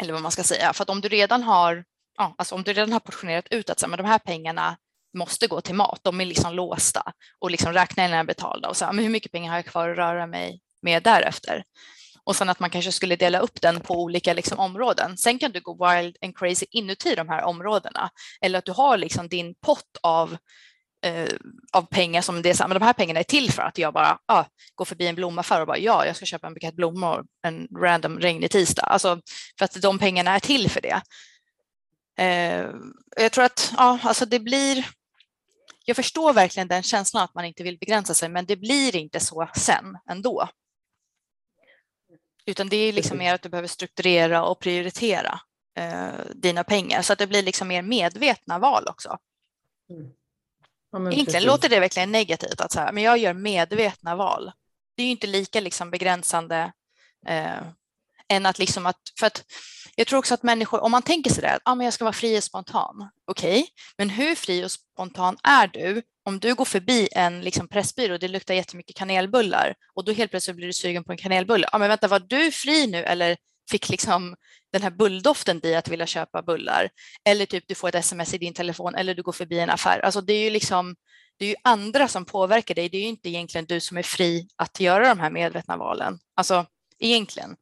Eller 0.00 0.12
vad 0.12 0.22
man 0.22 0.32
ska 0.32 0.42
säga. 0.42 0.72
För 0.72 0.82
att 0.82 0.90
om 0.90 1.00
du 1.00 1.08
redan 1.08 1.42
har, 1.42 1.84
ja, 2.18 2.34
alltså 2.38 2.54
om 2.54 2.62
du 2.62 2.72
redan 2.72 2.92
har 2.92 3.00
portionerat 3.00 3.48
ut 3.50 3.70
att 3.70 3.80
så, 3.80 3.88
men 3.88 3.96
de 3.96 4.06
här 4.06 4.18
pengarna 4.18 4.76
måste 5.18 5.46
gå 5.46 5.60
till 5.60 5.74
mat, 5.74 6.00
de 6.02 6.20
är 6.20 6.24
liksom 6.24 6.54
låsta 6.54 7.12
och 7.38 7.50
liksom 7.50 7.72
räkningarna 7.72 8.16
är 8.16 8.24
betalda 8.24 8.68
och 8.68 8.76
så, 8.76 8.92
men 8.92 9.04
hur 9.04 9.10
mycket 9.10 9.32
pengar 9.32 9.50
har 9.50 9.58
jag 9.58 9.66
kvar 9.66 9.88
att 9.88 9.96
röra 9.96 10.26
mig 10.26 10.60
med 10.82 11.02
därefter? 11.02 11.64
Och 12.24 12.36
sen 12.36 12.48
att 12.48 12.60
man 12.60 12.70
kanske 12.70 12.92
skulle 12.92 13.16
dela 13.16 13.38
upp 13.38 13.60
den 13.60 13.80
på 13.80 13.94
olika 13.94 14.32
liksom 14.32 14.58
områden. 14.58 15.18
Sen 15.18 15.38
kan 15.38 15.52
du 15.52 15.60
gå 15.60 15.88
wild 15.88 16.16
and 16.24 16.36
crazy 16.36 16.66
inuti 16.70 17.14
de 17.14 17.28
här 17.28 17.42
områdena 17.42 18.10
eller 18.40 18.58
att 18.58 18.64
du 18.64 18.72
har 18.72 18.98
liksom 18.98 19.28
din 19.28 19.54
pott 19.54 19.98
av 20.02 20.36
eh, 21.02 21.28
av 21.72 21.82
pengar 21.82 22.22
som 22.22 22.42
det 22.42 22.50
är 22.50 22.54
så 22.54 22.68
men 22.68 22.78
de 22.78 22.84
här 22.84 22.92
pengarna 22.92 23.20
är 23.20 23.24
till 23.24 23.52
för 23.52 23.62
att 23.62 23.78
jag 23.78 23.94
bara 23.94 24.18
ah, 24.26 24.44
går 24.74 24.84
förbi 24.84 25.06
en 25.06 25.14
blomaffär 25.14 25.60
och 25.60 25.66
bara 25.66 25.78
ja, 25.78 26.06
jag 26.06 26.16
ska 26.16 26.26
köpa 26.26 26.46
en 26.46 26.54
bukett 26.54 26.74
blommor 26.74 27.24
en 27.42 27.68
random 27.76 28.18
regnig 28.18 28.50
tisdag. 28.50 28.82
Alltså 28.82 29.20
för 29.58 29.64
att 29.64 29.82
de 29.82 29.98
pengarna 29.98 30.34
är 30.34 30.40
till 30.40 30.70
för 30.70 30.80
det. 30.80 31.02
Eh, 32.18 32.70
jag 33.16 33.32
tror 33.32 33.44
att 33.44 33.72
ja, 33.76 33.98
alltså 34.02 34.26
det 34.26 34.40
blir 34.40 34.86
jag 35.84 35.96
förstår 35.96 36.32
verkligen 36.32 36.68
den 36.68 36.82
känslan 36.82 37.22
att 37.22 37.34
man 37.34 37.44
inte 37.44 37.62
vill 37.62 37.78
begränsa 37.78 38.14
sig, 38.14 38.28
men 38.28 38.46
det 38.46 38.56
blir 38.56 38.96
inte 38.96 39.20
så 39.20 39.48
sen 39.56 39.98
ändå. 40.10 40.48
Utan 42.46 42.68
det 42.68 42.76
är 42.76 42.92
liksom 42.92 43.18
mer 43.18 43.34
att 43.34 43.42
du 43.42 43.48
behöver 43.48 43.68
strukturera 43.68 44.44
och 44.44 44.60
prioritera 44.60 45.40
eh, 45.78 46.12
dina 46.34 46.64
pengar 46.64 47.02
så 47.02 47.12
att 47.12 47.18
det 47.18 47.26
blir 47.26 47.42
liksom 47.42 47.68
mer 47.68 47.82
medvetna 47.82 48.58
val 48.58 48.88
också. 48.88 49.18
Mm. 49.90 50.12
Ja, 50.92 50.98
Egentligen 50.98 51.24
precis. 51.24 51.46
låter 51.46 51.68
det 51.68 51.80
verkligen 51.80 52.12
negativt 52.12 52.60
att 52.60 52.72
så 52.72 52.80
här, 52.80 52.92
men 52.92 53.02
jag 53.02 53.18
gör 53.18 53.34
medvetna 53.34 54.16
val. 54.16 54.52
Det 54.96 55.02
är 55.02 55.06
ju 55.06 55.10
inte 55.10 55.26
lika 55.26 55.60
liksom 55.60 55.90
begränsande 55.90 56.72
eh, 57.26 57.62
än 58.28 58.46
att 58.46 58.58
liksom 58.58 58.86
att, 58.86 59.00
för 59.18 59.26
att 59.26 59.44
jag 59.96 60.06
tror 60.06 60.18
också 60.18 60.34
att 60.34 60.42
människor, 60.42 60.80
om 60.80 60.90
man 60.90 61.02
tänker 61.02 61.30
sig 61.30 61.42
det, 61.42 61.58
ah, 61.64 61.74
men 61.74 61.84
jag 61.84 61.94
ska 61.94 62.04
vara 62.04 62.12
fri 62.12 62.38
och 62.38 62.44
spontan. 62.44 63.10
Okej, 63.26 63.60
okay. 63.60 63.70
men 63.98 64.10
hur 64.10 64.34
fri 64.34 64.64
och 64.64 64.70
spontan 64.70 65.36
är 65.42 65.66
du 65.66 66.02
om 66.24 66.38
du 66.38 66.54
går 66.54 66.64
förbi 66.64 67.08
en 67.12 67.40
liksom, 67.40 67.68
pressbyrå 67.68 68.14
och 68.14 68.20
det 68.20 68.28
luktar 68.28 68.54
jättemycket 68.54 68.96
kanelbullar 68.96 69.74
och 69.94 70.04
då 70.04 70.12
helt 70.12 70.30
plötsligt 70.30 70.56
blir 70.56 70.66
du 70.66 70.72
sugen 70.72 71.04
på 71.04 71.12
en 71.12 71.18
kanelbulle. 71.18 71.68
Ah, 71.72 71.78
men 71.78 71.88
vänta, 71.88 72.08
var 72.08 72.20
du 72.20 72.50
fri 72.50 72.86
nu 72.86 72.98
eller 72.98 73.36
fick 73.72 73.88
liksom 73.90 74.36
den 74.72 74.82
här 74.82 74.90
bulldoften 74.90 75.60
dig 75.60 75.76
att 75.76 75.88
vilja 75.88 76.06
köpa 76.06 76.42
bullar? 76.42 76.88
Eller 77.24 77.46
typ 77.46 77.64
du 77.68 77.74
får 77.74 77.88
ett 77.88 77.94
sms 77.94 78.34
i 78.34 78.38
din 78.38 78.54
telefon 78.54 78.94
eller 78.94 79.14
du 79.14 79.22
går 79.22 79.32
förbi 79.32 79.58
en 79.58 79.70
affär. 79.70 79.98
Alltså 80.04 80.20
det 80.20 80.32
är 80.32 80.44
ju 80.44 80.50
liksom 80.50 80.96
det 81.38 81.44
är 81.44 81.48
ju 81.48 81.56
andra 81.64 82.08
som 82.08 82.24
påverkar 82.24 82.74
dig. 82.74 82.88
Det 82.88 82.96
är 82.96 83.02
ju 83.02 83.08
inte 83.08 83.28
egentligen 83.28 83.66
du 83.66 83.80
som 83.80 83.96
är 83.96 84.02
fri 84.02 84.48
att 84.56 84.80
göra 84.80 85.08
de 85.08 85.20
här 85.20 85.30
medvetna 85.30 85.76
valen. 85.76 86.18
Alltså 86.34 86.66
egentligen. 86.98 87.56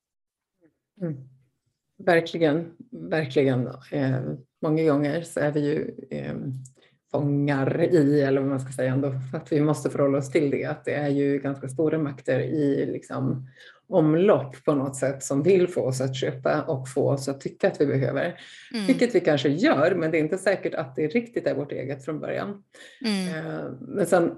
Mm. 1.00 1.16
verkligen, 1.98 2.72
verkligen. 2.90 3.66
Eh, 3.90 4.20
många 4.62 4.82
gånger 4.84 5.22
så 5.22 5.40
är 5.40 5.52
vi 5.52 5.60
ju 5.60 5.94
eh, 6.10 6.36
fångar 7.10 7.80
i, 7.82 8.22
eller 8.22 8.40
vad 8.40 8.50
man 8.50 8.60
ska 8.60 8.72
säga 8.72 8.92
ändå, 8.92 9.14
att 9.32 9.52
vi 9.52 9.60
måste 9.60 9.90
förhålla 9.90 10.18
oss 10.18 10.30
till 10.30 10.50
det, 10.50 10.64
att 10.64 10.84
det 10.84 10.94
är 10.94 11.08
ju 11.08 11.38
ganska 11.38 11.68
stora 11.68 11.98
makter 11.98 12.40
i 12.40 12.86
liksom, 12.86 13.48
omlopp 13.90 14.64
på 14.64 14.74
något 14.74 14.96
sätt 14.96 15.22
som 15.22 15.42
vill 15.42 15.68
få 15.68 15.82
oss 15.82 16.00
att 16.00 16.16
köpa 16.16 16.62
och 16.62 16.88
få 16.88 17.10
oss 17.10 17.28
att 17.28 17.40
tycka 17.40 17.68
att 17.68 17.80
vi 17.80 17.86
behöver. 17.86 18.40
Mm. 18.74 18.86
Vilket 18.86 19.14
vi 19.14 19.20
kanske 19.20 19.48
gör, 19.48 19.94
men 19.94 20.10
det 20.10 20.18
är 20.18 20.20
inte 20.20 20.38
säkert 20.38 20.74
att 20.74 20.96
det 20.96 21.06
riktigt 21.06 21.46
är 21.46 21.54
vårt 21.54 21.72
eget 21.72 22.04
från 22.04 22.20
början. 22.20 22.62
Mm. 23.04 23.28
Eh, 23.28 23.64
men 23.80 24.06
sen 24.06 24.36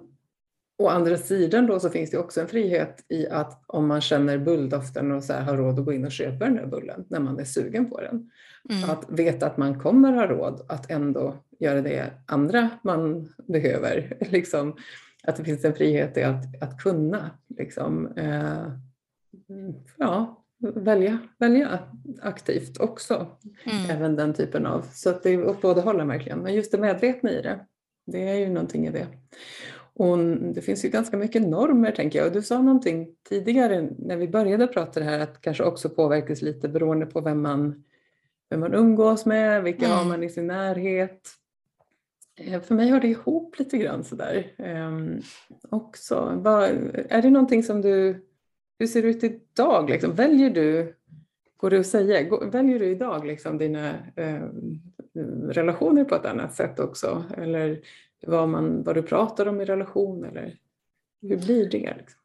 Å 0.83 0.89
andra 0.89 1.17
sidan 1.17 1.67
då 1.67 1.81
så 1.81 1.91
finns 1.91 2.11
det 2.11 2.19
också 2.19 2.41
en 2.41 2.47
frihet 2.47 3.05
i 3.09 3.29
att 3.29 3.63
om 3.67 3.87
man 3.87 4.01
känner 4.01 4.39
bulldoften 4.39 5.13
och 5.13 5.25
så 5.25 5.33
har 5.33 5.57
råd 5.57 5.79
att 5.79 5.85
gå 5.85 5.93
in 5.93 6.05
och 6.05 6.13
köpa 6.13 6.45
den 6.45 6.57
där 6.57 6.67
bullen 6.67 7.05
när 7.09 7.21
man 7.21 7.39
är 7.39 7.45
sugen 7.45 7.91
på 7.91 8.01
den. 8.01 8.31
Mm. 8.71 8.91
Att 8.91 9.11
veta 9.11 9.47
att 9.47 9.57
man 9.57 9.81
kommer 9.81 10.13
ha 10.13 10.27
råd 10.27 10.67
att 10.69 10.91
ändå 10.91 11.35
göra 11.59 11.83
det 11.83 12.11
andra 12.27 12.71
man 12.83 13.29
behöver. 13.49 14.17
Liksom, 14.31 14.77
att 15.25 15.37
det 15.37 15.45
finns 15.45 15.65
en 15.65 15.75
frihet 15.75 16.17
i 16.17 16.23
att, 16.23 16.63
att 16.63 16.79
kunna 16.79 17.31
liksom, 17.59 18.07
eh, 18.17 18.73
ja, 19.97 20.45
välja, 20.59 21.19
välja 21.39 21.79
aktivt 22.23 22.81
också. 22.81 23.27
Mm. 23.65 23.91
Även 23.91 24.17
den 24.17 24.35
typen 24.35 24.67
av, 24.67 24.83
så 24.93 25.11
att 25.11 25.23
det 25.23 25.31
är 25.31 25.47
åt 25.47 25.61
båda 25.61 25.81
hållen 25.81 26.09
verkligen. 26.09 26.39
Men 26.39 26.55
just 26.55 26.73
det 26.73 26.79
medvetna 26.79 27.31
i 27.31 27.43
det, 27.43 27.67
det 28.07 28.29
är 28.29 28.35
ju 28.35 28.49
någonting 28.49 28.87
i 28.87 28.91
det. 28.91 29.07
Och 29.95 30.19
det 30.55 30.63
finns 30.63 30.85
ju 30.85 30.89
ganska 30.89 31.17
mycket 31.17 31.43
normer 31.43 31.91
tänker 31.91 32.19
jag. 32.19 32.33
Du 32.33 32.43
sa 32.43 32.63
någonting 32.63 33.09
tidigare 33.29 33.89
när 33.99 34.17
vi 34.17 34.29
började 34.29 34.67
prata 34.67 35.01
det 35.01 35.07
här 35.07 35.19
att 35.19 35.41
kanske 35.41 35.65
också 35.65 35.89
påverkas 35.89 36.43
lite 36.43 36.69
beroende 36.69 37.07
på 37.07 37.21
vem 37.21 37.43
man, 37.43 37.85
vem 38.51 38.61
man 38.61 38.75
umgås 38.75 39.27
med, 39.27 39.63
vilka 39.63 39.87
mm. 39.87 39.99
har 39.99 40.05
man 40.05 40.23
i 40.23 40.29
sin 40.29 40.47
närhet. 40.47 41.29
Eh, 42.37 42.61
för 42.61 42.75
mig 42.75 42.89
hör 42.89 43.01
det 43.01 43.09
ihop 43.09 43.59
lite 43.59 43.79
grann 43.79 44.05
sådär 44.05 44.55
um, 44.59 45.21
också. 45.71 46.33
Var, 46.37 46.63
är 47.09 47.23
det 47.23 47.31
någonting 47.31 47.63
som 47.63 47.83
du, 47.83 48.27
hur 48.83 48.87
ser 48.87 49.03
det 49.03 49.09
ut 49.09 49.25
idag? 49.25 49.91
Liksom? 49.91 50.15
Väljer 50.15 50.51
du, 50.51 50.95
går 51.57 51.71
det 51.71 51.81
att 51.81 51.87
säga, 51.87 52.39
väljer 52.41 52.79
du 52.79 52.91
idag 52.91 53.27
liksom 53.27 53.59
dina 53.59 53.95
eh, 54.17 54.49
relationer 55.49 56.05
på 56.05 56.15
ett 56.15 56.25
annat 56.25 56.55
sätt 56.55 56.81
också? 56.81 57.25
Eller 57.37 57.81
vad, 58.27 58.49
man, 58.49 58.83
vad 58.83 58.95
du 58.95 59.03
pratar 59.03 59.49
om 59.49 59.61
i 59.61 59.65
relation 59.65 60.25
eller 60.25 60.57
hur 61.23 61.37
blir 61.37 61.71
det? 61.71 61.95
Liksom? 61.99 62.21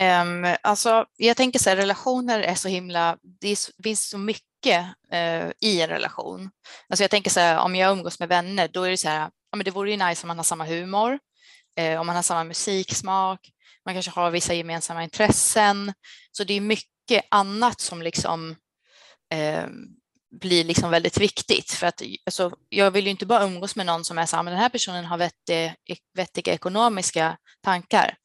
Um, 0.00 0.54
alltså, 0.62 1.06
jag 1.16 1.36
tänker 1.36 1.58
så 1.58 1.70
här, 1.70 1.76
relationer 1.76 2.40
är 2.40 2.54
så 2.54 2.68
himla, 2.68 3.18
det 3.22 3.58
finns 3.82 4.08
så 4.08 4.18
mycket 4.18 4.84
uh, 5.12 5.50
i 5.60 5.80
en 5.80 5.88
relation. 5.88 6.50
Alltså 6.88 7.02
jag 7.04 7.10
tänker 7.10 7.30
så 7.30 7.40
här, 7.40 7.64
om 7.64 7.74
jag 7.74 7.92
umgås 7.92 8.20
med 8.20 8.28
vänner, 8.28 8.68
då 8.72 8.82
är 8.82 8.90
det 8.90 8.96
så 8.96 9.08
här, 9.08 9.20
ja, 9.50 9.56
men 9.56 9.64
det 9.64 9.70
vore 9.70 9.90
ju 9.90 9.96
nice 9.96 10.24
om 10.24 10.28
man 10.28 10.36
har 10.36 10.44
samma 10.44 10.64
humor, 10.64 11.18
uh, 11.80 12.00
om 12.00 12.06
man 12.06 12.16
har 12.16 12.22
samma 12.22 12.44
musiksmak, 12.44 13.52
man 13.86 13.94
kanske 13.94 14.10
har 14.10 14.30
vissa 14.30 14.54
gemensamma 14.54 15.02
intressen. 15.04 15.92
Så 16.32 16.44
det 16.44 16.54
är 16.54 16.60
mycket 16.60 17.24
annat 17.30 17.80
som 17.80 18.02
liksom 18.02 18.50
uh, 19.34 19.66
blir 20.40 20.64
liksom 20.64 20.90
väldigt 20.90 21.18
viktigt. 21.18 21.70
För 21.70 21.86
att, 21.86 22.02
alltså, 22.26 22.50
jag 22.68 22.90
vill 22.90 23.04
ju 23.04 23.10
inte 23.10 23.26
bara 23.26 23.44
umgås 23.44 23.76
med 23.76 23.86
någon 23.86 24.04
som 24.04 24.18
är 24.18 24.26
så 24.26 24.36
här, 24.36 24.42
men 24.42 24.52
den 24.52 24.62
här 24.62 24.68
personen 24.68 25.04
har 25.04 25.18
vettig, 25.18 25.74
vettiga 26.14 26.54
ekonomiska 26.54 27.36
tankar, 27.62 28.16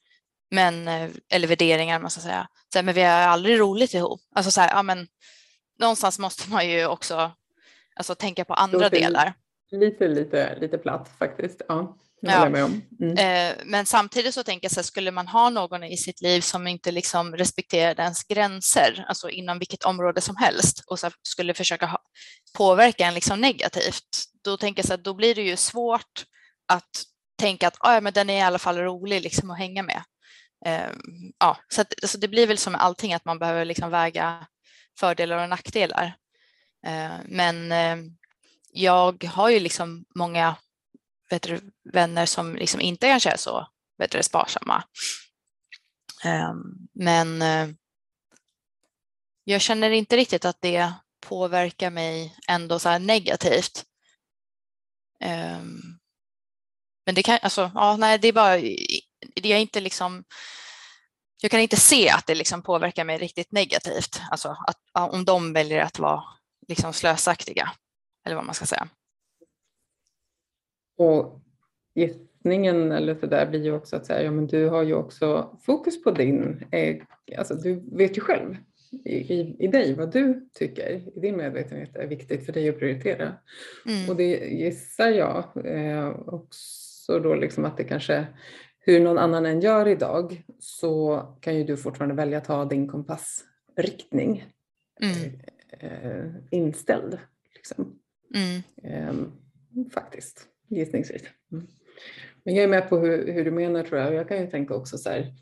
men, 0.51 0.87
eh, 0.87 1.09
eller 1.29 1.47
värderingar, 1.47 1.99
man 1.99 2.11
ska 2.11 2.21
säga. 2.21 2.47
Så 2.73 2.77
här, 2.77 2.83
men 2.83 2.95
vi 2.95 3.01
har 3.01 3.11
aldrig 3.11 3.59
roligt 3.59 3.93
ihop. 3.93 4.21
Alltså, 4.35 4.51
så 4.51 4.61
här, 4.61 4.69
ja, 4.69 4.83
men, 4.83 5.07
någonstans 5.79 6.19
måste 6.19 6.49
man 6.49 6.69
ju 6.69 6.85
också 6.85 7.31
alltså, 7.95 8.15
tänka 8.15 8.45
på 8.45 8.53
andra 8.53 8.89
delar. 8.89 9.33
Lite, 9.71 10.07
lite, 10.07 10.57
lite 10.59 10.77
platt 10.77 11.09
faktiskt. 11.19 11.61
Ja. 11.67 11.97
Ja. 12.21 12.45
Mm. 12.45 13.17
Eh, 13.17 13.55
men 13.65 13.85
samtidigt 13.85 14.33
så 14.33 14.43
tänker 14.43 14.65
jag 14.65 14.71
så 14.71 14.79
här, 14.79 14.83
skulle 14.83 15.11
man 15.11 15.27
ha 15.27 15.49
någon 15.49 15.83
i 15.83 15.97
sitt 15.97 16.21
liv 16.21 16.41
som 16.41 16.67
inte 16.67 16.91
liksom 16.91 17.35
respekterar 17.35 17.99
ens 17.99 18.23
gränser, 18.23 19.05
alltså 19.07 19.29
inom 19.29 19.59
vilket 19.59 19.83
område 19.83 20.21
som 20.21 20.35
helst, 20.35 20.83
och 20.87 20.99
så 20.99 21.09
skulle 21.21 21.53
försöka 21.53 21.85
ha, 21.85 21.99
påverka 22.57 23.05
en 23.05 23.13
liksom 23.13 23.41
negativt, 23.41 24.25
då 24.43 24.57
tänker 24.57 24.79
jag 24.79 24.87
så 24.87 24.93
här, 24.93 25.03
då 25.03 25.13
blir 25.13 25.35
det 25.35 25.41
ju 25.41 25.57
svårt 25.57 26.25
att 26.67 27.03
tänka 27.37 27.67
att 27.67 27.77
ah, 27.79 27.93
ja, 27.93 28.01
men 28.01 28.13
den 28.13 28.29
är 28.29 28.37
i 28.37 28.41
alla 28.41 28.59
fall 28.59 28.77
rolig 28.77 29.21
liksom 29.21 29.51
att 29.51 29.57
hänga 29.57 29.83
med. 29.83 30.03
Eh, 30.65 30.91
ja, 31.39 31.57
så 31.69 31.81
att, 31.81 31.93
alltså 32.01 32.17
det 32.17 32.27
blir 32.27 32.47
väl 32.47 32.57
som 32.57 32.73
med 32.73 32.81
allting 32.81 33.13
att 33.13 33.25
man 33.25 33.39
behöver 33.39 33.65
liksom 33.65 33.91
väga 33.91 34.47
fördelar 34.99 35.43
och 35.43 35.49
nackdelar. 35.49 36.15
Eh, 36.87 37.11
men 37.25 37.71
eh, 37.71 37.97
jag 38.73 39.23
har 39.23 39.49
ju 39.49 39.59
liksom 39.59 40.05
många 40.15 40.55
vet 41.31 41.41
du, 41.41 41.71
vänner 41.93 42.25
som 42.25 42.55
liksom 42.55 42.81
inte 42.81 43.07
kanske 43.07 43.29
är 43.29 43.37
så 43.37 43.67
vet 44.01 44.11
du, 44.11 44.23
sparsamma. 44.23 44.83
Ehm, 46.23 46.61
men 46.93 47.41
eh, 47.41 47.69
jag 49.43 49.61
känner 49.61 49.89
inte 49.89 50.17
riktigt 50.17 50.45
att 50.45 50.61
det 50.61 50.93
påverkar 51.27 51.89
mig 51.89 52.35
ändå 52.47 52.79
så 52.79 52.89
här 52.89 52.99
negativt. 52.99 53.85
Ehm, 55.19 55.81
men 57.05 57.15
det 57.15 57.23
kan, 57.23 57.39
alltså, 57.41 57.71
ja, 57.75 57.97
nej, 57.97 58.19
det 58.19 58.27
är 58.27 58.33
bara, 58.33 58.57
det 59.35 59.53
är 59.53 59.57
inte 59.57 59.79
liksom, 59.79 60.23
jag 61.41 61.51
kan 61.51 61.59
inte 61.59 61.77
se 61.77 62.09
att 62.09 62.27
det 62.27 62.35
liksom 62.35 62.63
påverkar 62.63 63.03
mig 63.03 63.17
riktigt 63.17 63.51
negativt, 63.51 64.21
alltså 64.31 64.57
att, 64.67 65.11
om 65.13 65.25
de 65.25 65.53
väljer 65.53 65.81
att 65.81 65.99
vara 65.99 66.23
liksom 66.67 66.93
slösaktiga, 66.93 67.71
eller 68.25 68.35
vad 68.35 68.45
man 68.45 68.55
ska 68.55 68.65
säga. 68.65 68.89
Och 71.01 71.41
gissningen 71.95 72.91
eller 72.91 73.15
så 73.15 73.25
där 73.25 73.45
blir 73.45 73.63
ju 73.63 73.71
också 73.71 73.95
att 73.95 74.05
säga, 74.05 74.23
ja 74.23 74.31
men 74.31 74.47
du 74.47 74.69
har 74.69 74.83
ju 74.83 74.93
också 74.93 75.57
fokus 75.61 76.03
på 76.03 76.11
din, 76.11 76.65
eh, 76.71 76.97
alltså 77.37 77.55
du 77.55 77.83
vet 77.91 78.17
ju 78.17 78.21
själv 78.21 78.55
i, 79.05 79.15
i, 79.15 79.55
i 79.59 79.67
dig 79.67 79.95
vad 79.95 80.11
du 80.11 80.49
tycker 80.53 80.89
i 81.15 81.19
din 81.19 81.37
medvetenhet 81.37 81.95
är 81.95 82.07
viktigt 82.07 82.45
för 82.45 82.53
dig 82.53 82.69
att 82.69 82.79
prioritera. 82.79 83.33
Mm. 83.85 84.09
Och 84.09 84.15
det 84.15 84.37
gissar 84.37 85.09
jag 85.09 85.65
eh, 85.65 86.09
också 86.27 87.19
då 87.19 87.35
liksom 87.35 87.65
att 87.65 87.77
det 87.77 87.83
kanske 87.83 88.27
hur 88.79 88.99
någon 88.99 89.17
annan 89.17 89.45
än 89.45 89.61
gör 89.61 89.87
idag 89.87 90.43
så 90.59 91.21
kan 91.41 91.55
ju 91.55 91.63
du 91.63 91.77
fortfarande 91.77 92.15
välja 92.15 92.37
att 92.37 92.47
ha 92.47 92.65
din 92.65 92.87
kompassriktning 92.87 94.45
mm. 95.01 95.39
eh, 95.79 96.25
inställd. 96.51 97.19
Liksom. 97.55 97.99
Mm. 98.35 98.61
Eh, 98.83 99.13
faktiskt 99.93 100.47
gissningsvis. 100.75 101.23
Mm. 101.51 101.67
Men 102.43 102.55
jag 102.55 102.63
är 102.63 102.67
med 102.67 102.89
på 102.89 102.97
hur, 102.97 103.33
hur, 103.33 103.45
du 103.45 103.51
menar 103.51 103.83
tror 103.83 104.01
jag. 104.01 104.13
Jag 104.13 104.27
kan 104.27 104.41
ju 104.41 104.47
tänka 104.47 104.73
också 104.73 104.97
så 104.97 105.09
här, 105.09 105.33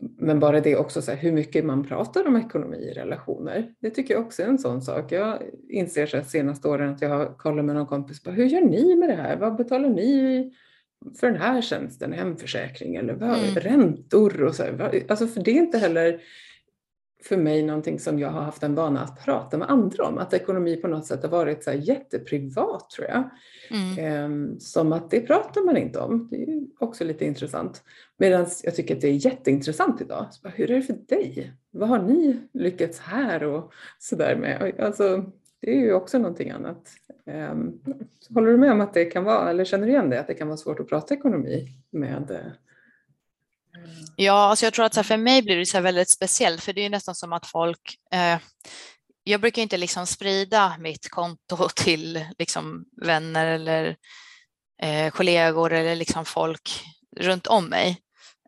men 0.00 0.40
bara 0.40 0.60
det 0.60 0.76
också 0.76 1.02
så 1.02 1.10
här, 1.10 1.18
hur 1.18 1.32
mycket 1.32 1.64
man 1.64 1.84
pratar 1.84 2.26
om 2.26 2.36
ekonomi 2.36 2.76
i 2.76 2.92
relationer. 2.92 3.74
Det 3.80 3.90
tycker 3.90 4.14
jag 4.14 4.26
också 4.26 4.42
är 4.42 4.46
en 4.46 4.58
sån 4.58 4.82
sak. 4.82 5.12
Jag 5.12 5.42
inser 5.68 6.06
så 6.06 6.16
här, 6.16 6.24
senaste 6.24 6.68
åren 6.68 6.94
att 6.94 7.02
jag 7.02 7.08
har 7.08 7.38
kollat 7.38 7.64
med 7.64 7.74
någon 7.74 7.86
kompis 7.86 8.22
på 8.22 8.30
hur 8.30 8.44
gör 8.44 8.60
ni 8.60 8.96
med 8.96 9.08
det 9.08 9.14
här? 9.14 9.36
Vad 9.36 9.56
betalar 9.56 9.88
ni 9.88 10.52
för 11.20 11.26
den 11.26 11.40
här 11.40 11.62
tjänsten, 11.62 12.12
hemförsäkring 12.12 12.96
eller 12.96 13.14
vad, 13.14 13.38
mm. 13.38 13.54
räntor 13.54 14.42
och 14.42 14.54
så 14.54 14.62
här. 14.62 15.04
Alltså 15.08 15.26
för 15.26 15.42
det 15.42 15.50
är 15.50 15.54
inte 15.54 15.78
heller 15.78 16.20
för 17.22 17.36
mig 17.36 17.62
någonting 17.62 17.98
som 17.98 18.18
jag 18.18 18.28
har 18.28 18.42
haft 18.42 18.62
en 18.62 18.74
vana 18.74 19.00
att 19.00 19.24
prata 19.24 19.58
med 19.58 19.70
andra 19.70 20.04
om. 20.04 20.18
Att 20.18 20.34
ekonomi 20.34 20.76
på 20.76 20.88
något 20.88 21.06
sätt 21.06 21.22
har 21.22 21.30
varit 21.30 21.64
så 21.64 21.72
jätteprivat 21.72 22.90
tror 22.90 23.08
jag. 23.08 23.30
Mm. 23.70 23.98
Ehm, 23.98 24.60
som 24.60 24.92
att 24.92 25.10
det 25.10 25.20
pratar 25.20 25.64
man 25.64 25.76
inte 25.76 25.98
om. 25.98 26.28
Det 26.30 26.42
är 26.42 26.66
också 26.78 27.04
lite 27.04 27.24
intressant. 27.24 27.82
Medan 28.16 28.46
jag 28.62 28.74
tycker 28.74 28.94
att 28.94 29.00
det 29.00 29.08
är 29.08 29.26
jätteintressant 29.26 30.00
idag. 30.00 30.26
Så 30.30 30.48
hur 30.48 30.70
är 30.70 30.74
det 30.74 30.82
för 30.82 30.98
dig? 31.08 31.52
Vad 31.70 31.88
har 31.88 32.02
ni 32.02 32.40
lyckats 32.52 32.98
här 32.98 33.44
och 33.44 33.72
sådär 33.98 34.36
med? 34.36 34.74
Alltså, 34.78 35.24
det 35.60 35.70
är 35.70 35.80
ju 35.80 35.92
också 35.92 36.18
någonting 36.18 36.50
annat. 36.50 36.88
Ehm, 37.26 37.72
håller 38.34 38.50
du 38.50 38.56
med 38.56 38.72
om 38.72 38.80
att 38.80 38.94
det 38.94 39.04
kan 39.04 39.24
vara, 39.24 39.50
eller 39.50 39.64
känner 39.64 39.86
du 39.86 39.92
igen 39.92 40.10
det, 40.10 40.20
att 40.20 40.26
det 40.26 40.34
kan 40.34 40.48
vara 40.48 40.56
svårt 40.56 40.80
att 40.80 40.88
prata 40.88 41.14
ekonomi 41.14 41.66
med 41.90 42.30
eh, 42.30 42.52
Ja, 44.16 44.48
alltså 44.48 44.66
jag 44.66 44.74
tror 44.74 44.84
att 44.84 45.06
för 45.06 45.16
mig 45.16 45.42
blir 45.42 45.56
det 45.56 45.66
så 45.66 45.80
väldigt 45.80 46.10
speciellt, 46.10 46.62
för 46.62 46.72
det 46.72 46.84
är 46.84 46.90
nästan 46.90 47.14
som 47.14 47.32
att 47.32 47.46
folk 47.46 47.96
eh, 48.12 48.38
jag 49.24 49.40
brukar 49.40 49.62
inte 49.62 49.76
liksom 49.76 50.06
sprida 50.06 50.76
mitt 50.78 51.10
konto 51.10 51.68
till 51.76 52.26
liksom 52.38 52.84
vänner 53.04 53.46
eller 53.46 53.96
eh, 54.82 55.10
kollegor 55.10 55.72
eller 55.72 55.96
liksom 55.96 56.24
folk 56.24 56.84
runt 57.16 57.46
om 57.46 57.64
mig. 57.64 57.98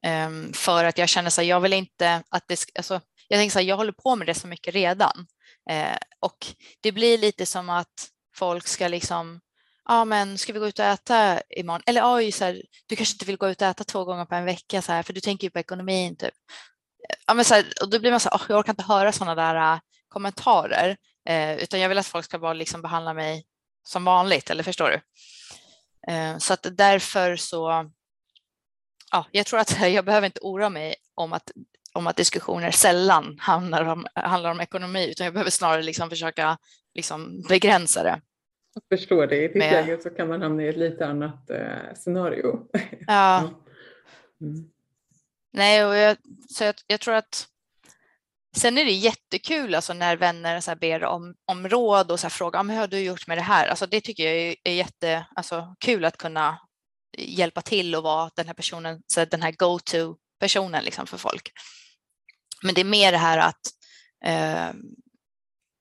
Eh, 0.07 0.31
för 0.53 0.85
att 0.85 0.99
jag 0.99 1.09
känner 1.09 1.31
så 1.31 1.41
här, 1.41 1.49
jag 1.49 1.61
vill 1.61 1.73
inte 1.73 2.23
att 2.29 2.45
det, 2.49 2.65
alltså, 2.75 3.01
jag 3.29 3.39
tänker 3.39 3.53
så 3.53 3.59
här, 3.59 3.67
jag 3.67 3.77
håller 3.77 3.93
på 3.93 4.17
med 4.17 4.27
det 4.27 4.35
så 4.35 4.47
mycket 4.47 4.75
redan. 4.75 5.27
Eh, 5.71 5.97
och 6.21 6.47
det 6.81 6.93
blir 6.93 7.19
lite 7.19 7.47
som 7.47 7.71
att 7.71 8.09
folk 8.37 8.67
ska 8.67 8.89
liksom 8.89 9.41
ja 9.89 10.05
men 10.05 10.39
ska 10.39 10.53
vi 10.53 10.59
gå 10.59 10.67
ut 10.67 10.79
och 10.79 10.85
äta 10.85 11.41
imorgon? 11.57 11.83
Eller 11.87 12.15
oj, 12.15 12.33
så 12.33 12.45
här, 12.45 12.63
du 12.87 12.97
kanske 12.97 13.15
inte 13.15 13.25
vill 13.25 13.37
gå 13.37 13.49
ut 13.49 13.63
och 13.63 13.69
äta 13.69 13.85
två 13.85 14.05
gånger 14.05 14.25
på 14.25 14.35
en 14.35 14.45
vecka 14.45 14.83
så 14.83 14.93
här, 14.93 15.03
för 15.03 15.13
du 15.13 15.21
tänker 15.21 15.47
ju 15.47 15.51
på 15.51 15.59
ekonomin 15.59 16.17
typ. 16.17 16.35
Ja, 17.27 17.35
men 17.35 17.45
så 17.45 17.55
här, 17.55 17.65
och 17.83 17.91
då 17.91 17.99
blir 17.99 18.11
man 18.11 18.21
så 18.21 18.29
här, 18.29 18.39
oh, 18.39 18.43
jag 18.49 18.59
orkar 18.59 18.73
inte 18.73 18.83
höra 18.83 19.13
sådana 19.13 19.35
där 19.35 19.75
uh, 19.75 19.81
kommentarer. 20.09 20.97
Eh, 21.29 21.57
utan 21.57 21.81
jag 21.81 21.89
vill 21.89 21.99
att 21.99 22.07
folk 22.07 22.25
ska 22.25 22.39
bara 22.39 22.53
liksom 22.53 22.83
behandla 22.83 23.15
mig 23.15 23.45
som 23.83 24.05
vanligt, 24.05 24.51
eller 24.51 24.63
förstår 24.63 24.91
du? 24.91 25.01
Eh, 26.13 26.39
så 26.39 26.53
att 26.53 26.67
därför 26.73 27.37
så, 27.37 27.91
ja, 29.11 29.27
jag 29.31 29.47
tror 29.47 29.61
att 29.61 29.81
jag 29.89 30.05
behöver 30.05 30.27
inte 30.27 30.41
oroa 30.43 30.69
mig 30.69 30.95
om 31.15 31.33
att, 31.33 31.51
om 31.93 32.07
att 32.07 32.17
diskussioner 32.17 32.71
sällan 32.71 33.39
handlar 33.39 33.85
om, 33.85 34.07
handlar 34.15 34.51
om 34.51 34.61
ekonomi, 34.61 35.11
utan 35.11 35.25
jag 35.25 35.35
behöver 35.35 35.51
snarare 35.51 35.83
liksom 35.83 36.11
försöka 36.11 36.59
liksom 36.95 37.43
begränsa 37.49 38.03
det. 38.03 38.21
Jag 38.75 38.99
förstår 38.99 39.27
det. 39.27 39.37
I 39.37 39.49
ditt 39.49 39.57
Med... 39.57 39.73
läge 39.73 40.03
så 40.03 40.11
kan 40.11 40.29
man 40.29 40.43
hamna 40.43 40.63
i 40.63 40.69
ett 40.69 40.77
lite 40.77 41.07
annat 41.07 41.51
eh, 41.51 41.95
scenario. 41.95 42.67
Ja. 43.07 43.51
Mm. 44.43 44.71
Nej, 45.53 45.85
och 45.85 45.97
jag, 45.97 46.17
så 46.49 46.65
jag, 46.65 46.75
jag, 46.87 47.01
tror 47.01 47.15
att 47.15 47.47
Sen 48.57 48.79
är 48.79 48.85
det 48.85 48.91
jättekul 48.91 49.75
alltså 49.75 49.93
när 49.93 50.17
vänner 50.17 50.61
så 50.61 50.77
ber 50.77 51.05
om, 51.05 51.35
om 51.45 51.69
råd 51.69 52.11
och 52.11 52.21
så 52.21 52.31
frågar 52.31 52.65
hur 52.65 52.77
har 52.77 52.87
du 52.87 52.99
gjort 52.99 53.27
med 53.27 53.39
det 53.39 53.43
här. 53.43 53.69
Alltså 53.69 53.87
det 53.87 54.01
tycker 54.01 54.25
jag 54.25 54.35
är, 54.35 54.57
är 54.65 54.73
jättekul 54.73 55.25
alltså, 55.35 55.75
att 56.05 56.17
kunna 56.17 56.59
hjälpa 57.19 57.63
till 57.63 57.95
och 57.95 58.03
vara 58.03 58.31
den 58.37 58.47
här 58.47 58.55
personen, 58.55 59.03
så 59.07 59.25
den 59.25 59.43
här 59.43 59.53
go-to 59.53 60.17
personen 60.41 60.85
liksom 60.85 61.07
för 61.07 61.19
folk. 61.19 61.53
Men 62.63 62.75
det 62.75 62.81
är 62.81 62.85
mer 62.85 63.13
det 63.13 63.19
här 63.19 63.39
att 63.39 63.61
eh, 64.25 64.75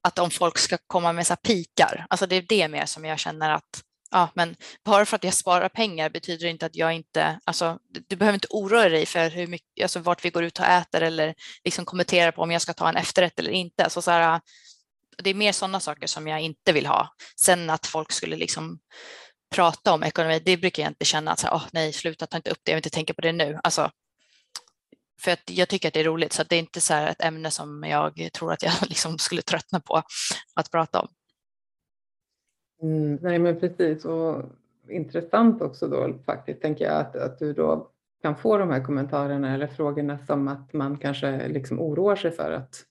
att 0.04 0.20
om 0.20 0.32
folk 0.32 0.58
ska 0.58 0.78
komma 0.88 1.14
med 1.14 1.28
så 1.28 1.36
pikar, 1.36 2.06
alltså 2.10 2.26
det 2.26 2.36
är 2.36 2.42
det 2.42 2.68
mer 2.68 2.86
som 2.86 3.06
jag 3.06 3.20
känner 3.20 3.50
att 3.50 3.84
ja, 4.12 4.30
men 4.34 4.56
bara 4.86 5.06
för 5.06 5.16
att 5.16 5.24
jag 5.24 5.34
sparar 5.34 5.70
pengar 5.70 6.10
betyder 6.10 6.46
det 6.46 6.52
inte 6.52 6.66
att 6.66 6.76
jag 6.76 6.94
inte, 6.94 7.40
alltså 7.44 7.80
du 8.08 8.16
behöver 8.16 8.34
inte 8.34 8.48
oroa 8.50 8.90
dig 8.90 9.06
för 9.06 9.30
hur 9.30 9.48
mycket, 9.48 9.84
alltså 9.84 10.00
vart 10.00 10.26
vi 10.26 10.30
går 10.30 10.44
ut 10.44 10.60
och 10.60 10.66
äter 10.66 11.02
eller 11.02 11.36
liksom 11.64 11.86
kommentera 11.86 12.32
på 12.32 12.42
om 12.42 12.52
jag 12.52 12.62
ska 12.62 12.74
ta 12.74 12.90
en 12.90 12.98
efterrätt 12.98 13.40
eller 13.40 13.52
inte. 13.52 13.84
Alltså 13.84 14.02
så 14.02 14.12
här, 14.12 14.42
det 15.24 15.30
är 15.30 15.34
mer 15.34 15.52
sådana 15.52 15.80
saker 15.80 16.08
som 16.08 16.28
jag 16.28 16.42
inte 16.42 16.72
vill 16.72 16.86
ha. 16.86 17.14
Sen 17.36 17.70
att 17.70 17.88
folk 17.88 18.12
skulle 18.12 18.36
liksom 18.36 18.80
prata 19.56 19.94
om 19.94 20.04
ekonomi, 20.04 20.42
det 20.46 20.58
brukar 20.58 20.84
jag 20.84 20.90
inte 20.90 21.06
känna 21.06 21.32
att 21.32 21.40
så 21.40 21.48
här, 21.48 21.56
oh, 21.56 21.64
nej, 21.72 21.94
sluta 21.94 22.26
ta 22.28 22.38
inte 22.38 22.50
upp 22.50 22.60
det, 22.64 22.72
jag 22.72 22.76
vill 22.76 22.80
inte 22.80 22.90
tänka 22.90 23.14
på 23.14 23.22
det 23.22 23.32
nu. 23.32 23.60
Alltså, 23.64 23.92
för 25.20 25.32
att 25.32 25.50
jag 25.50 25.70
tycker 25.70 25.88
att 25.88 25.94
det 25.94 26.00
är 26.00 26.04
roligt, 26.04 26.34
så 26.34 26.44
det 26.44 26.56
är 26.56 26.60
inte 26.60 26.82
så 26.82 26.94
ett 26.94 27.24
ämne 27.24 27.52
som 27.52 27.84
jag 27.84 28.30
tror 28.34 28.54
att 28.54 28.64
jag 28.64 28.74
liksom 28.90 29.18
skulle 29.18 29.42
tröttna 29.42 29.80
på 29.80 30.02
att 30.56 30.72
prata 30.72 31.00
om. 31.00 31.08
Mm, 32.82 33.20
nej 33.22 33.40
men 33.40 33.60
precis 33.60 34.06
och 34.06 34.44
intressant 34.90 35.62
också 35.62 35.88
då 35.88 36.14
faktiskt 36.26 36.62
tänker 36.62 36.86
jag 36.86 36.96
att, 36.96 37.16
att 37.16 37.40
du 37.40 37.54
då 37.54 37.92
kan 38.22 38.36
få 38.36 38.58
de 38.58 38.70
här 38.70 38.84
kommentarerna 38.84 39.54
eller 39.54 39.68
frågorna 39.68 40.20
som 40.26 40.48
att 40.48 40.74
man 40.74 40.98
kanske 40.98 41.48
liksom 41.48 41.80
oroar 41.80 42.16
sig 42.16 42.32
för 42.32 42.52
att 42.52 42.86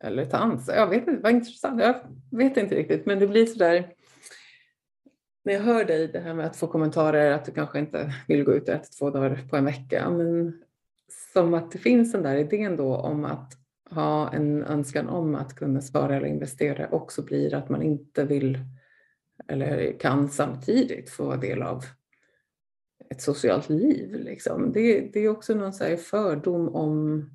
eller 0.00 0.24
ta 0.24 0.36
ansvar. 0.36 0.74
Jag 0.74 0.86
vet 0.86 1.08
inte, 1.08 1.22
vad 1.22 1.32
intressant. 1.32 1.80
Jag 1.80 1.94
vet 2.30 2.56
inte 2.56 2.74
riktigt 2.74 3.06
men 3.06 3.18
det 3.18 3.26
blir 3.26 3.46
så 3.46 3.58
där 3.58 3.92
när 5.44 5.52
jag 5.52 5.60
hör 5.60 5.84
dig 5.84 6.08
det 6.08 6.20
här 6.20 6.34
med 6.34 6.46
att 6.46 6.56
få 6.56 6.66
kommentarer 6.66 7.30
att 7.30 7.44
du 7.44 7.52
kanske 7.52 7.78
inte 7.78 8.14
vill 8.28 8.44
gå 8.44 8.52
ut 8.52 8.68
och 8.68 8.74
äta 8.74 8.84
två 8.98 9.10
dagar 9.10 9.40
på 9.50 9.56
en 9.56 9.64
vecka 9.64 10.10
men 10.10 10.62
som 11.38 11.54
att 11.54 11.70
det 11.70 11.78
finns 11.78 12.12
den 12.12 12.22
där 12.22 12.36
idén 12.36 12.76
då 12.76 12.96
om 12.96 13.24
att 13.24 13.52
ha 13.90 14.32
en 14.32 14.64
önskan 14.64 15.08
om 15.08 15.34
att 15.34 15.54
kunna 15.54 15.80
spara 15.80 16.16
eller 16.16 16.26
investera 16.26 16.88
också 16.88 17.22
blir 17.22 17.54
att 17.54 17.68
man 17.68 17.82
inte 17.82 18.24
vill 18.24 18.58
eller 19.48 19.98
kan 20.00 20.28
samtidigt 20.28 21.10
få 21.10 21.36
del 21.36 21.62
av 21.62 21.84
ett 23.10 23.22
socialt 23.22 23.68
liv. 23.68 24.14
Liksom. 24.14 24.72
Det, 24.72 25.00
det 25.12 25.20
är 25.20 25.28
också 25.28 25.54
någon 25.54 25.72
så 25.72 25.96
fördom 25.96 26.68
om 26.68 27.30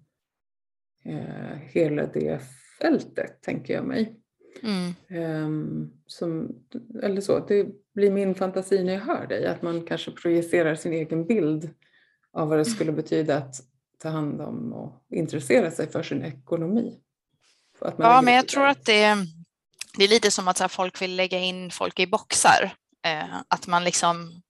eh, 1.05 1.57
hela 1.61 2.05
det 2.05 2.41
fältet, 2.81 3.41
tänker 3.41 3.73
jag 3.73 3.85
mig. 3.85 4.19
Mm. 4.63 5.45
Um, 5.45 5.93
som, 6.07 6.55
eller 7.03 7.21
så, 7.21 7.45
det 7.47 7.67
blir 7.93 8.11
min 8.11 8.35
fantasi 8.35 8.83
när 8.83 8.93
jag 8.93 9.01
hör 9.01 9.27
dig, 9.27 9.45
att 9.45 9.61
man 9.61 9.85
kanske 9.85 10.11
projicerar 10.11 10.75
sin 10.75 10.93
egen 10.93 11.25
bild 11.25 11.69
av 12.31 12.49
vad 12.49 12.57
det 12.57 12.65
skulle 12.65 12.91
betyda 12.91 13.37
att 13.37 13.55
ta 14.03 14.09
hand 14.09 14.41
om 14.41 14.73
och 14.73 15.03
intressera 15.09 15.71
sig 15.71 15.91
för 15.91 16.03
sin 16.03 16.23
ekonomi. 16.23 16.99
ja, 17.97 18.21
men 18.21 18.33
jag 18.33 18.47
tror 18.47 18.67
att 18.67 18.85
det, 18.85 19.17
det 19.97 20.03
är 20.03 20.07
lite 20.07 20.31
som 20.31 20.47
att 20.47 20.59
här, 20.59 20.67
folk 20.67 21.01
vill 21.01 21.15
lägga 21.15 21.39
in 21.39 21.71
folk 21.71 21.99
i 21.99 22.07
boxar. 22.07 22.73
Eh, 23.05 23.35
att 23.47 23.67
man 23.67 23.83
liksom, 23.83 24.41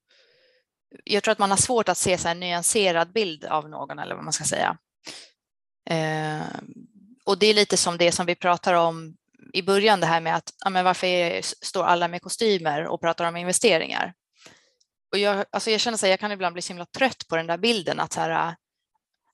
jag 1.03 1.23
tror 1.23 1.31
att 1.31 1.39
man 1.39 1.49
har 1.49 1.57
svårt 1.57 1.89
att 1.89 1.97
se 1.97 2.17
så 2.17 2.27
en 2.27 2.39
nyanserad 2.39 3.13
bild 3.13 3.45
av 3.45 3.69
någon 3.69 3.99
eller 3.99 4.15
vad 4.15 4.23
man 4.23 4.33
ska 4.33 4.43
säga. 4.43 4.77
Eh, 5.89 6.47
och 7.25 7.39
det 7.39 7.47
är 7.47 7.53
lite 7.53 7.77
som 7.77 7.97
det 7.97 8.11
som 8.11 8.25
vi 8.25 8.35
pratar 8.35 8.73
om 8.73 9.15
i 9.53 9.61
början, 9.61 9.99
det 9.99 10.05
här 10.05 10.21
med 10.21 10.35
att 10.35 10.53
ja, 10.63 10.69
men 10.69 10.85
varför 10.85 11.41
står 11.65 11.83
alla 11.83 12.07
med 12.07 12.21
kostymer 12.21 12.87
och 12.87 13.01
pratar 13.01 13.27
om 13.27 13.37
investeringar? 13.37 14.13
Och 15.11 15.17
jag, 15.17 15.45
alltså 15.51 15.71
jag 15.71 15.79
känner 15.79 15.95
att 15.95 16.09
jag 16.09 16.19
kan 16.19 16.31
ibland 16.31 16.53
bli 16.53 16.61
så 16.61 16.73
himla 16.73 16.85
trött 16.85 17.27
på 17.29 17.35
den 17.35 17.47
där 17.47 17.57
bilden 17.57 17.99
att, 17.99 18.13
så 18.13 18.19
här, 18.19 18.55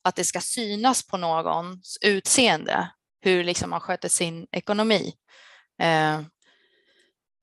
att 0.10 0.16
det 0.16 0.26
ska 0.26 0.41
synas 0.41 1.07
på 1.07 1.18
någons 1.18 1.97
utseende 2.01 2.91
hur 3.22 3.43
liksom 3.43 3.70
man 3.70 3.82
sköter 3.82 4.10
sin 4.10 4.47
ekonomi. 4.51 5.14
Eh, 5.82 6.22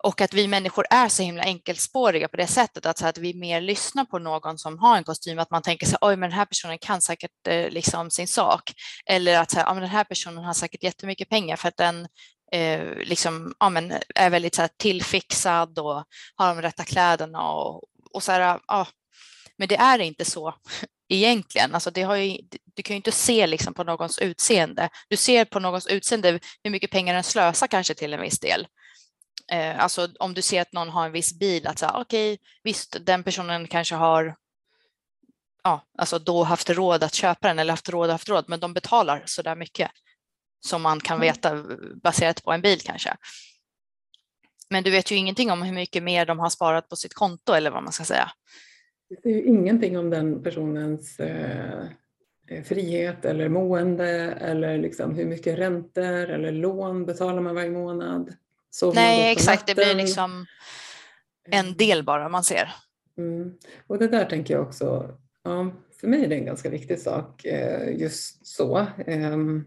och 0.05 0.21
att 0.21 0.35
vi 0.35 0.49
människor 0.49 0.87
är 0.91 1.09
så 1.09 1.23
himla 1.23 1.43
enkelspåriga 1.43 2.29
på 2.29 2.37
det 2.37 2.47
sättet 2.47 2.87
att, 2.87 2.99
så 2.99 3.07
att 3.07 3.19
vi 3.19 3.35
mer 3.35 3.61
lyssnar 3.61 4.05
på 4.05 4.19
någon 4.19 4.59
som 4.59 4.79
har 4.79 4.97
en 4.97 5.05
kostym, 5.05 5.39
att 5.39 5.51
man 5.51 5.63
tänker 5.63 5.87
så 5.87 5.97
oj 6.01 6.17
men 6.17 6.31
den 6.31 6.39
här 6.39 6.45
personen 6.45 6.79
kan 6.79 7.01
säkert 7.01 7.47
eh, 7.49 7.71
liksom 7.71 8.11
sin 8.11 8.29
sak. 8.29 8.73
Eller 9.07 9.39
att 9.39 9.51
så 9.51 9.57
här, 9.59 9.67
ja, 9.67 9.75
men 9.75 9.83
den 9.83 9.91
här 9.91 10.05
personen 10.05 10.45
har 10.45 10.55
säkert 10.55 10.83
jättemycket 10.83 11.29
pengar 11.29 11.57
för 11.57 11.69
att 11.69 11.77
den 11.77 12.09
eh, 12.53 12.95
liksom, 12.97 13.55
ja, 13.61 13.71
men 13.71 13.93
är 14.15 14.31
väldigt 14.31 14.55
så 14.55 14.63
här, 14.63 14.71
tillfixad 14.77 15.79
och 15.79 16.05
har 16.35 16.55
de 16.55 16.63
rätta 16.63 16.85
kläderna 16.85 17.49
och, 17.49 17.83
och 18.13 18.23
så 18.23 18.33
här, 18.33 18.61
ja. 18.67 18.87
Men 19.59 19.69
det 19.69 19.77
är 19.77 19.99
inte 19.99 20.25
så 20.25 20.55
egentligen. 21.09 21.75
Alltså 21.75 21.91
det 21.91 22.03
har 22.03 22.17
ju, 22.17 22.39
du 22.75 22.83
kan 22.83 22.95
ju 22.95 22.97
inte 22.97 23.13
se 23.13 23.47
liksom 23.47 23.75
på 23.75 23.85
någons 23.85 24.19
utseende. 24.19 24.89
Du 25.09 25.17
ser 25.17 25.45
på 25.45 25.61
någons 25.61 25.87
utseende 25.87 26.41
hur 26.63 26.71
mycket 26.71 26.91
pengar 26.91 27.15
den 27.15 27.25
slösar 27.25 27.67
kanske 27.67 27.95
till 27.95 28.15
en 28.15 28.21
viss 28.21 28.41
del. 28.41 28.67
Eh, 29.53 29.81
alltså 29.81 30.09
om 30.19 30.35
du 30.35 30.43
ser 30.43 30.61
att 30.61 30.73
någon 30.73 30.89
har 30.89 31.07
en 31.07 31.13
viss 31.13 31.39
bil, 31.39 31.67
att 31.67 31.79
säga 31.79 31.93
okej, 31.95 32.33
okay, 32.33 32.47
visst, 32.63 32.97
den 33.01 33.23
personen 33.23 33.69
kanske 33.69 33.95
har 33.95 34.37
ja, 35.65 35.81
alltså 35.99 36.19
då 36.19 36.43
haft 36.45 36.71
råd 36.71 37.05
att 37.05 37.15
köpa 37.15 37.49
den 37.49 37.59
eller 37.59 37.73
haft 37.73 37.89
råd 37.89 38.11
haft 38.11 38.29
råd, 38.29 38.45
men 38.49 38.61
de 38.61 38.75
betalar 38.75 39.23
så 39.27 39.43
där 39.43 39.57
mycket 39.57 39.91
som 40.67 40.83
man 40.83 41.01
kan 41.01 41.17
mm. 41.17 41.27
veta 41.27 41.65
baserat 42.03 42.45
på 42.45 42.53
en 42.53 42.61
bil 42.61 42.81
kanske. 42.81 43.17
Men 44.71 44.85
du 44.85 44.91
vet 44.91 45.11
ju 45.11 45.17
ingenting 45.17 45.51
om 45.51 45.63
hur 45.63 45.73
mycket 45.73 46.03
mer 46.03 46.27
de 46.27 46.39
har 46.39 46.51
sparat 46.51 46.89
på 46.89 46.97
sitt 46.97 47.15
konto 47.15 47.53
eller 47.53 47.71
vad 47.71 47.83
man 47.83 47.93
ska 47.93 48.05
säga. 48.05 48.33
Det 49.09 49.23
säger 49.23 49.37
ju 49.37 49.43
ingenting 49.43 49.99
om 49.99 50.11
den 50.11 50.43
personens 50.43 51.21
eh, 51.21 51.85
eh, 52.49 52.63
frihet 52.65 53.25
eller 53.25 53.49
mående 53.49 54.09
eller 54.33 54.79
liksom 54.79 55.15
hur 55.15 55.25
mycket 55.25 55.59
räntor 55.59 56.31
eller 56.31 56.53
lån 56.53 57.07
betalar 57.07 57.43
man 57.43 57.55
varje 57.55 57.71
månad. 57.71 58.35
Nej, 58.95 59.33
exakt. 59.33 59.67
Det 59.67 59.75
blir 59.75 59.95
liksom 59.95 60.47
en 61.49 61.77
del 61.77 62.05
bara 62.05 62.29
man 62.29 62.45
ser. 62.45 62.69
Mm. 63.19 63.55
Och 63.87 63.99
det 63.99 64.09
där 64.09 64.25
tänker 64.25 64.55
jag 64.55 64.63
också, 64.63 65.19
ja, 65.45 65.71
för 66.01 66.09
mig 66.09 66.25
är 66.25 66.29
det 66.29 66.35
en 66.35 66.45
ganska 66.45 66.71
viktig 66.71 66.99
sak 66.99 67.45
eh, 67.45 68.01
just 68.01 68.47
så. 68.47 68.87
Ehm, 69.07 69.65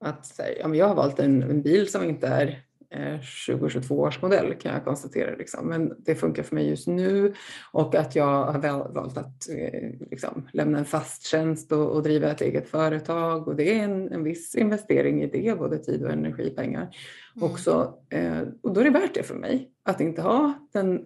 att 0.00 0.40
ja, 0.60 0.68
men 0.68 0.78
jag 0.78 0.88
har 0.88 0.94
valt 0.94 1.18
en, 1.18 1.42
en 1.42 1.62
bil 1.62 1.90
som 1.90 2.04
inte 2.04 2.26
är 2.26 2.62
2022 2.90 4.00
års 4.00 4.22
modell 4.22 4.54
kan 4.54 4.72
jag 4.72 4.84
konstatera. 4.84 5.36
Liksom. 5.36 5.68
Men 5.68 5.94
det 5.98 6.14
funkar 6.14 6.42
för 6.42 6.54
mig 6.54 6.68
just 6.68 6.86
nu 6.86 7.34
och 7.72 7.94
att 7.94 8.16
jag 8.16 8.44
har 8.44 8.92
valt 8.92 9.18
att 9.18 9.48
eh, 9.48 9.90
liksom, 10.10 10.48
lämna 10.52 10.78
en 10.78 10.84
fast 10.84 11.26
tjänst 11.26 11.72
och, 11.72 11.90
och, 11.90 12.02
driva 12.02 12.30
ett 12.30 12.40
eget 12.40 12.68
företag 12.68 13.48
och 13.48 13.56
det 13.56 13.78
är 13.78 13.84
en, 13.84 14.12
en 14.12 14.24
viss 14.24 14.54
investering 14.54 15.22
i 15.22 15.26
det, 15.26 15.58
både 15.58 15.78
tid 15.78 16.04
och 16.04 16.10
energipengar. 16.10 16.96
Mm. 17.36 17.50
Också, 17.50 17.98
eh, 18.08 18.42
och 18.62 18.72
då 18.72 18.80
är 18.80 18.84
det 18.84 18.90
värt 18.90 19.14
det 19.14 19.22
för 19.22 19.34
mig 19.34 19.70
att 19.82 20.00
inte 20.00 20.22
ha 20.22 20.54
den 20.72 21.04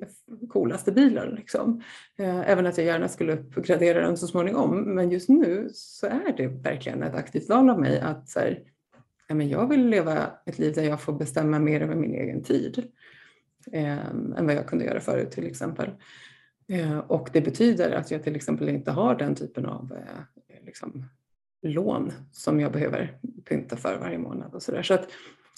coolaste 0.48 0.92
bilen. 0.92 1.34
Liksom. 1.34 1.82
Eh, 2.18 2.50
även 2.50 2.66
att 2.66 2.78
jag 2.78 2.86
gärna 2.86 3.08
skulle 3.08 3.32
uppgradera 3.32 4.00
den 4.00 4.16
så 4.16 4.26
småningom. 4.26 4.94
Men 4.94 5.10
just 5.10 5.28
nu 5.28 5.68
så 5.72 6.06
är 6.06 6.34
det 6.36 6.46
verkligen 6.46 7.02
ett 7.02 7.14
aktivt 7.14 7.48
val 7.48 7.70
av 7.70 7.80
mig 7.80 8.00
att 8.00 8.28
så 8.28 8.40
här, 8.40 8.58
ja, 9.34 9.38
men 9.38 9.48
jag 9.48 9.68
vill 9.68 9.88
leva 9.88 10.30
ett 10.46 10.58
liv 10.58 10.74
där 10.74 10.82
jag 10.82 11.00
får 11.00 11.12
bestämma 11.12 11.58
mer 11.58 11.80
över 11.80 11.94
min 11.94 12.14
egen 12.14 12.42
tid 12.42 12.92
eh, 13.72 14.06
än 14.08 14.46
vad 14.46 14.54
jag 14.54 14.66
kunde 14.66 14.84
göra 14.84 15.00
förut 15.00 15.30
till 15.30 15.46
exempel. 15.46 15.90
Eh, 16.68 16.98
och 16.98 17.30
det 17.32 17.40
betyder 17.40 17.90
att 17.90 18.10
jag 18.10 18.22
till 18.22 18.36
exempel 18.36 18.68
inte 18.68 18.90
har 18.90 19.14
den 19.14 19.34
typen 19.34 19.66
av 19.66 19.92
eh, 19.92 20.64
liksom, 20.64 21.06
lån 21.62 22.12
som 22.32 22.60
jag 22.60 22.72
behöver 22.72 23.18
pynta 23.44 23.76
för 23.76 23.98
varje 23.98 24.18
månad 24.18 24.54
och 24.54 24.62
sådär. 24.62 24.82
Så 24.82 24.94
att 24.94 25.08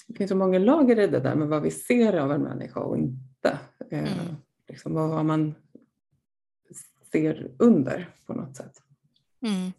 det 0.07 0.13
finns 0.13 0.29
så 0.29 0.35
många 0.35 0.59
lager 0.59 0.99
i 0.99 1.07
det 1.07 1.19
där 1.19 1.35
med 1.35 1.47
vad 1.47 1.61
vi 1.61 1.71
ser 1.71 2.17
av 2.17 2.31
en 2.31 2.41
människa 2.41 2.79
och 2.79 2.97
inte. 2.97 3.59
Eh, 3.91 4.21
mm. 4.23 4.35
liksom, 4.67 4.93
vad 4.93 5.25
man 5.25 5.55
ser 7.11 7.51
under 7.59 8.09
på 8.25 8.33
något 8.33 8.55
sätt. 8.55 8.81
Mm. 9.41 9.71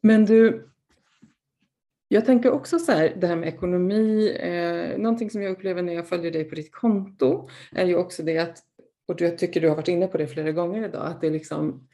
Men 0.00 0.24
du, 0.24 0.69
jag 2.12 2.24
tänker 2.24 2.50
också 2.50 2.78
så 2.78 2.92
här, 2.92 3.16
det 3.20 3.26
här 3.26 3.36
med 3.36 3.48
ekonomi, 3.48 4.36
eh, 4.40 4.98
någonting 4.98 5.30
som 5.30 5.42
jag 5.42 5.52
upplever 5.52 5.82
när 5.82 5.92
jag 5.92 6.08
följer 6.08 6.30
dig 6.30 6.44
på 6.44 6.54
ditt 6.54 6.72
konto 6.72 7.48
är 7.72 7.86
ju 7.86 7.96
också 7.96 8.22
det 8.22 8.38
att, 8.38 8.58
och 9.08 9.20
jag 9.20 9.38
tycker 9.38 9.60
du 9.60 9.68
har 9.68 9.76
varit 9.76 9.88
inne 9.88 10.06
på 10.06 10.18
det 10.18 10.26
flera 10.26 10.52
gånger 10.52 10.88
idag, 10.88 11.06
att 11.06 11.20
det 11.20 11.30
liksom 11.30 11.88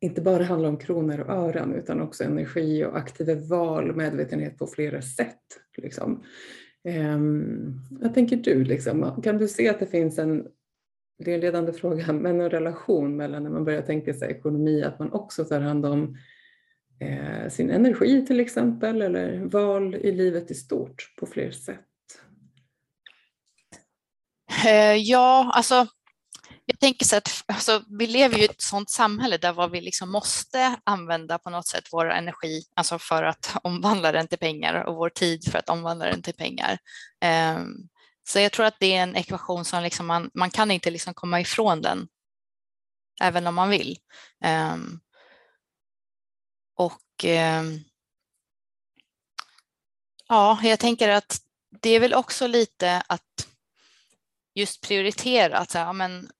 inte 0.00 0.20
bara 0.20 0.44
handlar 0.44 0.68
om 0.68 0.76
kronor 0.76 1.20
och 1.20 1.34
ören 1.34 1.74
utan 1.74 2.00
också 2.00 2.24
energi 2.24 2.84
och 2.84 2.98
aktiva 2.98 3.34
val 3.34 3.90
och 3.90 3.96
medvetenhet 3.96 4.58
på 4.58 4.66
flera 4.66 5.02
sätt. 5.02 5.44
Liksom. 5.76 6.22
Eh, 6.84 7.18
vad 7.90 8.14
tänker 8.14 8.36
du? 8.36 8.64
Liksom? 8.64 9.22
Kan 9.22 9.38
du 9.38 9.48
se 9.48 9.68
att 9.68 9.80
det 9.80 9.86
finns 9.86 10.18
en, 10.18 10.46
det 11.18 11.30
är 11.30 11.34
en 11.34 11.40
ledande 11.40 11.72
fråga, 11.72 12.12
men 12.12 12.40
en 12.40 12.50
relation 12.50 13.16
mellan 13.16 13.42
när 13.42 13.50
man 13.50 13.64
börjar 13.64 13.82
tänka 13.82 14.14
sig 14.14 14.30
ekonomi, 14.30 14.82
att 14.82 14.98
man 14.98 15.12
också 15.12 15.44
tar 15.44 15.60
hand 15.60 15.86
om 15.86 16.16
eh, 17.00 17.48
sin 17.48 17.70
energi 17.70 18.26
till 18.26 18.40
exempel 18.40 19.02
eller 19.02 19.38
val 19.38 19.94
i 19.94 20.12
livet 20.12 20.50
i 20.50 20.54
stort 20.54 21.14
på 21.16 21.26
fler 21.26 21.50
sätt? 21.50 21.86
Eh, 24.64 24.94
ja, 24.94 25.52
alltså 25.54 25.86
jag 26.70 26.78
tänker 26.78 27.06
så 27.06 27.16
att 27.16 27.44
alltså, 27.46 27.82
vi 27.98 28.06
lever 28.06 28.36
ju 28.36 28.42
i 28.42 28.44
ett 28.44 28.62
sådant 28.62 28.90
samhälle 28.90 29.36
där 29.38 29.68
vi 29.68 29.80
liksom 29.80 30.10
måste 30.10 30.76
använda 30.84 31.38
på 31.38 31.50
något 31.50 31.66
sätt 31.66 31.84
vår 31.92 32.10
energi 32.10 32.62
alltså 32.74 32.98
för 32.98 33.22
att 33.22 33.56
omvandla 33.62 34.12
den 34.12 34.28
till 34.28 34.38
pengar 34.38 34.74
och 34.84 34.96
vår 34.96 35.08
tid 35.10 35.44
för 35.50 35.58
att 35.58 35.68
omvandla 35.68 36.06
den 36.06 36.22
till 36.22 36.34
pengar. 36.34 36.78
Um, 37.56 37.88
så 38.28 38.38
jag 38.38 38.52
tror 38.52 38.66
att 38.66 38.80
det 38.80 38.96
är 38.96 39.02
en 39.02 39.16
ekvation 39.16 39.64
som 39.64 39.82
liksom 39.82 40.06
man, 40.06 40.30
man 40.34 40.50
kan 40.50 40.70
inte 40.70 40.90
liksom 40.90 41.14
komma 41.14 41.40
ifrån 41.40 41.82
den 41.82 42.08
även 43.22 43.46
om 43.46 43.54
man 43.54 43.70
vill. 43.70 43.96
Um, 44.44 45.00
och 46.80 47.24
eh, 47.24 47.62
ja, 50.28 50.58
jag 50.62 50.78
tänker 50.78 51.08
att 51.08 51.40
det 51.82 51.90
är 51.90 52.00
väl 52.00 52.14
också 52.14 52.46
lite 52.46 53.02
att 53.06 53.48
just 54.54 54.80
prioritera 54.80 55.58
att 55.58 55.70
så 55.70 55.78
här, 55.78 55.92
men, 55.92 56.30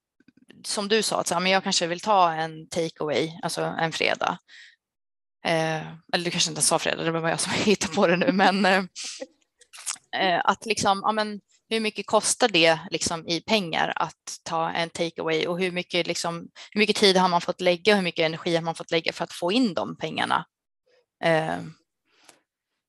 som 0.63 0.87
du 0.87 1.03
sa, 1.03 1.19
att 1.19 1.27
så 1.27 1.33
här, 1.33 1.41
men 1.41 1.51
jag 1.51 1.63
kanske 1.63 1.87
vill 1.87 1.99
ta 1.99 2.33
en 2.33 2.69
takeaway, 2.69 3.39
alltså 3.43 3.61
en 3.61 3.91
fredag. 3.91 4.37
Eh, 5.45 5.87
eller 6.13 6.25
du 6.25 6.31
kanske 6.31 6.51
inte 6.51 6.61
sa 6.61 6.79
fredag, 6.79 7.03
det 7.03 7.11
var 7.11 7.29
jag 7.29 7.39
som 7.39 7.53
hittade 7.55 7.93
på 7.93 8.07
det 8.07 8.17
nu, 8.17 8.31
men 8.31 8.65
eh, 8.65 8.83
eh 10.15 10.41
att 10.43 10.65
liksom, 10.65 11.01
ja, 11.03 11.11
men, 11.11 11.41
hur 11.71 11.79
mycket 11.79 12.05
kostar 12.05 12.47
det 12.47 12.79
liksom, 12.91 13.27
i 13.27 13.41
pengar 13.41 13.93
att 13.95 14.39
ta 14.43 14.69
en 14.69 14.89
takeaway 14.89 15.47
och 15.47 15.59
hur 15.59 15.71
mycket, 15.71 16.07
liksom, 16.07 16.49
hur 16.71 16.79
mycket 16.79 16.95
tid 16.95 17.17
har 17.17 17.29
man 17.29 17.41
fått 17.41 17.61
lägga 17.61 17.93
och 17.93 17.95
hur 17.95 18.03
mycket 18.03 18.25
energi 18.25 18.55
har 18.55 18.61
man 18.61 18.75
fått 18.75 18.91
lägga 18.91 19.13
för 19.13 19.23
att 19.23 19.33
få 19.33 19.51
in 19.51 19.73
de 19.73 19.97
pengarna? 19.97 20.45
Eh. 21.23 21.59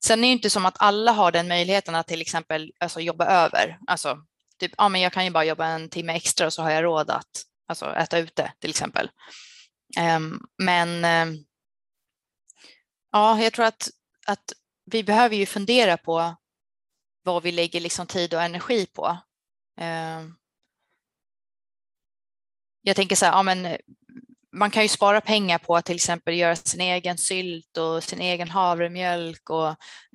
Sen 0.05 0.19
är 0.19 0.23
det 0.29 0.33
inte 0.33 0.51
som 0.51 0.67
att 0.67 0.77
alla 0.79 1.13
har 1.13 1.33
den 1.33 1.49
möjligheten 1.49 1.95
att 1.95 2.09
till 2.09 2.21
exempel 2.21 2.73
alltså, 2.81 3.01
jobba 3.01 3.27
över. 3.27 3.79
Alltså, 3.87 4.19
typ, 4.59 4.73
ja, 4.77 4.89
men 4.89 5.01
jag 5.01 5.13
kan 5.13 5.25
ju 5.25 5.31
bara 5.31 5.45
jobba 5.45 5.67
en 5.67 5.89
timme 5.89 6.17
extra 6.17 6.47
och 6.47 6.53
så 6.53 6.63
har 6.63 6.71
jag 6.71 6.85
råd 6.85 7.11
att 7.11 7.45
alltså, 7.69 7.95
äta 7.95 8.19
ute 8.19 8.53
till 8.59 8.71
exempel. 8.71 9.11
Eh, 9.99 10.21
men 10.59 11.05
eh, 11.05 11.41
ja, 13.13 13.43
jag 13.43 13.53
tror 13.53 13.65
att, 13.65 13.89
att 14.27 14.53
vi 14.85 15.05
behöver 15.05 15.37
ju 15.37 15.47
fundera 15.47 15.97
på 15.97 16.37
vad 17.23 17.43
vi 17.43 17.53
lägger 17.53 17.81
liksom 17.81 18.07
tid 18.07 18.35
och 18.35 18.43
energi 18.43 18.87
på. 18.87 19.19
Ehm, 19.81 20.35
jag 22.83 22.97
tänker 22.97 23.17
så 23.17 23.25
här, 23.25 23.33
ja, 23.33 23.43
men 23.43 23.67
eh, 23.67 23.77
man 24.53 24.71
kan 24.71 24.83
ju 24.83 24.89
spara 24.89 25.21
pengar 25.21 25.59
på 25.59 25.77
att 25.77 25.85
till 25.85 25.95
exempel 25.95 26.35
göra 26.35 26.57
sin 26.57 26.81
egen 26.81 27.19
sylt 27.19 27.77
och 27.77 28.05
sin 28.05 28.21
egen 28.21 28.51
havremjölk 28.51 29.51
och 29.51 29.69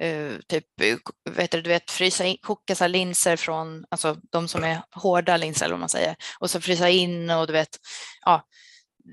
uh, 0.03 0.39
typ 0.47 0.81
eh, 0.81 0.97
vet 1.29 1.51
du, 1.51 1.61
du 1.61 1.69
vet, 1.69 1.91
frysa 1.91 2.25
in, 2.25 2.37
koka 2.41 2.75
så 2.75 2.87
linser 2.87 3.35
från, 3.35 3.85
alltså 3.89 4.17
de 4.31 4.47
som 4.47 4.63
är 4.63 4.81
hårda 4.91 5.37
linser 5.37 5.65
eller 5.65 5.73
vad 5.73 5.79
man 5.79 5.89
säger, 5.89 6.15
och 6.39 6.49
så 6.49 6.61
frysa 6.61 6.89
in 6.89 7.29
och 7.29 7.47
du 7.47 7.53
vet, 7.53 7.77
ja, 8.25 8.47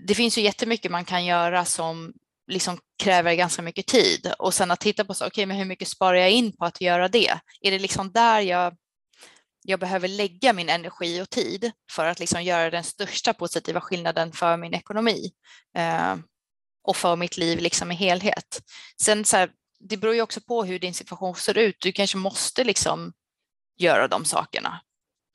det 0.06 0.14
finns 0.14 0.38
ju 0.38 0.42
jättemycket 0.42 0.90
man 0.90 1.04
kan 1.04 1.24
göra 1.24 1.64
som 1.64 2.12
liksom 2.46 2.78
kräver 2.98 3.34
ganska 3.34 3.62
mycket 3.62 3.86
tid 3.86 4.32
och 4.38 4.54
sen 4.54 4.70
att 4.70 4.80
titta 4.80 5.04
på 5.04 5.14
så, 5.14 5.26
okay, 5.26 5.46
men 5.46 5.56
hur 5.56 5.64
mycket 5.64 5.88
sparar 5.88 6.16
jag 6.16 6.30
in 6.30 6.56
på 6.56 6.64
att 6.64 6.80
göra 6.80 7.08
det? 7.08 7.38
Är 7.60 7.70
det 7.70 7.78
liksom 7.78 8.12
där 8.12 8.40
jag, 8.40 8.76
jag 9.62 9.80
behöver 9.80 10.08
lägga 10.08 10.52
min 10.52 10.68
energi 10.68 11.22
och 11.22 11.30
tid 11.30 11.72
för 11.90 12.06
att 12.06 12.20
liksom 12.20 12.42
göra 12.42 12.70
den 12.70 12.84
största 12.84 13.32
positiva 13.32 13.80
skillnaden 13.80 14.32
för 14.32 14.56
min 14.56 14.74
ekonomi 14.74 15.32
eh, 15.76 16.16
och 16.84 16.96
för 16.96 17.16
mitt 17.16 17.36
liv 17.36 17.58
liksom 17.58 17.92
i 17.92 17.94
helhet. 17.94 18.62
Sen 19.02 19.24
så 19.24 19.36
här, 19.36 19.50
det 19.80 19.96
beror 19.96 20.14
ju 20.14 20.22
också 20.22 20.40
på 20.40 20.64
hur 20.64 20.78
din 20.78 20.94
situation 20.94 21.34
ser 21.34 21.58
ut. 21.58 21.76
Du 21.80 21.92
kanske 21.92 22.16
måste 22.16 22.64
liksom 22.64 23.12
göra 23.76 24.08
de 24.08 24.24
sakerna 24.24 24.80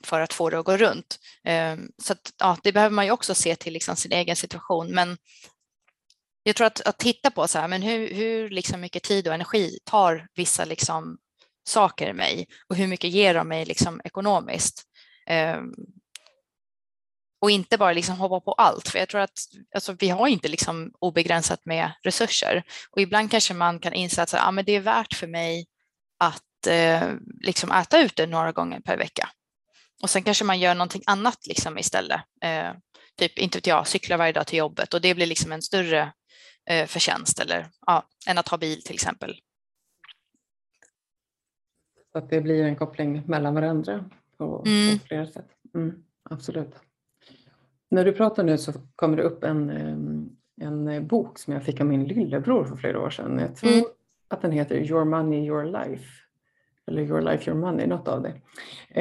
för 0.03 0.21
att 0.21 0.33
få 0.33 0.49
det 0.49 0.59
att 0.59 0.65
gå 0.65 0.77
runt. 0.77 1.19
Eh, 1.43 1.77
så 2.03 2.13
att, 2.13 2.33
ja, 2.37 2.57
det 2.63 2.71
behöver 2.71 2.95
man 2.95 3.05
ju 3.05 3.11
också 3.11 3.35
se 3.35 3.55
till 3.55 3.73
liksom 3.73 3.95
sin 3.95 4.11
egen 4.11 4.35
situation. 4.35 4.91
Men 4.91 5.17
jag 6.49 6.55
tror 6.55 6.67
att, 6.67 6.81
att 6.81 6.97
titta 6.97 7.31
på 7.31 7.47
så 7.47 7.59
här, 7.59 7.67
men 7.67 7.81
hur, 7.81 8.13
hur 8.13 8.49
liksom 8.49 8.81
mycket 8.81 9.03
tid 9.03 9.27
och 9.27 9.33
energi 9.33 9.79
tar 9.85 10.27
vissa 10.35 10.65
liksom 10.65 11.17
saker 11.67 12.09
i 12.09 12.13
mig 12.13 12.47
och 12.69 12.75
hur 12.75 12.87
mycket 12.87 13.09
ger 13.09 13.33
de 13.33 13.47
mig 13.47 13.65
liksom 13.65 14.01
ekonomiskt? 14.03 14.83
Um, 15.55 15.73
och 17.41 17.51
inte 17.51 17.77
bara 17.77 17.93
liksom 17.93 18.15
hoppa 18.15 18.39
på 18.39 18.53
allt, 18.53 18.87
för 18.89 18.99
jag 18.99 19.09
tror 19.09 19.21
att 19.21 19.39
alltså, 19.75 19.95
vi 19.99 20.09
har 20.09 20.27
inte 20.27 20.47
liksom 20.47 20.91
obegränsat 20.99 21.65
med 21.65 21.91
resurser. 22.03 22.63
Och 22.91 23.01
ibland 23.01 23.31
kanske 23.31 23.53
man 23.53 23.79
kan 23.79 23.93
inse 23.93 24.21
att 24.21 24.29
så, 24.29 24.37
ah, 24.37 24.51
men 24.51 24.65
det 24.65 24.75
är 24.75 24.79
värt 24.79 25.13
för 25.13 25.27
mig 25.27 25.65
att 26.19 26.67
eh, 26.67 27.13
liksom 27.41 27.71
äta 27.71 27.99
ute 27.99 28.25
några 28.25 28.51
gånger 28.51 28.79
per 28.79 28.97
vecka. 28.97 29.29
Och 30.01 30.09
sen 30.09 30.23
kanske 30.23 30.43
man 30.43 30.59
gör 30.59 30.75
någonting 30.75 31.03
annat 31.05 31.47
liksom 31.47 31.77
istället. 31.77 32.21
Eh, 32.43 32.71
typ, 33.19 33.37
inte 33.37 33.57
vet 33.57 33.67
jag, 33.67 33.87
cykla 33.87 34.17
varje 34.17 34.33
dag 34.33 34.47
till 34.47 34.59
jobbet 34.59 34.93
och 34.93 35.01
det 35.01 35.15
blir 35.15 35.25
liksom 35.25 35.51
en 35.51 35.61
större 35.61 36.11
eh, 36.69 36.85
förtjänst 36.85 37.39
eller 37.39 37.67
ja, 37.85 38.03
än 38.29 38.37
att 38.37 38.47
ha 38.47 38.57
bil 38.57 38.81
till 38.81 38.93
exempel. 38.93 39.35
Så 42.11 42.17
att 42.17 42.29
det 42.29 42.41
blir 42.41 42.63
en 42.63 42.75
koppling 42.75 43.23
mellan 43.25 43.55
varandra 43.55 44.05
på, 44.37 44.63
mm. 44.65 44.99
på 44.99 45.05
flera 45.05 45.27
sätt. 45.27 45.47
Mm, 45.73 46.03
absolut. 46.23 46.75
När 47.91 48.05
du 48.05 48.11
pratar 48.11 48.43
nu 48.43 48.57
så 48.57 48.73
kommer 48.95 49.17
det 49.17 49.23
upp 49.23 49.43
en, 49.43 49.69
en 50.61 51.07
bok 51.07 51.39
som 51.39 51.53
jag 51.53 51.63
fick 51.63 51.81
av 51.81 51.87
min 51.87 52.03
lillebror 52.03 52.65
för 52.65 52.75
flera 52.75 52.99
år 52.99 53.09
sedan. 53.09 53.39
Jag 53.39 53.55
tror 53.55 53.71
mm. 53.71 53.85
att 54.27 54.41
den 54.41 54.51
heter 54.51 54.75
Your 54.75 55.05
Money, 55.05 55.45
Your 55.45 55.63
Life. 55.63 56.05
Eller 56.87 57.01
Your 57.01 57.21
Life, 57.21 57.49
Your 57.49 57.59
Money, 57.59 57.87
något 57.87 58.07
av 58.07 58.21
det. 58.21 58.33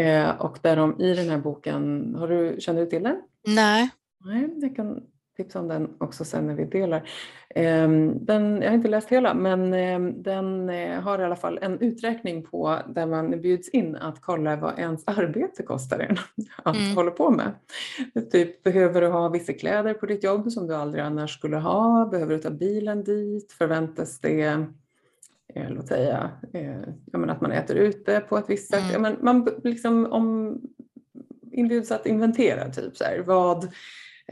Eh, 0.00 0.30
och 0.30 0.58
där 0.62 0.76
de 0.76 1.00
i 1.00 1.14
den 1.14 1.28
här 1.28 1.38
boken, 1.38 2.14
har 2.14 2.28
du, 2.28 2.60
känner 2.60 2.80
du 2.80 2.86
till 2.86 3.02
den? 3.02 3.22
Nej. 3.46 3.90
Nej, 4.24 4.48
jag 4.56 4.76
kan 4.76 5.02
tipsa 5.38 5.60
om 5.60 5.68
den 5.68 5.88
också 5.98 6.24
sen 6.24 6.46
när 6.46 6.54
vi 6.54 6.64
delar. 6.64 7.08
Ehm, 7.54 8.24
den, 8.24 8.62
jag 8.62 8.68
har 8.68 8.74
inte 8.74 8.88
läst 8.88 9.08
hela, 9.08 9.34
men 9.34 9.74
ehm, 9.74 10.22
den 10.22 10.70
eh, 10.70 11.00
har 11.00 11.18
i 11.18 11.24
alla 11.24 11.36
fall 11.36 11.58
en 11.62 11.80
uträkning 11.80 12.42
på 12.42 12.78
där 12.88 13.06
man 13.06 13.40
bjuds 13.40 13.68
in 13.68 13.96
att 13.96 14.20
kolla 14.20 14.56
vad 14.56 14.78
ens 14.78 15.02
arbete 15.06 15.62
kostar 15.62 15.98
en 15.98 16.16
att 16.62 16.76
mm. 16.76 16.96
hålla 16.96 17.10
på 17.10 17.30
med. 17.30 17.52
Typ, 18.32 18.62
behöver 18.62 19.00
du 19.00 19.06
ha 19.06 19.28
vissa 19.28 19.52
kläder 19.52 19.94
på 19.94 20.06
ditt 20.06 20.24
jobb 20.24 20.52
som 20.52 20.66
du 20.66 20.74
aldrig 20.74 21.04
annars 21.04 21.34
skulle 21.34 21.56
ha? 21.56 22.06
Behöver 22.06 22.34
du 22.34 22.40
ta 22.40 22.50
bilen 22.50 23.04
dit? 23.04 23.52
Förväntas 23.52 24.20
det 24.20 24.42
eh, 25.54 25.70
låt 25.70 25.88
säga, 25.88 26.30
eh, 26.52 26.80
jag 27.12 27.20
menar 27.20 27.34
att 27.34 27.40
man 27.40 27.52
äter 27.52 27.76
ute 27.76 28.20
på 28.20 28.38
ett 28.38 28.50
visst 28.50 28.70
sätt. 28.70 28.94
Mm. 28.94 29.02
Men 29.02 29.16
man 29.20 29.48
liksom 29.64 30.06
om, 30.12 30.58
inbjuds 31.52 31.90
att 31.90 32.06
inventera 32.06 32.68
typ 32.68 32.96
så 32.96 33.04
här, 33.04 33.22
vad 33.26 33.68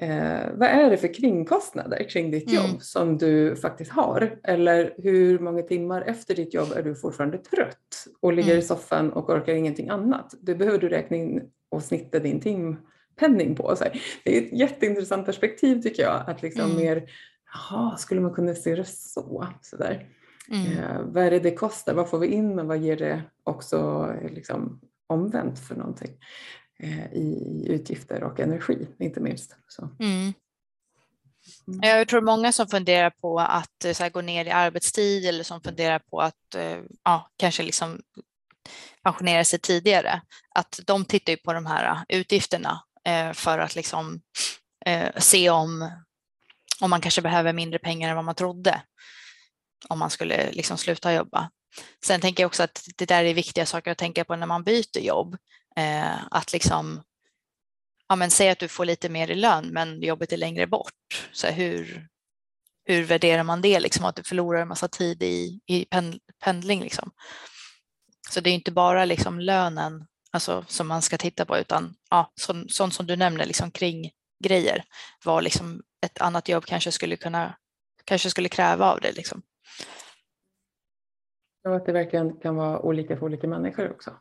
Eh, 0.01 0.51
vad 0.55 0.69
är 0.69 0.91
det 0.91 0.97
för 0.97 1.15
kringkostnader 1.15 2.09
kring 2.09 2.31
ditt 2.31 2.53
jobb 2.53 2.69
mm. 2.69 2.81
som 2.81 3.19
du 3.19 3.57
faktiskt 3.57 3.93
har? 3.93 4.39
Eller 4.43 4.95
hur 4.99 5.39
många 5.39 5.63
timmar 5.63 6.03
efter 6.03 6.35
ditt 6.35 6.55
jobb 6.55 6.73
är 6.77 6.83
du 6.83 6.95
fortfarande 6.95 7.39
trött 7.39 8.07
och 8.21 8.33
ligger 8.33 8.51
mm. 8.51 8.59
i 8.59 8.63
soffan 8.63 9.13
och 9.13 9.31
orkar 9.31 9.53
ingenting 9.53 9.89
annat? 9.89 10.35
Det 10.41 10.55
behöver 10.55 10.79
du 10.79 10.89
räkna 10.89 11.17
in 11.17 11.51
och 11.69 11.83
snitta 11.83 12.19
din 12.19 12.41
timpenning 12.41 13.55
på. 13.55 13.77
Så 13.77 13.85
här. 13.85 14.03
Det 14.25 14.39
är 14.39 14.43
ett 14.43 14.53
jätteintressant 14.53 15.27
perspektiv 15.27 15.83
tycker 15.83 16.03
jag, 16.03 16.25
att 16.27 16.43
liksom 16.43 16.65
mm. 16.65 16.77
mer, 16.77 17.11
jaha, 17.55 17.97
skulle 17.97 18.21
man 18.21 18.35
kunna 18.35 18.55
se 18.55 18.75
det 18.75 18.89
så? 18.89 19.47
så 19.63 19.77
där. 19.77 20.09
Mm. 20.49 20.79
Eh, 20.79 21.01
vad 21.05 21.25
är 21.25 21.31
det 21.31 21.39
det 21.39 21.55
kostar? 21.55 21.95
Vad 21.95 22.11
får 22.11 22.19
vi 22.19 22.27
in 22.27 22.55
men 22.55 22.67
vad 22.67 22.79
ger 22.79 22.97
det 22.97 23.23
också 23.45 24.11
liksom, 24.31 24.81
omvänt 25.07 25.59
för 25.59 25.75
någonting? 25.75 26.11
Eh, 26.79 27.13
i 27.13 27.65
utgifter 27.69 28.23
och 28.23 28.41
energi, 28.41 28.87
inte 28.99 29.21
minst. 29.21 29.57
Mm. 30.01 30.35
Mm. 31.69 31.81
Jag 31.83 32.09
tror 32.09 32.21
många 32.21 32.53
som 32.53 32.69
funderar 32.69 33.11
på 33.11 33.41
att 33.41 33.85
eh, 33.85 33.97
här, 33.99 34.11
gå 34.11 34.21
ner 34.21 34.45
i 34.45 34.51
arbetstid 34.51 35.25
eller 35.25 35.45
som 35.45 35.61
funderar 35.61 35.99
på 35.99 36.21
att 36.21 36.55
eh, 36.55 36.79
ja, 37.05 37.31
kanske 37.37 37.63
liksom 37.63 38.01
pensionera 39.03 39.45
sig 39.45 39.59
tidigare, 39.59 40.23
att 40.55 40.81
de 40.87 41.05
tittar 41.05 41.33
ju 41.33 41.37
på 41.37 41.53
de 41.53 41.67
här 41.67 42.05
utgifterna 42.09 42.83
för 43.35 43.59
att 43.59 43.75
liksom 43.75 44.21
se 45.17 45.51
om, 45.51 45.91
om 46.81 46.91
man 46.91 47.01
kanske 47.01 47.23
behöver 47.23 47.53
mindre 47.53 47.79
pengar 47.79 48.11
än 48.11 48.17
vad 48.17 48.25
man 48.25 48.35
trodde 48.35 48.83
om 49.89 49.99
man 49.99 50.11
skulle 50.11 50.53
liksom 50.53 50.79
sluta 50.79 51.13
jobba. 51.13 51.51
sen 52.05 52.21
tänker 52.21 52.43
jag 52.43 52.49
också 52.49 52.63
att 52.63 52.85
det 52.97 53.07
där 53.07 53.25
är 53.25 53.35
viktiga 53.35 53.67
saker 53.67 53.91
att 53.91 53.99
tänka 53.99 54.25
på 54.25 54.37
när 54.37 54.47
man 54.47 54.65
byter 54.65 55.01
jobb. 55.01 55.37
Eh, 55.77 56.19
att 56.31 56.53
liksom, 56.53 57.03
ja 58.09 58.17
men 58.17 58.31
säg 58.31 58.49
att 58.51 58.59
du 58.59 58.69
får 58.69 58.85
lite 58.85 59.09
mer 59.09 59.31
i 59.31 59.35
lön 59.35 59.69
men 59.73 60.03
jobbet 60.03 60.33
är 60.33 60.37
längre 60.37 60.67
bort. 60.67 61.29
Så 61.33 61.47
hur, 61.47 62.09
hur 62.85 63.05
värderar 63.05 63.43
man 63.43 63.63
det, 63.63 63.81
liksom, 63.81 64.05
att 64.05 64.17
du 64.17 64.23
förlorar 64.23 64.63
en 64.63 64.69
massa 64.69 64.89
tid 64.89 65.23
i, 65.23 65.61
i 65.67 65.87
pendling? 66.45 66.83
Liksom. 66.83 67.11
Så 68.31 68.41
det 68.41 68.51
är 68.51 68.55
inte 68.55 68.73
bara 68.73 69.05
liksom 69.05 69.41
lönen 69.41 70.07
alltså, 70.31 70.65
som 70.69 70.89
man 70.89 71.03
ska 71.03 71.19
titta 71.19 71.45
på 71.45 71.59
utan 71.59 71.97
ja, 72.11 72.33
så, 72.35 72.65
sånt 72.69 72.95
som 72.95 73.07
du 73.07 73.17
nämner 73.17 73.47
liksom, 73.47 73.71
kring 73.71 74.11
grejer. 74.45 74.85
Vad 75.25 75.45
liksom 75.45 75.83
ett 76.07 76.21
annat 76.21 76.49
jobb 76.49 76.65
kanske 76.65 76.93
skulle 76.93 77.17
kunna 77.17 77.57
kanske 78.05 78.31
skulle 78.31 78.49
kräva 78.49 78.93
av 78.93 79.01
dig. 79.01 79.13
Liksom. 79.13 79.43
Och 81.65 81.77
att 81.77 81.87
det 81.87 81.93
verkligen 81.93 82.37
kan 82.37 82.57
vara 82.57 82.81
olika 82.81 83.17
för 83.17 83.27
olika 83.27 83.47
människor 83.47 83.91
också. 83.91 84.19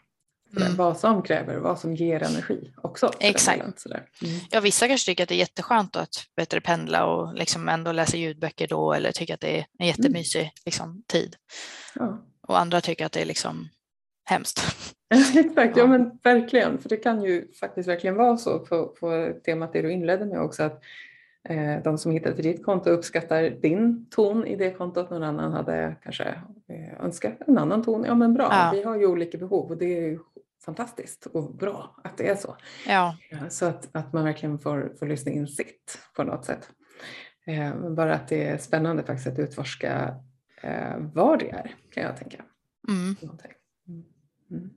Mm. 0.58 0.76
Vad 0.76 0.98
som 0.98 1.22
kräver, 1.22 1.58
vad 1.58 1.80
som 1.80 1.96
ger 1.96 2.24
energi 2.24 2.74
också. 2.78 3.12
Exakt. 3.20 3.62
Mm. 3.62 4.39
Ja, 4.52 4.60
vissa 4.60 4.88
kanske 4.88 5.12
tycker 5.12 5.24
att 5.24 5.30
det 5.30 5.36
är 5.36 5.39
jätteskönt 5.39 5.96
att 5.96 6.16
bättre 6.36 6.62
pendla 6.62 7.06
och 7.06 7.34
liksom 7.34 7.70
ändå 7.70 7.91
läsa 7.91 8.18
ljudböcker 8.18 8.68
då 8.68 8.93
eller 8.93 9.12
tycker 9.12 9.34
att 9.34 9.41
det 9.41 9.60
är 9.60 9.66
en 9.80 9.88
jättemysig 9.88 10.41
mm. 10.41 10.52
liksom, 10.66 11.04
tid. 11.08 11.36
Ja. 11.96 12.26
Och 12.48 12.60
andra 12.60 12.82
tycker 12.82 13.06
att 13.06 13.12
det 13.12 13.22
är 13.22 13.26
liksom 13.26 13.70
hemskt. 14.26 14.62
Exakt, 15.36 15.78
ja. 15.78 15.84
ja. 15.84 15.88
men 15.88 16.20
verkligen. 16.24 16.78
För 16.78 16.89
det 16.89 16.98
kan 16.98 17.24
ju 17.24 17.52
faktiskt 17.54 17.89
verkligen 17.89 18.16
vara 18.16 18.38
så 18.38 18.60
på, 18.60 18.88
på 18.88 19.34
temat 19.46 19.74
det 19.74 19.82
du 19.82 19.91
inledde 19.91 20.26
med 20.26 20.41
också 20.41 20.64
att 20.64 20.84
eh, 21.50 21.84
de 21.84 21.98
som 21.98 22.12
hittar 22.12 22.32
till 22.32 22.43
ditt 22.43 22.66
konto 22.66 22.89
uppskattar 22.89 23.50
din 23.50 24.10
ton 24.10 24.48
i 24.48 24.56
det 24.56 24.72
kontot. 24.72 25.10
Någon 25.10 25.24
annan 25.24 25.52
hade 25.52 25.96
kanske 26.04 26.24
eh, 26.68 27.06
önskat 27.06 27.34
en 27.48 27.58
annan 27.58 27.84
ton. 27.84 28.06
Ja 28.08 28.16
men 28.16 28.34
bra, 28.34 28.48
ja. 28.52 28.70
vi 28.74 28.84
har 28.84 28.96
ju 28.96 29.06
olika 29.06 29.38
behov 29.38 29.72
och 29.72 29.78
det 29.78 30.00
är 30.00 30.20
fantastiskt 30.66 31.26
och 31.26 31.55
bra 31.55 31.95
att 32.03 32.18
det 32.18 32.28
är 32.28 32.36
så. 32.36 32.55
Ja. 32.88 33.18
Så 33.49 33.66
att, 33.66 33.95
att 33.95 34.13
man 34.13 34.24
verkligen 34.24 34.59
får, 34.59 34.93
får 34.99 35.05
lyssna 35.05 35.32
in 35.32 35.47
sitt 35.47 35.99
på 36.16 36.24
något 36.24 36.45
sätt. 36.45 36.70
Eh, 37.45 37.89
bara 37.89 38.16
att 38.16 38.28
det 38.28 38.47
är 38.47 38.57
spännande 38.57 39.03
faktiskt 39.03 39.28
att 39.28 39.39
utforska 39.39 40.16
eh, 40.61 40.97
vad 40.97 41.39
det 41.39 41.49
är 41.49 41.76
kan 41.91 42.03
jag 42.03 42.18
tänka. 42.18 42.43
Mm. 42.88 43.16
Mm. 44.51 44.70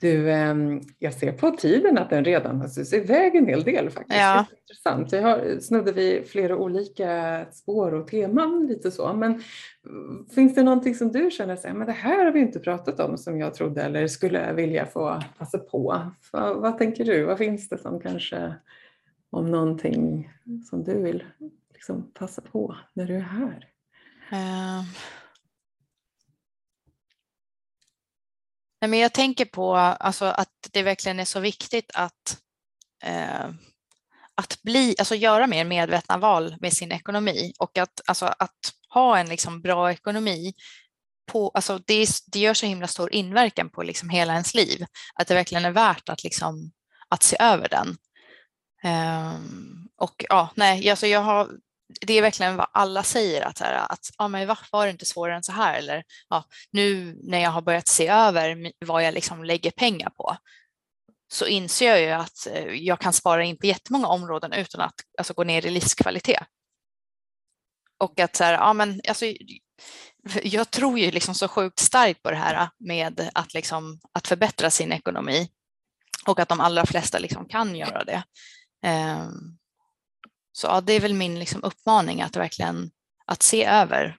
Du, 0.00 0.30
ehm, 0.30 0.80
jag 0.98 1.14
ser 1.14 1.32
på 1.32 1.50
tiden 1.50 1.98
att 1.98 2.10
den 2.10 2.24
redan 2.24 2.60
har 2.60 2.68
susat 2.68 2.98
iväg 2.98 3.34
en 3.34 3.46
hel 3.46 3.62
del 3.62 3.90
faktiskt. 3.90 4.20
Ja. 4.20 4.46
intressant. 4.60 5.12
Vi 5.12 5.18
har 5.18 5.60
snudde 5.60 5.92
vid 5.92 6.26
flera 6.26 6.56
olika 6.56 7.44
spår 7.52 7.94
och 7.94 8.06
teman 8.06 8.66
lite 8.66 8.90
så. 8.90 9.12
Men 9.12 9.42
mm, 9.86 10.26
finns 10.34 10.54
det 10.54 10.62
någonting 10.62 10.94
som 10.94 11.12
du 11.12 11.30
känner 11.30 11.54
att 11.54 11.86
det 11.86 11.92
här 11.92 12.24
har 12.24 12.32
vi 12.32 12.40
inte 12.40 12.60
pratat 12.60 13.00
om 13.00 13.18
som 13.18 13.40
jag 13.40 13.54
trodde 13.54 13.82
eller 13.82 14.06
skulle 14.06 14.52
vilja 14.52 14.86
få 14.86 15.22
passa 15.38 15.58
på? 15.58 16.10
Vad, 16.32 16.56
vad 16.56 16.78
tänker 16.78 17.04
du? 17.04 17.24
Vad 17.24 17.38
finns 17.38 17.68
det 17.68 17.78
som 17.78 18.00
kanske 18.00 18.54
om 19.30 19.50
någonting 19.50 20.32
som 20.70 20.84
du 20.84 21.02
vill 21.02 21.24
liksom 21.72 22.10
passa 22.14 22.42
på 22.42 22.76
när 22.94 23.06
du 23.06 23.16
är 23.16 23.20
här? 23.20 23.66
Uh. 24.32 24.84
Nej, 28.80 28.90
men 28.90 28.98
jag 28.98 29.12
tänker 29.12 29.44
på 29.44 29.76
alltså, 29.76 30.24
att 30.24 30.68
det 30.72 30.82
verkligen 30.82 31.20
är 31.20 31.24
så 31.24 31.40
viktigt 31.40 31.90
att, 31.94 32.38
eh, 33.02 33.48
att 34.34 34.62
bli, 34.62 34.94
alltså, 34.98 35.14
göra 35.14 35.46
mer 35.46 35.64
medvetna 35.64 36.18
val 36.18 36.56
med 36.60 36.72
sin 36.72 36.92
ekonomi 36.92 37.52
och 37.58 37.78
att, 37.78 38.00
alltså, 38.06 38.26
att 38.26 38.72
ha 38.88 39.18
en 39.18 39.28
liksom, 39.28 39.60
bra 39.60 39.92
ekonomi 39.92 40.54
på, 41.32 41.48
alltså, 41.48 41.78
det, 41.86 42.08
det 42.32 42.38
gör 42.38 42.54
så 42.54 42.66
himla 42.66 42.86
stor 42.86 43.12
inverkan 43.12 43.70
på 43.70 43.82
liksom, 43.82 44.10
hela 44.10 44.32
ens 44.32 44.54
liv. 44.54 44.84
Att 45.14 45.28
det 45.28 45.34
verkligen 45.34 45.64
är 45.64 45.70
värt 45.70 46.08
att, 46.08 46.24
liksom, 46.24 46.72
att 47.08 47.22
se 47.22 47.36
över 47.40 47.68
den. 47.68 47.96
Eh, 48.82 49.40
och 49.96 50.24
ja, 50.28 50.48
nej, 50.54 50.90
alltså 50.90 51.06
jag 51.06 51.20
har 51.20 51.50
det 52.00 52.14
är 52.14 52.22
verkligen 52.22 52.56
vad 52.56 52.66
alla 52.72 53.02
säger 53.02 53.42
att, 53.42 53.58
här, 53.58 53.92
att 53.92 54.10
ah, 54.16 54.28
men 54.28 54.48
varför 54.48 54.66
var 54.72 54.86
det 54.86 54.92
inte 54.92 55.04
svårare 55.04 55.36
än 55.36 55.42
så 55.42 55.52
här? 55.52 55.78
Eller 55.78 56.04
ah, 56.28 56.42
nu 56.70 57.18
när 57.22 57.38
jag 57.38 57.50
har 57.50 57.62
börjat 57.62 57.88
se 57.88 58.08
över 58.08 58.72
vad 58.86 59.04
jag 59.04 59.14
liksom 59.14 59.44
lägger 59.44 59.70
pengar 59.70 60.10
på 60.10 60.36
så 61.32 61.46
inser 61.46 61.86
jag 61.86 62.00
ju 62.00 62.10
att 62.10 62.46
eh, 62.46 62.64
jag 62.64 63.00
kan 63.00 63.12
spara 63.12 63.44
in 63.44 63.58
på 63.58 63.66
jättemånga 63.66 64.06
områden 64.06 64.52
utan 64.52 64.80
att 64.80 64.94
alltså, 65.18 65.34
gå 65.34 65.44
ner 65.44 65.66
i 65.66 65.70
livskvalitet. 65.70 66.42
Och 67.98 68.20
att 68.20 68.36
så 68.36 68.44
här, 68.44 68.58
ah, 68.60 68.72
men, 68.72 69.00
alltså, 69.08 69.26
jag 70.42 70.70
tror 70.70 70.98
ju 70.98 71.10
liksom 71.10 71.34
så 71.34 71.48
sjukt 71.48 71.78
starkt 71.78 72.22
på 72.22 72.30
det 72.30 72.36
här 72.36 72.68
med 72.78 73.30
att, 73.34 73.54
liksom, 73.54 74.00
att 74.12 74.28
förbättra 74.28 74.70
sin 74.70 74.92
ekonomi 74.92 75.48
och 76.26 76.40
att 76.40 76.48
de 76.48 76.60
allra 76.60 76.86
flesta 76.86 77.18
liksom 77.18 77.48
kan 77.48 77.76
göra 77.76 78.04
det. 78.04 78.22
Um, 78.86 79.59
så 80.52 80.66
ja, 80.66 80.80
det 80.80 80.92
är 80.92 81.00
väl 81.00 81.14
min 81.14 81.38
liksom 81.38 81.64
uppmaning 81.64 82.22
att 82.22 82.36
verkligen 82.36 82.90
att 83.24 83.42
se 83.42 83.64
över 83.64 84.16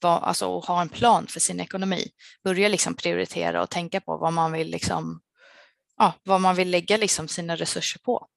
vad, 0.00 0.22
alltså, 0.22 0.46
och 0.46 0.64
ha 0.64 0.82
en 0.82 0.88
plan 0.88 1.26
för 1.26 1.40
sin 1.40 1.60
ekonomi. 1.60 2.10
Börja 2.44 2.68
liksom 2.68 2.94
prioritera 2.94 3.62
och 3.62 3.70
tänka 3.70 4.00
på 4.00 4.16
vad 4.16 4.32
man 4.32 4.52
vill, 4.52 4.70
liksom, 4.70 5.20
ja, 5.96 6.12
vad 6.22 6.40
man 6.40 6.56
vill 6.56 6.70
lägga 6.70 6.96
liksom 6.96 7.28
sina 7.28 7.56
resurser 7.56 8.00
på. 8.04 8.28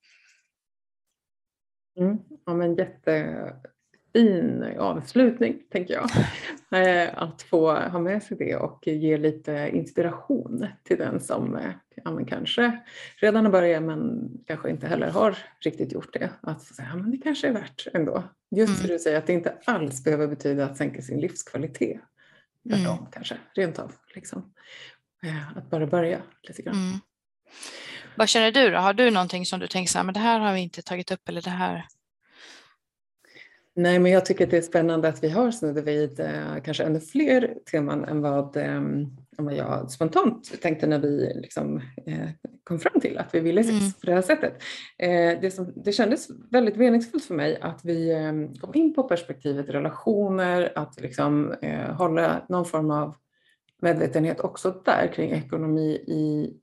Mm. 1.99 2.17
Ja, 2.45 2.53
men 2.53 2.75
jätte, 2.75 3.55
jättefin 4.15 4.63
avslutning, 4.79 5.59
tänker 5.71 5.93
jag. 5.93 6.09
Eh, 6.71 7.09
att 7.15 7.41
få 7.41 7.73
ha 7.73 7.99
med 7.99 8.23
sig 8.23 8.37
det 8.37 8.55
och 8.55 8.87
ge 8.87 9.17
lite 9.17 9.69
inspiration 9.73 10.67
till 10.83 10.97
den 10.97 11.19
som 11.19 11.55
eh, 11.55 11.71
ja, 12.03 12.19
kanske 12.27 12.79
redan 13.17 13.45
har 13.45 13.51
börjat 13.51 13.83
men 13.83 14.29
kanske 14.47 14.69
inte 14.69 14.87
heller 14.87 15.09
har 15.09 15.37
riktigt 15.59 15.91
gjort 15.91 16.13
det. 16.13 16.29
Att 16.41 16.61
säga, 16.61 16.87
ja, 16.89 16.95
men 16.95 17.11
det 17.11 17.17
kanske 17.17 17.47
är 17.47 17.51
värt 17.51 17.87
ändå. 17.93 18.23
Just 18.55 18.69
mm. 18.69 18.81
för 18.81 18.87
du 18.87 18.99
säger 18.99 19.17
att 19.17 19.27
det 19.27 19.33
inte 19.33 19.53
alls 19.65 20.03
behöver 20.03 20.27
betyda 20.27 20.65
att 20.65 20.77
sänka 20.77 21.01
sin 21.01 21.19
livskvalitet. 21.19 22.01
Tvärtom 22.69 22.97
mm. 22.97 23.11
kanske, 23.11 23.37
rent 23.53 23.79
av. 23.79 23.91
Liksom. 24.15 24.53
Eh, 25.23 25.57
att 25.57 25.69
bara 25.69 25.87
börja 25.87 26.21
lite 26.47 26.61
grann. 26.61 26.75
Mm. 26.75 26.99
Vad 28.15 28.29
känner 28.29 28.51
du 28.51 28.69
då? 28.69 28.77
Har 28.77 28.93
du 28.93 29.11
någonting 29.11 29.45
som 29.45 29.59
du 29.59 29.67
tänker 29.67 29.91
så 29.91 29.97
här, 29.97 30.05
men 30.05 30.13
det 30.13 30.19
här 30.19 30.39
har 30.39 30.53
vi 30.53 30.59
inte 30.59 30.81
tagit 30.81 31.11
upp 31.11 31.29
eller 31.29 31.41
det 31.41 31.49
här? 31.49 31.85
Nej, 33.77 33.99
men 33.99 34.11
jag 34.11 34.25
tycker 34.25 34.43
att 34.43 34.51
det 34.51 34.57
är 34.57 34.61
spännande 34.61 35.07
att 35.07 35.23
vi 35.23 35.29
har 35.29 35.51
snuddat 35.51 35.83
vid 35.83 36.19
eh, 36.19 36.55
kanske 36.63 36.83
ännu 36.83 36.99
fler 36.99 37.53
teman 37.71 38.05
än 38.05 38.21
vad, 38.21 38.57
eh, 38.57 38.81
vad 39.37 39.55
jag 39.55 39.91
spontant 39.91 40.61
tänkte 40.61 40.87
när 40.87 40.99
vi 40.99 41.31
liksom, 41.35 41.81
eh, 42.05 42.29
kom 42.63 42.79
fram 42.79 43.01
till 43.01 43.17
att 43.17 43.35
vi 43.35 43.39
ville 43.39 43.61
ses 43.61 43.81
mm. 43.81 43.91
på 43.91 44.05
det 44.05 44.13
här 44.13 44.21
sättet. 44.21 44.53
Eh, 44.97 45.41
det, 45.41 45.51
som, 45.51 45.73
det 45.75 45.91
kändes 45.91 46.27
väldigt 46.51 46.75
meningsfullt 46.75 47.25
för 47.25 47.35
mig 47.35 47.59
att 47.61 47.85
vi 47.85 48.11
ehm, 48.11 48.53
kom 48.53 48.71
in 48.73 48.93
på 48.93 49.03
perspektivet 49.03 49.69
relationer, 49.69 50.71
att 50.75 51.01
liksom, 51.01 51.51
eh, 51.61 51.95
hålla 51.95 52.45
någon 52.49 52.65
form 52.65 52.91
av 52.91 53.15
medvetenhet 53.81 54.39
också 54.39 54.81
där 54.85 55.11
kring 55.13 55.31
ekonomi 55.31 55.89
i, 56.07 56.53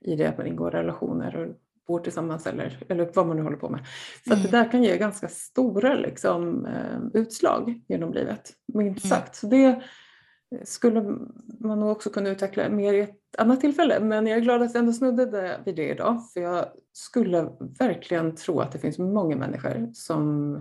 i 0.00 0.16
det 0.16 0.26
att 0.26 0.38
man 0.38 0.46
ingår 0.46 0.70
relationer 0.70 1.36
och 1.36 1.54
bor 1.88 2.00
tillsammans 2.00 2.46
eller, 2.46 2.78
eller 2.88 3.10
vad 3.14 3.26
man 3.26 3.36
nu 3.36 3.42
håller 3.42 3.56
på 3.56 3.68
med. 3.68 3.86
Så 4.26 4.32
mm. 4.32 4.42
det 4.42 4.50
där 4.50 4.70
kan 4.70 4.82
ge 4.82 4.96
ganska 4.96 5.28
stora 5.28 5.94
liksom, 5.94 6.66
eh, 6.66 7.20
utslag 7.20 7.80
genom 7.88 8.12
livet, 8.12 8.52
minst 8.74 9.04
mm. 9.04 9.16
sagt. 9.16 9.36
Så 9.36 9.46
det 9.46 9.82
skulle 10.64 11.00
man 11.60 11.80
nog 11.80 11.90
också 11.90 12.10
kunna 12.10 12.30
utveckla 12.30 12.68
mer 12.68 12.94
i 12.94 13.00
ett 13.00 13.20
annat 13.38 13.60
tillfälle. 13.60 14.00
Men 14.00 14.26
jag 14.26 14.36
är 14.36 14.42
glad 14.42 14.62
att 14.62 14.74
jag 14.74 14.80
ändå 14.80 14.92
snuddade 14.92 15.60
vid 15.64 15.76
det 15.76 15.88
idag, 15.88 16.22
för 16.32 16.40
jag 16.40 16.66
skulle 16.92 17.48
verkligen 17.78 18.36
tro 18.36 18.60
att 18.60 18.72
det 18.72 18.78
finns 18.78 18.98
många 18.98 19.36
människor 19.36 19.90
som 19.94 20.54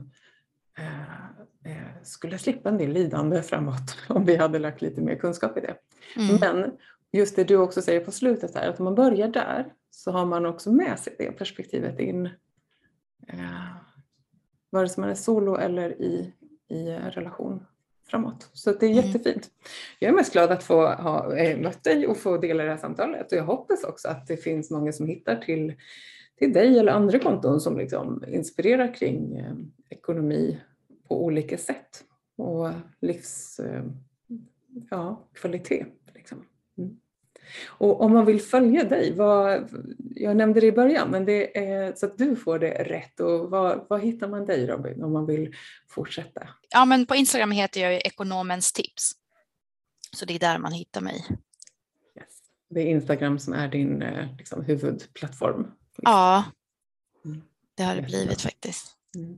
eh, 0.78 1.72
eh 1.72 2.04
skulle 2.04 2.38
slippa 2.38 2.70
en 2.70 2.78
del 2.78 2.92
lidande 2.92 3.42
framåt 3.42 3.98
om 4.10 4.26
vi 4.26 4.36
hade 4.36 4.60
lagt 4.60 4.82
lite 4.82 5.02
mer 5.02 5.16
kunskap 5.16 5.58
i 5.58 5.62
det. 5.62 5.76
Mm. 6.18 6.36
Men 6.40 6.72
just 7.18 7.36
det 7.36 7.44
du 7.44 7.58
också 7.58 7.82
säger 7.82 8.00
på 8.00 8.12
slutet 8.12 8.56
här, 8.56 8.70
att 8.70 8.80
om 8.80 8.84
man 8.84 8.96
börjar 8.96 9.28
där 9.28 9.74
så 9.92 10.12
har 10.12 10.26
man 10.26 10.46
också 10.46 10.72
med 10.72 11.00
sig 11.00 11.16
det 11.18 11.32
perspektivet 11.32 12.00
in. 12.00 12.26
Eh, 13.28 13.40
vare 14.70 14.90
sig 14.90 15.02
man 15.02 15.10
är 15.10 15.16
solo 15.16 15.56
eller 15.56 16.02
i, 16.02 16.34
i 16.70 16.86
relation 16.90 17.66
framåt. 18.10 18.50
Så 18.54 18.72
det 18.72 18.86
är 18.86 18.92
mm. 18.92 19.06
jättefint. 19.06 19.50
Jag 20.00 20.10
är 20.10 20.14
mest 20.14 20.34
glad 20.34 20.52
att 20.52 20.64
få 20.64 20.88
ha 20.88 21.38
eh, 21.38 21.60
mött 21.60 21.84
dig 21.84 22.08
och 22.08 22.18
få 22.18 22.38
dela 22.38 22.64
det 22.64 22.70
här 22.70 22.78
samtalet 22.78 23.32
och 23.32 23.38
jag 23.38 23.44
hoppas 23.44 23.84
också 23.84 24.08
att 24.08 24.28
det 24.28 24.38
finns 24.38 24.72
många 24.72 24.92
som 24.92 25.08
hittar 25.08 25.36
till, 25.36 25.74
till 26.40 26.54
dig 26.54 26.80
eller 26.80 26.92
andra 26.92 27.20
konton 27.20 27.62
som 27.62 27.78
liksom 27.78 28.24
inspirerar 28.28 28.94
kring 28.94 29.38
eh, 29.38 29.56
ekonomi 29.90 30.62
på 31.08 31.26
olika 31.26 31.58
sätt 31.58 32.04
och 32.38 32.70
livs 33.02 33.60
eh, 33.60 33.84
ja, 34.90 35.28
kvalitet. 35.34 35.86
Liksom. 36.14 36.46
Mm. 36.78 37.00
Och 37.68 38.02
om 38.02 38.14
man 38.14 38.26
vill 38.26 38.42
följa 38.42 38.84
dig, 38.84 39.14
vad, 39.14 39.70
jag 40.16 40.38
nämnde 40.38 40.60
det 40.60 40.68
i 40.68 40.72
början, 40.72 41.12
men 41.12 41.26
det 41.26 41.58
är 41.58 41.94
så 41.96 42.06
att 42.06 42.18
du 42.18 42.36
får 42.36 42.60
det 42.60 42.84
rätt. 42.84 43.20
Och 43.20 43.50
vad, 43.50 43.86
vad 43.90 44.02
hittar 44.02 44.28
man 44.28 44.46
dig 44.46 44.68
Robin 44.68 45.04
om 45.04 45.14
man 45.14 45.26
vill 45.26 45.56
fortsätta? 45.90 46.48
Ja, 46.70 46.86
men 46.86 47.06
på 47.06 47.16
Instagram 47.16 47.52
heter 47.52 47.82
jag 47.82 48.06
ekonomens 48.06 48.74
tips. 48.74 49.12
Så 50.16 50.26
det 50.26 50.36
är 50.36 50.40
där 50.40 50.58
man 50.58 50.72
hittar 50.72 51.02
mig. 51.02 51.26
Yes. 52.18 52.28
Det 52.70 52.82
är 52.82 52.86
Instagram 52.86 53.40
som 53.40 53.54
är 53.54 53.68
din 53.68 54.04
liksom, 54.38 54.64
huvudplattform? 54.64 55.72
Ja, 56.02 56.44
mm. 57.26 57.42
det 57.76 57.84
har 57.84 57.96
det 57.96 58.02
blivit 58.02 58.42
faktiskt. 58.42 58.98
Mm. 59.16 59.38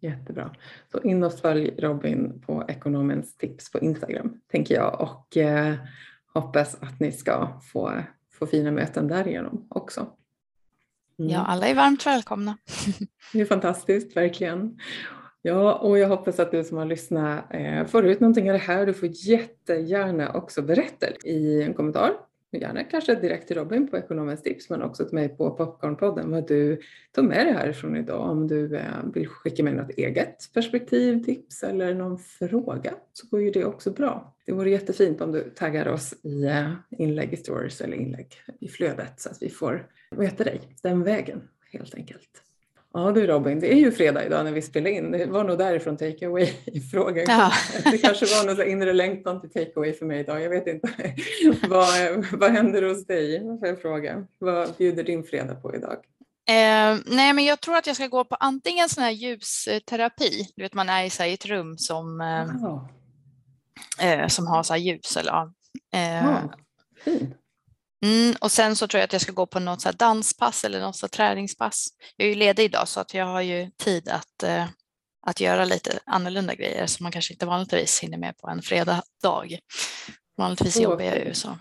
Jättebra. 0.00 0.54
Så 0.92 1.00
in 1.00 1.24
och 1.24 1.38
följ 1.38 1.74
Robin 1.78 2.42
på 2.46 2.64
Ekonomens 2.68 3.36
tips 3.36 3.70
på 3.70 3.78
Instagram, 3.78 4.40
tänker 4.50 4.74
jag. 4.74 5.00
Och 5.00 5.36
eh, 5.36 5.74
hoppas 6.40 6.74
att 6.82 7.00
ni 7.00 7.12
ska 7.12 7.60
få, 7.72 8.02
få 8.32 8.46
fina 8.46 8.70
möten 8.70 9.08
därigenom 9.08 9.66
också. 9.70 10.06
Mm. 11.18 11.30
Ja, 11.30 11.44
alla 11.46 11.66
är 11.66 11.74
varmt 11.74 12.06
välkomna. 12.06 12.58
det 13.32 13.40
är 13.40 13.44
fantastiskt, 13.44 14.16
verkligen. 14.16 14.78
Ja, 15.42 15.74
och 15.74 15.98
jag 15.98 16.08
hoppas 16.08 16.40
att 16.40 16.50
du 16.50 16.64
som 16.64 16.78
har 16.78 16.84
lyssnat 16.84 17.54
eh, 17.54 17.86
får 17.86 18.06
ut 18.06 18.20
någonting 18.20 18.50
av 18.50 18.52
det 18.52 18.64
här. 18.64 18.86
Du 18.86 18.94
får 18.94 19.08
jättegärna 19.12 20.32
också 20.32 20.62
berätta 20.62 21.06
i 21.24 21.62
en 21.62 21.74
kommentar 21.74 22.12
gärna 22.60 22.84
kanske 22.84 23.14
direkt 23.14 23.48
till 23.48 23.56
Robin 23.56 23.88
på 23.88 23.96
Ekonomens 23.96 24.42
tips 24.42 24.70
men 24.70 24.82
också 24.82 25.04
till 25.04 25.14
mig 25.14 25.28
på 25.28 25.50
Popcornpodden 25.50 26.30
vad 26.30 26.48
du 26.48 26.80
tog 27.12 27.24
med 27.24 27.46
dig 27.46 27.54
härifrån 27.54 27.96
idag. 27.96 28.30
Om 28.30 28.48
du 28.48 28.76
eh, 28.76 28.82
vill 29.14 29.28
skicka 29.28 29.62
med 29.62 29.74
något 29.74 29.90
eget 29.90 30.50
perspektiv, 30.54 31.24
tips 31.24 31.62
eller 31.62 31.94
någon 31.94 32.18
fråga 32.18 32.94
så 33.12 33.26
går 33.26 33.42
ju 33.42 33.50
det 33.50 33.64
också 33.64 33.90
bra. 33.90 34.34
Det 34.46 34.52
vore 34.52 34.70
jättefint 34.70 35.20
om 35.20 35.32
du 35.32 35.50
taggar 35.50 35.88
oss 35.88 36.14
i 36.22 36.44
eh, 36.44 36.72
inlägg 36.90 37.32
i 37.32 37.36
stories 37.36 37.80
eller 37.80 37.96
inlägg 37.96 38.28
i 38.60 38.68
flödet 38.68 39.20
så 39.20 39.30
att 39.30 39.42
vi 39.42 39.50
får 39.50 39.86
veta 40.10 40.44
dig 40.44 40.60
den 40.82 41.02
vägen 41.02 41.48
helt 41.72 41.94
enkelt. 41.94 42.45
Ja 42.96 43.12
du 43.12 43.26
Robin, 43.26 43.60
det 43.60 43.72
är 43.72 43.76
ju 43.76 43.92
fredag 43.92 44.26
idag 44.26 44.44
när 44.44 44.52
vi 44.52 44.62
spelar 44.62 44.90
in. 44.90 45.10
Det 45.10 45.26
var 45.26 45.44
nog 45.44 45.58
därifrån 45.58 45.96
takeaway-frågan 45.96 47.24
ja. 47.28 47.52
Det 47.90 47.98
kanske 47.98 48.26
var 48.26 48.46
någon 48.46 48.68
inre 48.68 48.92
längtan 48.92 49.40
till 49.40 49.50
takeaway 49.50 49.92
för 49.92 50.06
mig 50.06 50.20
idag. 50.20 50.42
Jag 50.42 50.50
vet 50.50 50.66
inte. 50.66 50.88
vad, 51.68 52.24
vad 52.32 52.50
händer 52.50 52.82
hos 52.82 53.06
dig? 53.06 53.40
Får 53.60 53.68
jag 53.68 53.82
fråga. 53.82 54.26
Vad 54.38 54.74
bjuder 54.78 55.04
din 55.04 55.24
fredag 55.24 55.54
på 55.54 55.74
idag? 55.74 55.96
Eh, 56.48 56.98
nej, 57.06 57.32
men 57.32 57.44
jag 57.44 57.60
tror 57.60 57.76
att 57.76 57.86
jag 57.86 57.96
ska 57.96 58.06
gå 58.06 58.24
på 58.24 58.34
antingen 58.34 58.88
sån 58.88 59.04
här 59.04 59.10
ljusterapi. 59.10 60.48
Du 60.56 60.62
vet, 60.62 60.74
man 60.74 60.88
är 60.88 61.04
i, 61.04 61.10
så 61.10 61.22
här, 61.22 61.30
i 61.30 61.34
ett 61.34 61.46
rum 61.46 61.78
som, 61.78 62.20
eh, 62.20 62.46
eh, 64.10 64.26
som 64.26 64.46
har 64.46 64.62
så 64.62 64.72
här 64.72 64.80
ljus. 64.80 65.16
Eller. 65.16 65.50
Eh, 65.94 66.28
ah, 66.28 66.40
Mm, 68.06 68.34
och 68.40 68.52
sen 68.52 68.76
så 68.76 68.86
tror 68.86 68.98
jag 68.98 69.04
att 69.04 69.12
jag 69.12 69.22
ska 69.22 69.32
gå 69.32 69.46
på 69.46 69.60
något 69.60 69.80
så 69.80 69.92
danspass 69.92 70.64
eller 70.64 70.80
något 70.80 70.96
så 70.96 71.08
träningspass. 71.08 71.88
Jag 72.16 72.26
är 72.26 72.30
ju 72.30 72.38
ledig 72.38 72.64
idag 72.64 72.88
så 72.88 73.00
att 73.00 73.14
jag 73.14 73.26
har 73.26 73.40
ju 73.40 73.70
tid 73.70 74.08
att, 74.08 74.42
eh, 74.42 74.64
att 75.26 75.40
göra 75.40 75.64
lite 75.64 75.98
annorlunda 76.06 76.54
grejer 76.54 76.86
som 76.86 77.04
man 77.04 77.12
kanske 77.12 77.34
inte 77.34 77.46
vanligtvis 77.46 78.00
hinner 78.00 78.18
med 78.18 78.38
på 78.38 78.48
en 78.48 78.62
fredag 78.62 79.02
dag. 79.22 79.58
Vanligtvis 80.36 80.80
jobbar 80.80 81.04
jag 81.04 81.26
ju 81.26 81.34
så. 81.34 81.58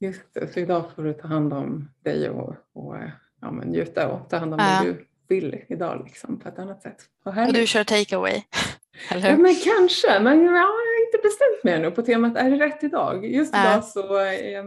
Just 0.00 0.34
det, 0.34 0.52
så 0.52 0.60
idag 0.60 0.84
får 0.94 1.02
du 1.02 1.12
ta 1.12 1.28
hand 1.28 1.52
om 1.52 1.90
dig 2.04 2.30
och, 2.30 2.54
och 2.74 2.96
ja, 3.40 3.50
men 3.50 3.68
njuta 3.68 4.08
och 4.08 4.30
ta 4.30 4.36
hand 4.36 4.54
om 4.54 4.60
ja. 4.60 4.82
det 4.82 4.88
du 4.88 5.06
vill 5.28 5.64
idag 5.68 6.02
liksom, 6.06 6.38
på 6.40 6.48
ett 6.48 6.58
annat 6.58 6.82
sätt. 6.82 6.96
Och, 7.24 7.52
du 7.52 7.66
kör 7.66 7.84
takeaway? 7.84 8.42
Ja, 9.10 9.36
men 9.36 9.54
kanske, 9.54 10.20
men 10.20 10.48
har 10.48 10.85
inte 11.06 11.18
bestämt 11.22 11.64
mig 11.64 11.74
ännu 11.74 11.90
på 11.90 12.02
temat 12.02 12.36
är 12.36 12.50
det 12.50 12.56
rätt 12.56 12.84
idag? 12.84 13.26
Just 13.26 13.54
idag 13.54 13.74
äh. 13.74 13.82
så 13.82 14.20
eh, 14.20 14.60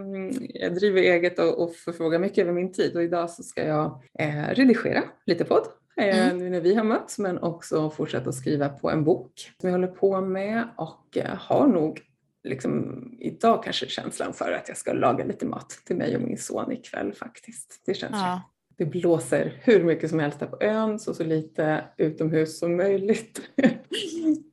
jag 0.54 0.76
driver 0.76 1.02
eget 1.02 1.40
och, 1.40 1.64
och 1.64 1.76
förfrågar 1.76 2.20
mycket 2.20 2.38
över 2.38 2.54
min 2.54 2.72
tid 2.72 2.96
och 2.96 3.04
idag 3.04 3.30
så 3.30 3.44
ska 3.44 3.64
jag 3.64 4.02
eh, 4.20 4.48
redigera 4.50 5.04
lite 5.26 5.46
podd 5.46 5.68
eh, 5.98 6.28
mm. 6.28 6.38
nu 6.38 6.50
när 6.50 6.62
vi 6.62 6.76
har 6.76 6.84
mötts 6.84 7.20
men 7.20 7.40
också 7.40 7.90
fortsätta 7.90 8.30
att 8.30 8.36
skriva 8.36 8.70
på 8.70 8.90
en 8.90 9.04
bok 9.04 9.52
som 9.62 9.70
jag 9.70 9.78
håller 9.78 9.88
på 9.88 10.22
med 10.22 10.68
och 10.78 11.18
eh, 11.18 11.36
har 11.38 11.68
nog 11.68 12.02
liksom 12.44 13.04
idag 13.20 13.64
kanske 13.64 13.88
känslan 13.88 14.34
för 14.34 14.52
att 14.52 14.68
jag 14.68 14.78
ska 14.78 14.94
laga 14.94 15.26
lite 15.26 15.46
mat 15.46 15.70
till 15.70 15.96
mig 15.96 16.16
och 16.16 16.22
min 16.22 16.38
son 16.38 16.72
ikväll 16.72 17.14
faktiskt. 17.14 17.82
Det 17.86 17.94
känns 17.94 18.16
ja. 18.16 18.34
rätt 18.34 18.59
det 18.80 18.86
blåser 18.86 19.54
hur 19.64 19.84
mycket 19.84 20.10
som 20.10 20.20
helst 20.20 20.42
här 20.42 20.48
på 20.48 20.58
ön, 20.62 21.00
så 21.00 21.14
så 21.14 21.24
lite 21.24 21.84
utomhus 21.98 22.60
som 22.60 22.78
möjligt. 22.78 23.42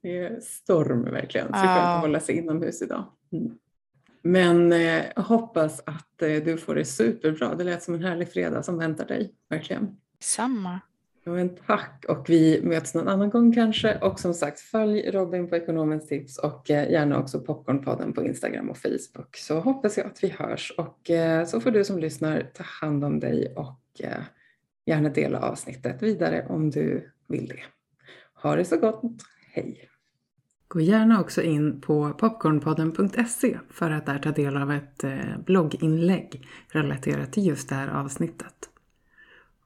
det 0.02 0.18
är 0.18 0.40
storm 0.40 1.04
verkligen, 1.04 1.46
så 1.46 1.52
det 1.52 1.66
kan 1.66 1.94
inte 1.94 2.06
hålla 2.06 2.20
sig 2.20 2.36
inomhus 2.36 2.82
idag. 2.82 3.04
Mm. 3.32 3.58
Men 4.22 4.72
eh, 4.72 5.02
hoppas 5.16 5.82
att 5.86 6.22
eh, 6.22 6.44
du 6.44 6.56
får 6.56 6.74
det 6.74 6.84
superbra. 6.84 7.54
Det 7.54 7.64
lät 7.64 7.82
som 7.82 7.94
en 7.94 8.02
härlig 8.02 8.32
fredag 8.32 8.62
som 8.62 8.78
väntar 8.78 9.06
dig, 9.06 9.34
verkligen. 9.50 9.96
Samma. 10.20 10.80
Ja, 11.24 11.32
men 11.32 11.56
tack 11.66 12.04
och 12.08 12.30
vi 12.30 12.60
möts 12.62 12.94
någon 12.94 13.08
annan 13.08 13.30
gång 13.30 13.54
kanske. 13.54 13.98
Och 13.98 14.20
som 14.20 14.34
sagt, 14.34 14.60
följ 14.60 15.10
Robin 15.10 15.48
på 15.48 15.56
Ekonomens 15.56 16.06
tips 16.06 16.38
och 16.38 16.70
eh, 16.70 16.90
gärna 16.90 17.18
också 17.18 17.40
Popcornpodden 17.40 18.12
på 18.12 18.24
Instagram 18.24 18.70
och 18.70 18.78
Facebook. 18.78 19.36
Så 19.36 19.60
hoppas 19.60 19.98
jag 19.98 20.06
att 20.06 20.24
vi 20.24 20.28
hörs 20.28 20.72
och 20.78 21.10
så 21.46 21.60
får 21.60 21.70
du 21.70 21.84
som 21.84 21.98
lyssnar 21.98 22.50
ta 22.54 22.62
hand 22.62 23.04
om 23.04 23.20
dig 23.20 23.54
och 23.56 23.80
Eh, 23.85 23.85
Eh, 24.00 24.22
gärna 24.86 25.08
dela 25.08 25.40
avsnittet 25.40 26.02
vidare 26.02 26.46
om 26.48 26.70
du 26.70 27.10
vill 27.26 27.46
det. 27.46 27.62
Ha 28.42 28.56
det 28.56 28.64
så 28.64 28.76
gott. 28.76 29.02
Hej! 29.52 29.88
Gå 30.68 30.80
gärna 30.80 31.20
också 31.20 31.42
in 31.42 31.80
på 31.80 32.12
popcornpodden.se 32.12 33.58
för 33.70 33.90
att 33.90 34.06
där 34.06 34.18
ta 34.18 34.30
del 34.30 34.56
av 34.56 34.72
ett 34.72 35.04
eh, 35.04 35.38
blogginlägg 35.46 36.48
relaterat 36.68 37.32
till 37.32 37.46
just 37.46 37.68
det 37.68 37.74
här 37.74 37.88
avsnittet. 37.88 38.70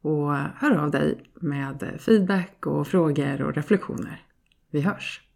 Och 0.00 0.34
hör 0.34 0.76
av 0.76 0.90
dig 0.90 1.24
med 1.34 1.98
feedback 1.98 2.66
och 2.66 2.88
frågor 2.88 3.42
och 3.42 3.54
reflektioner. 3.54 4.22
Vi 4.70 4.80
hörs! 4.80 5.29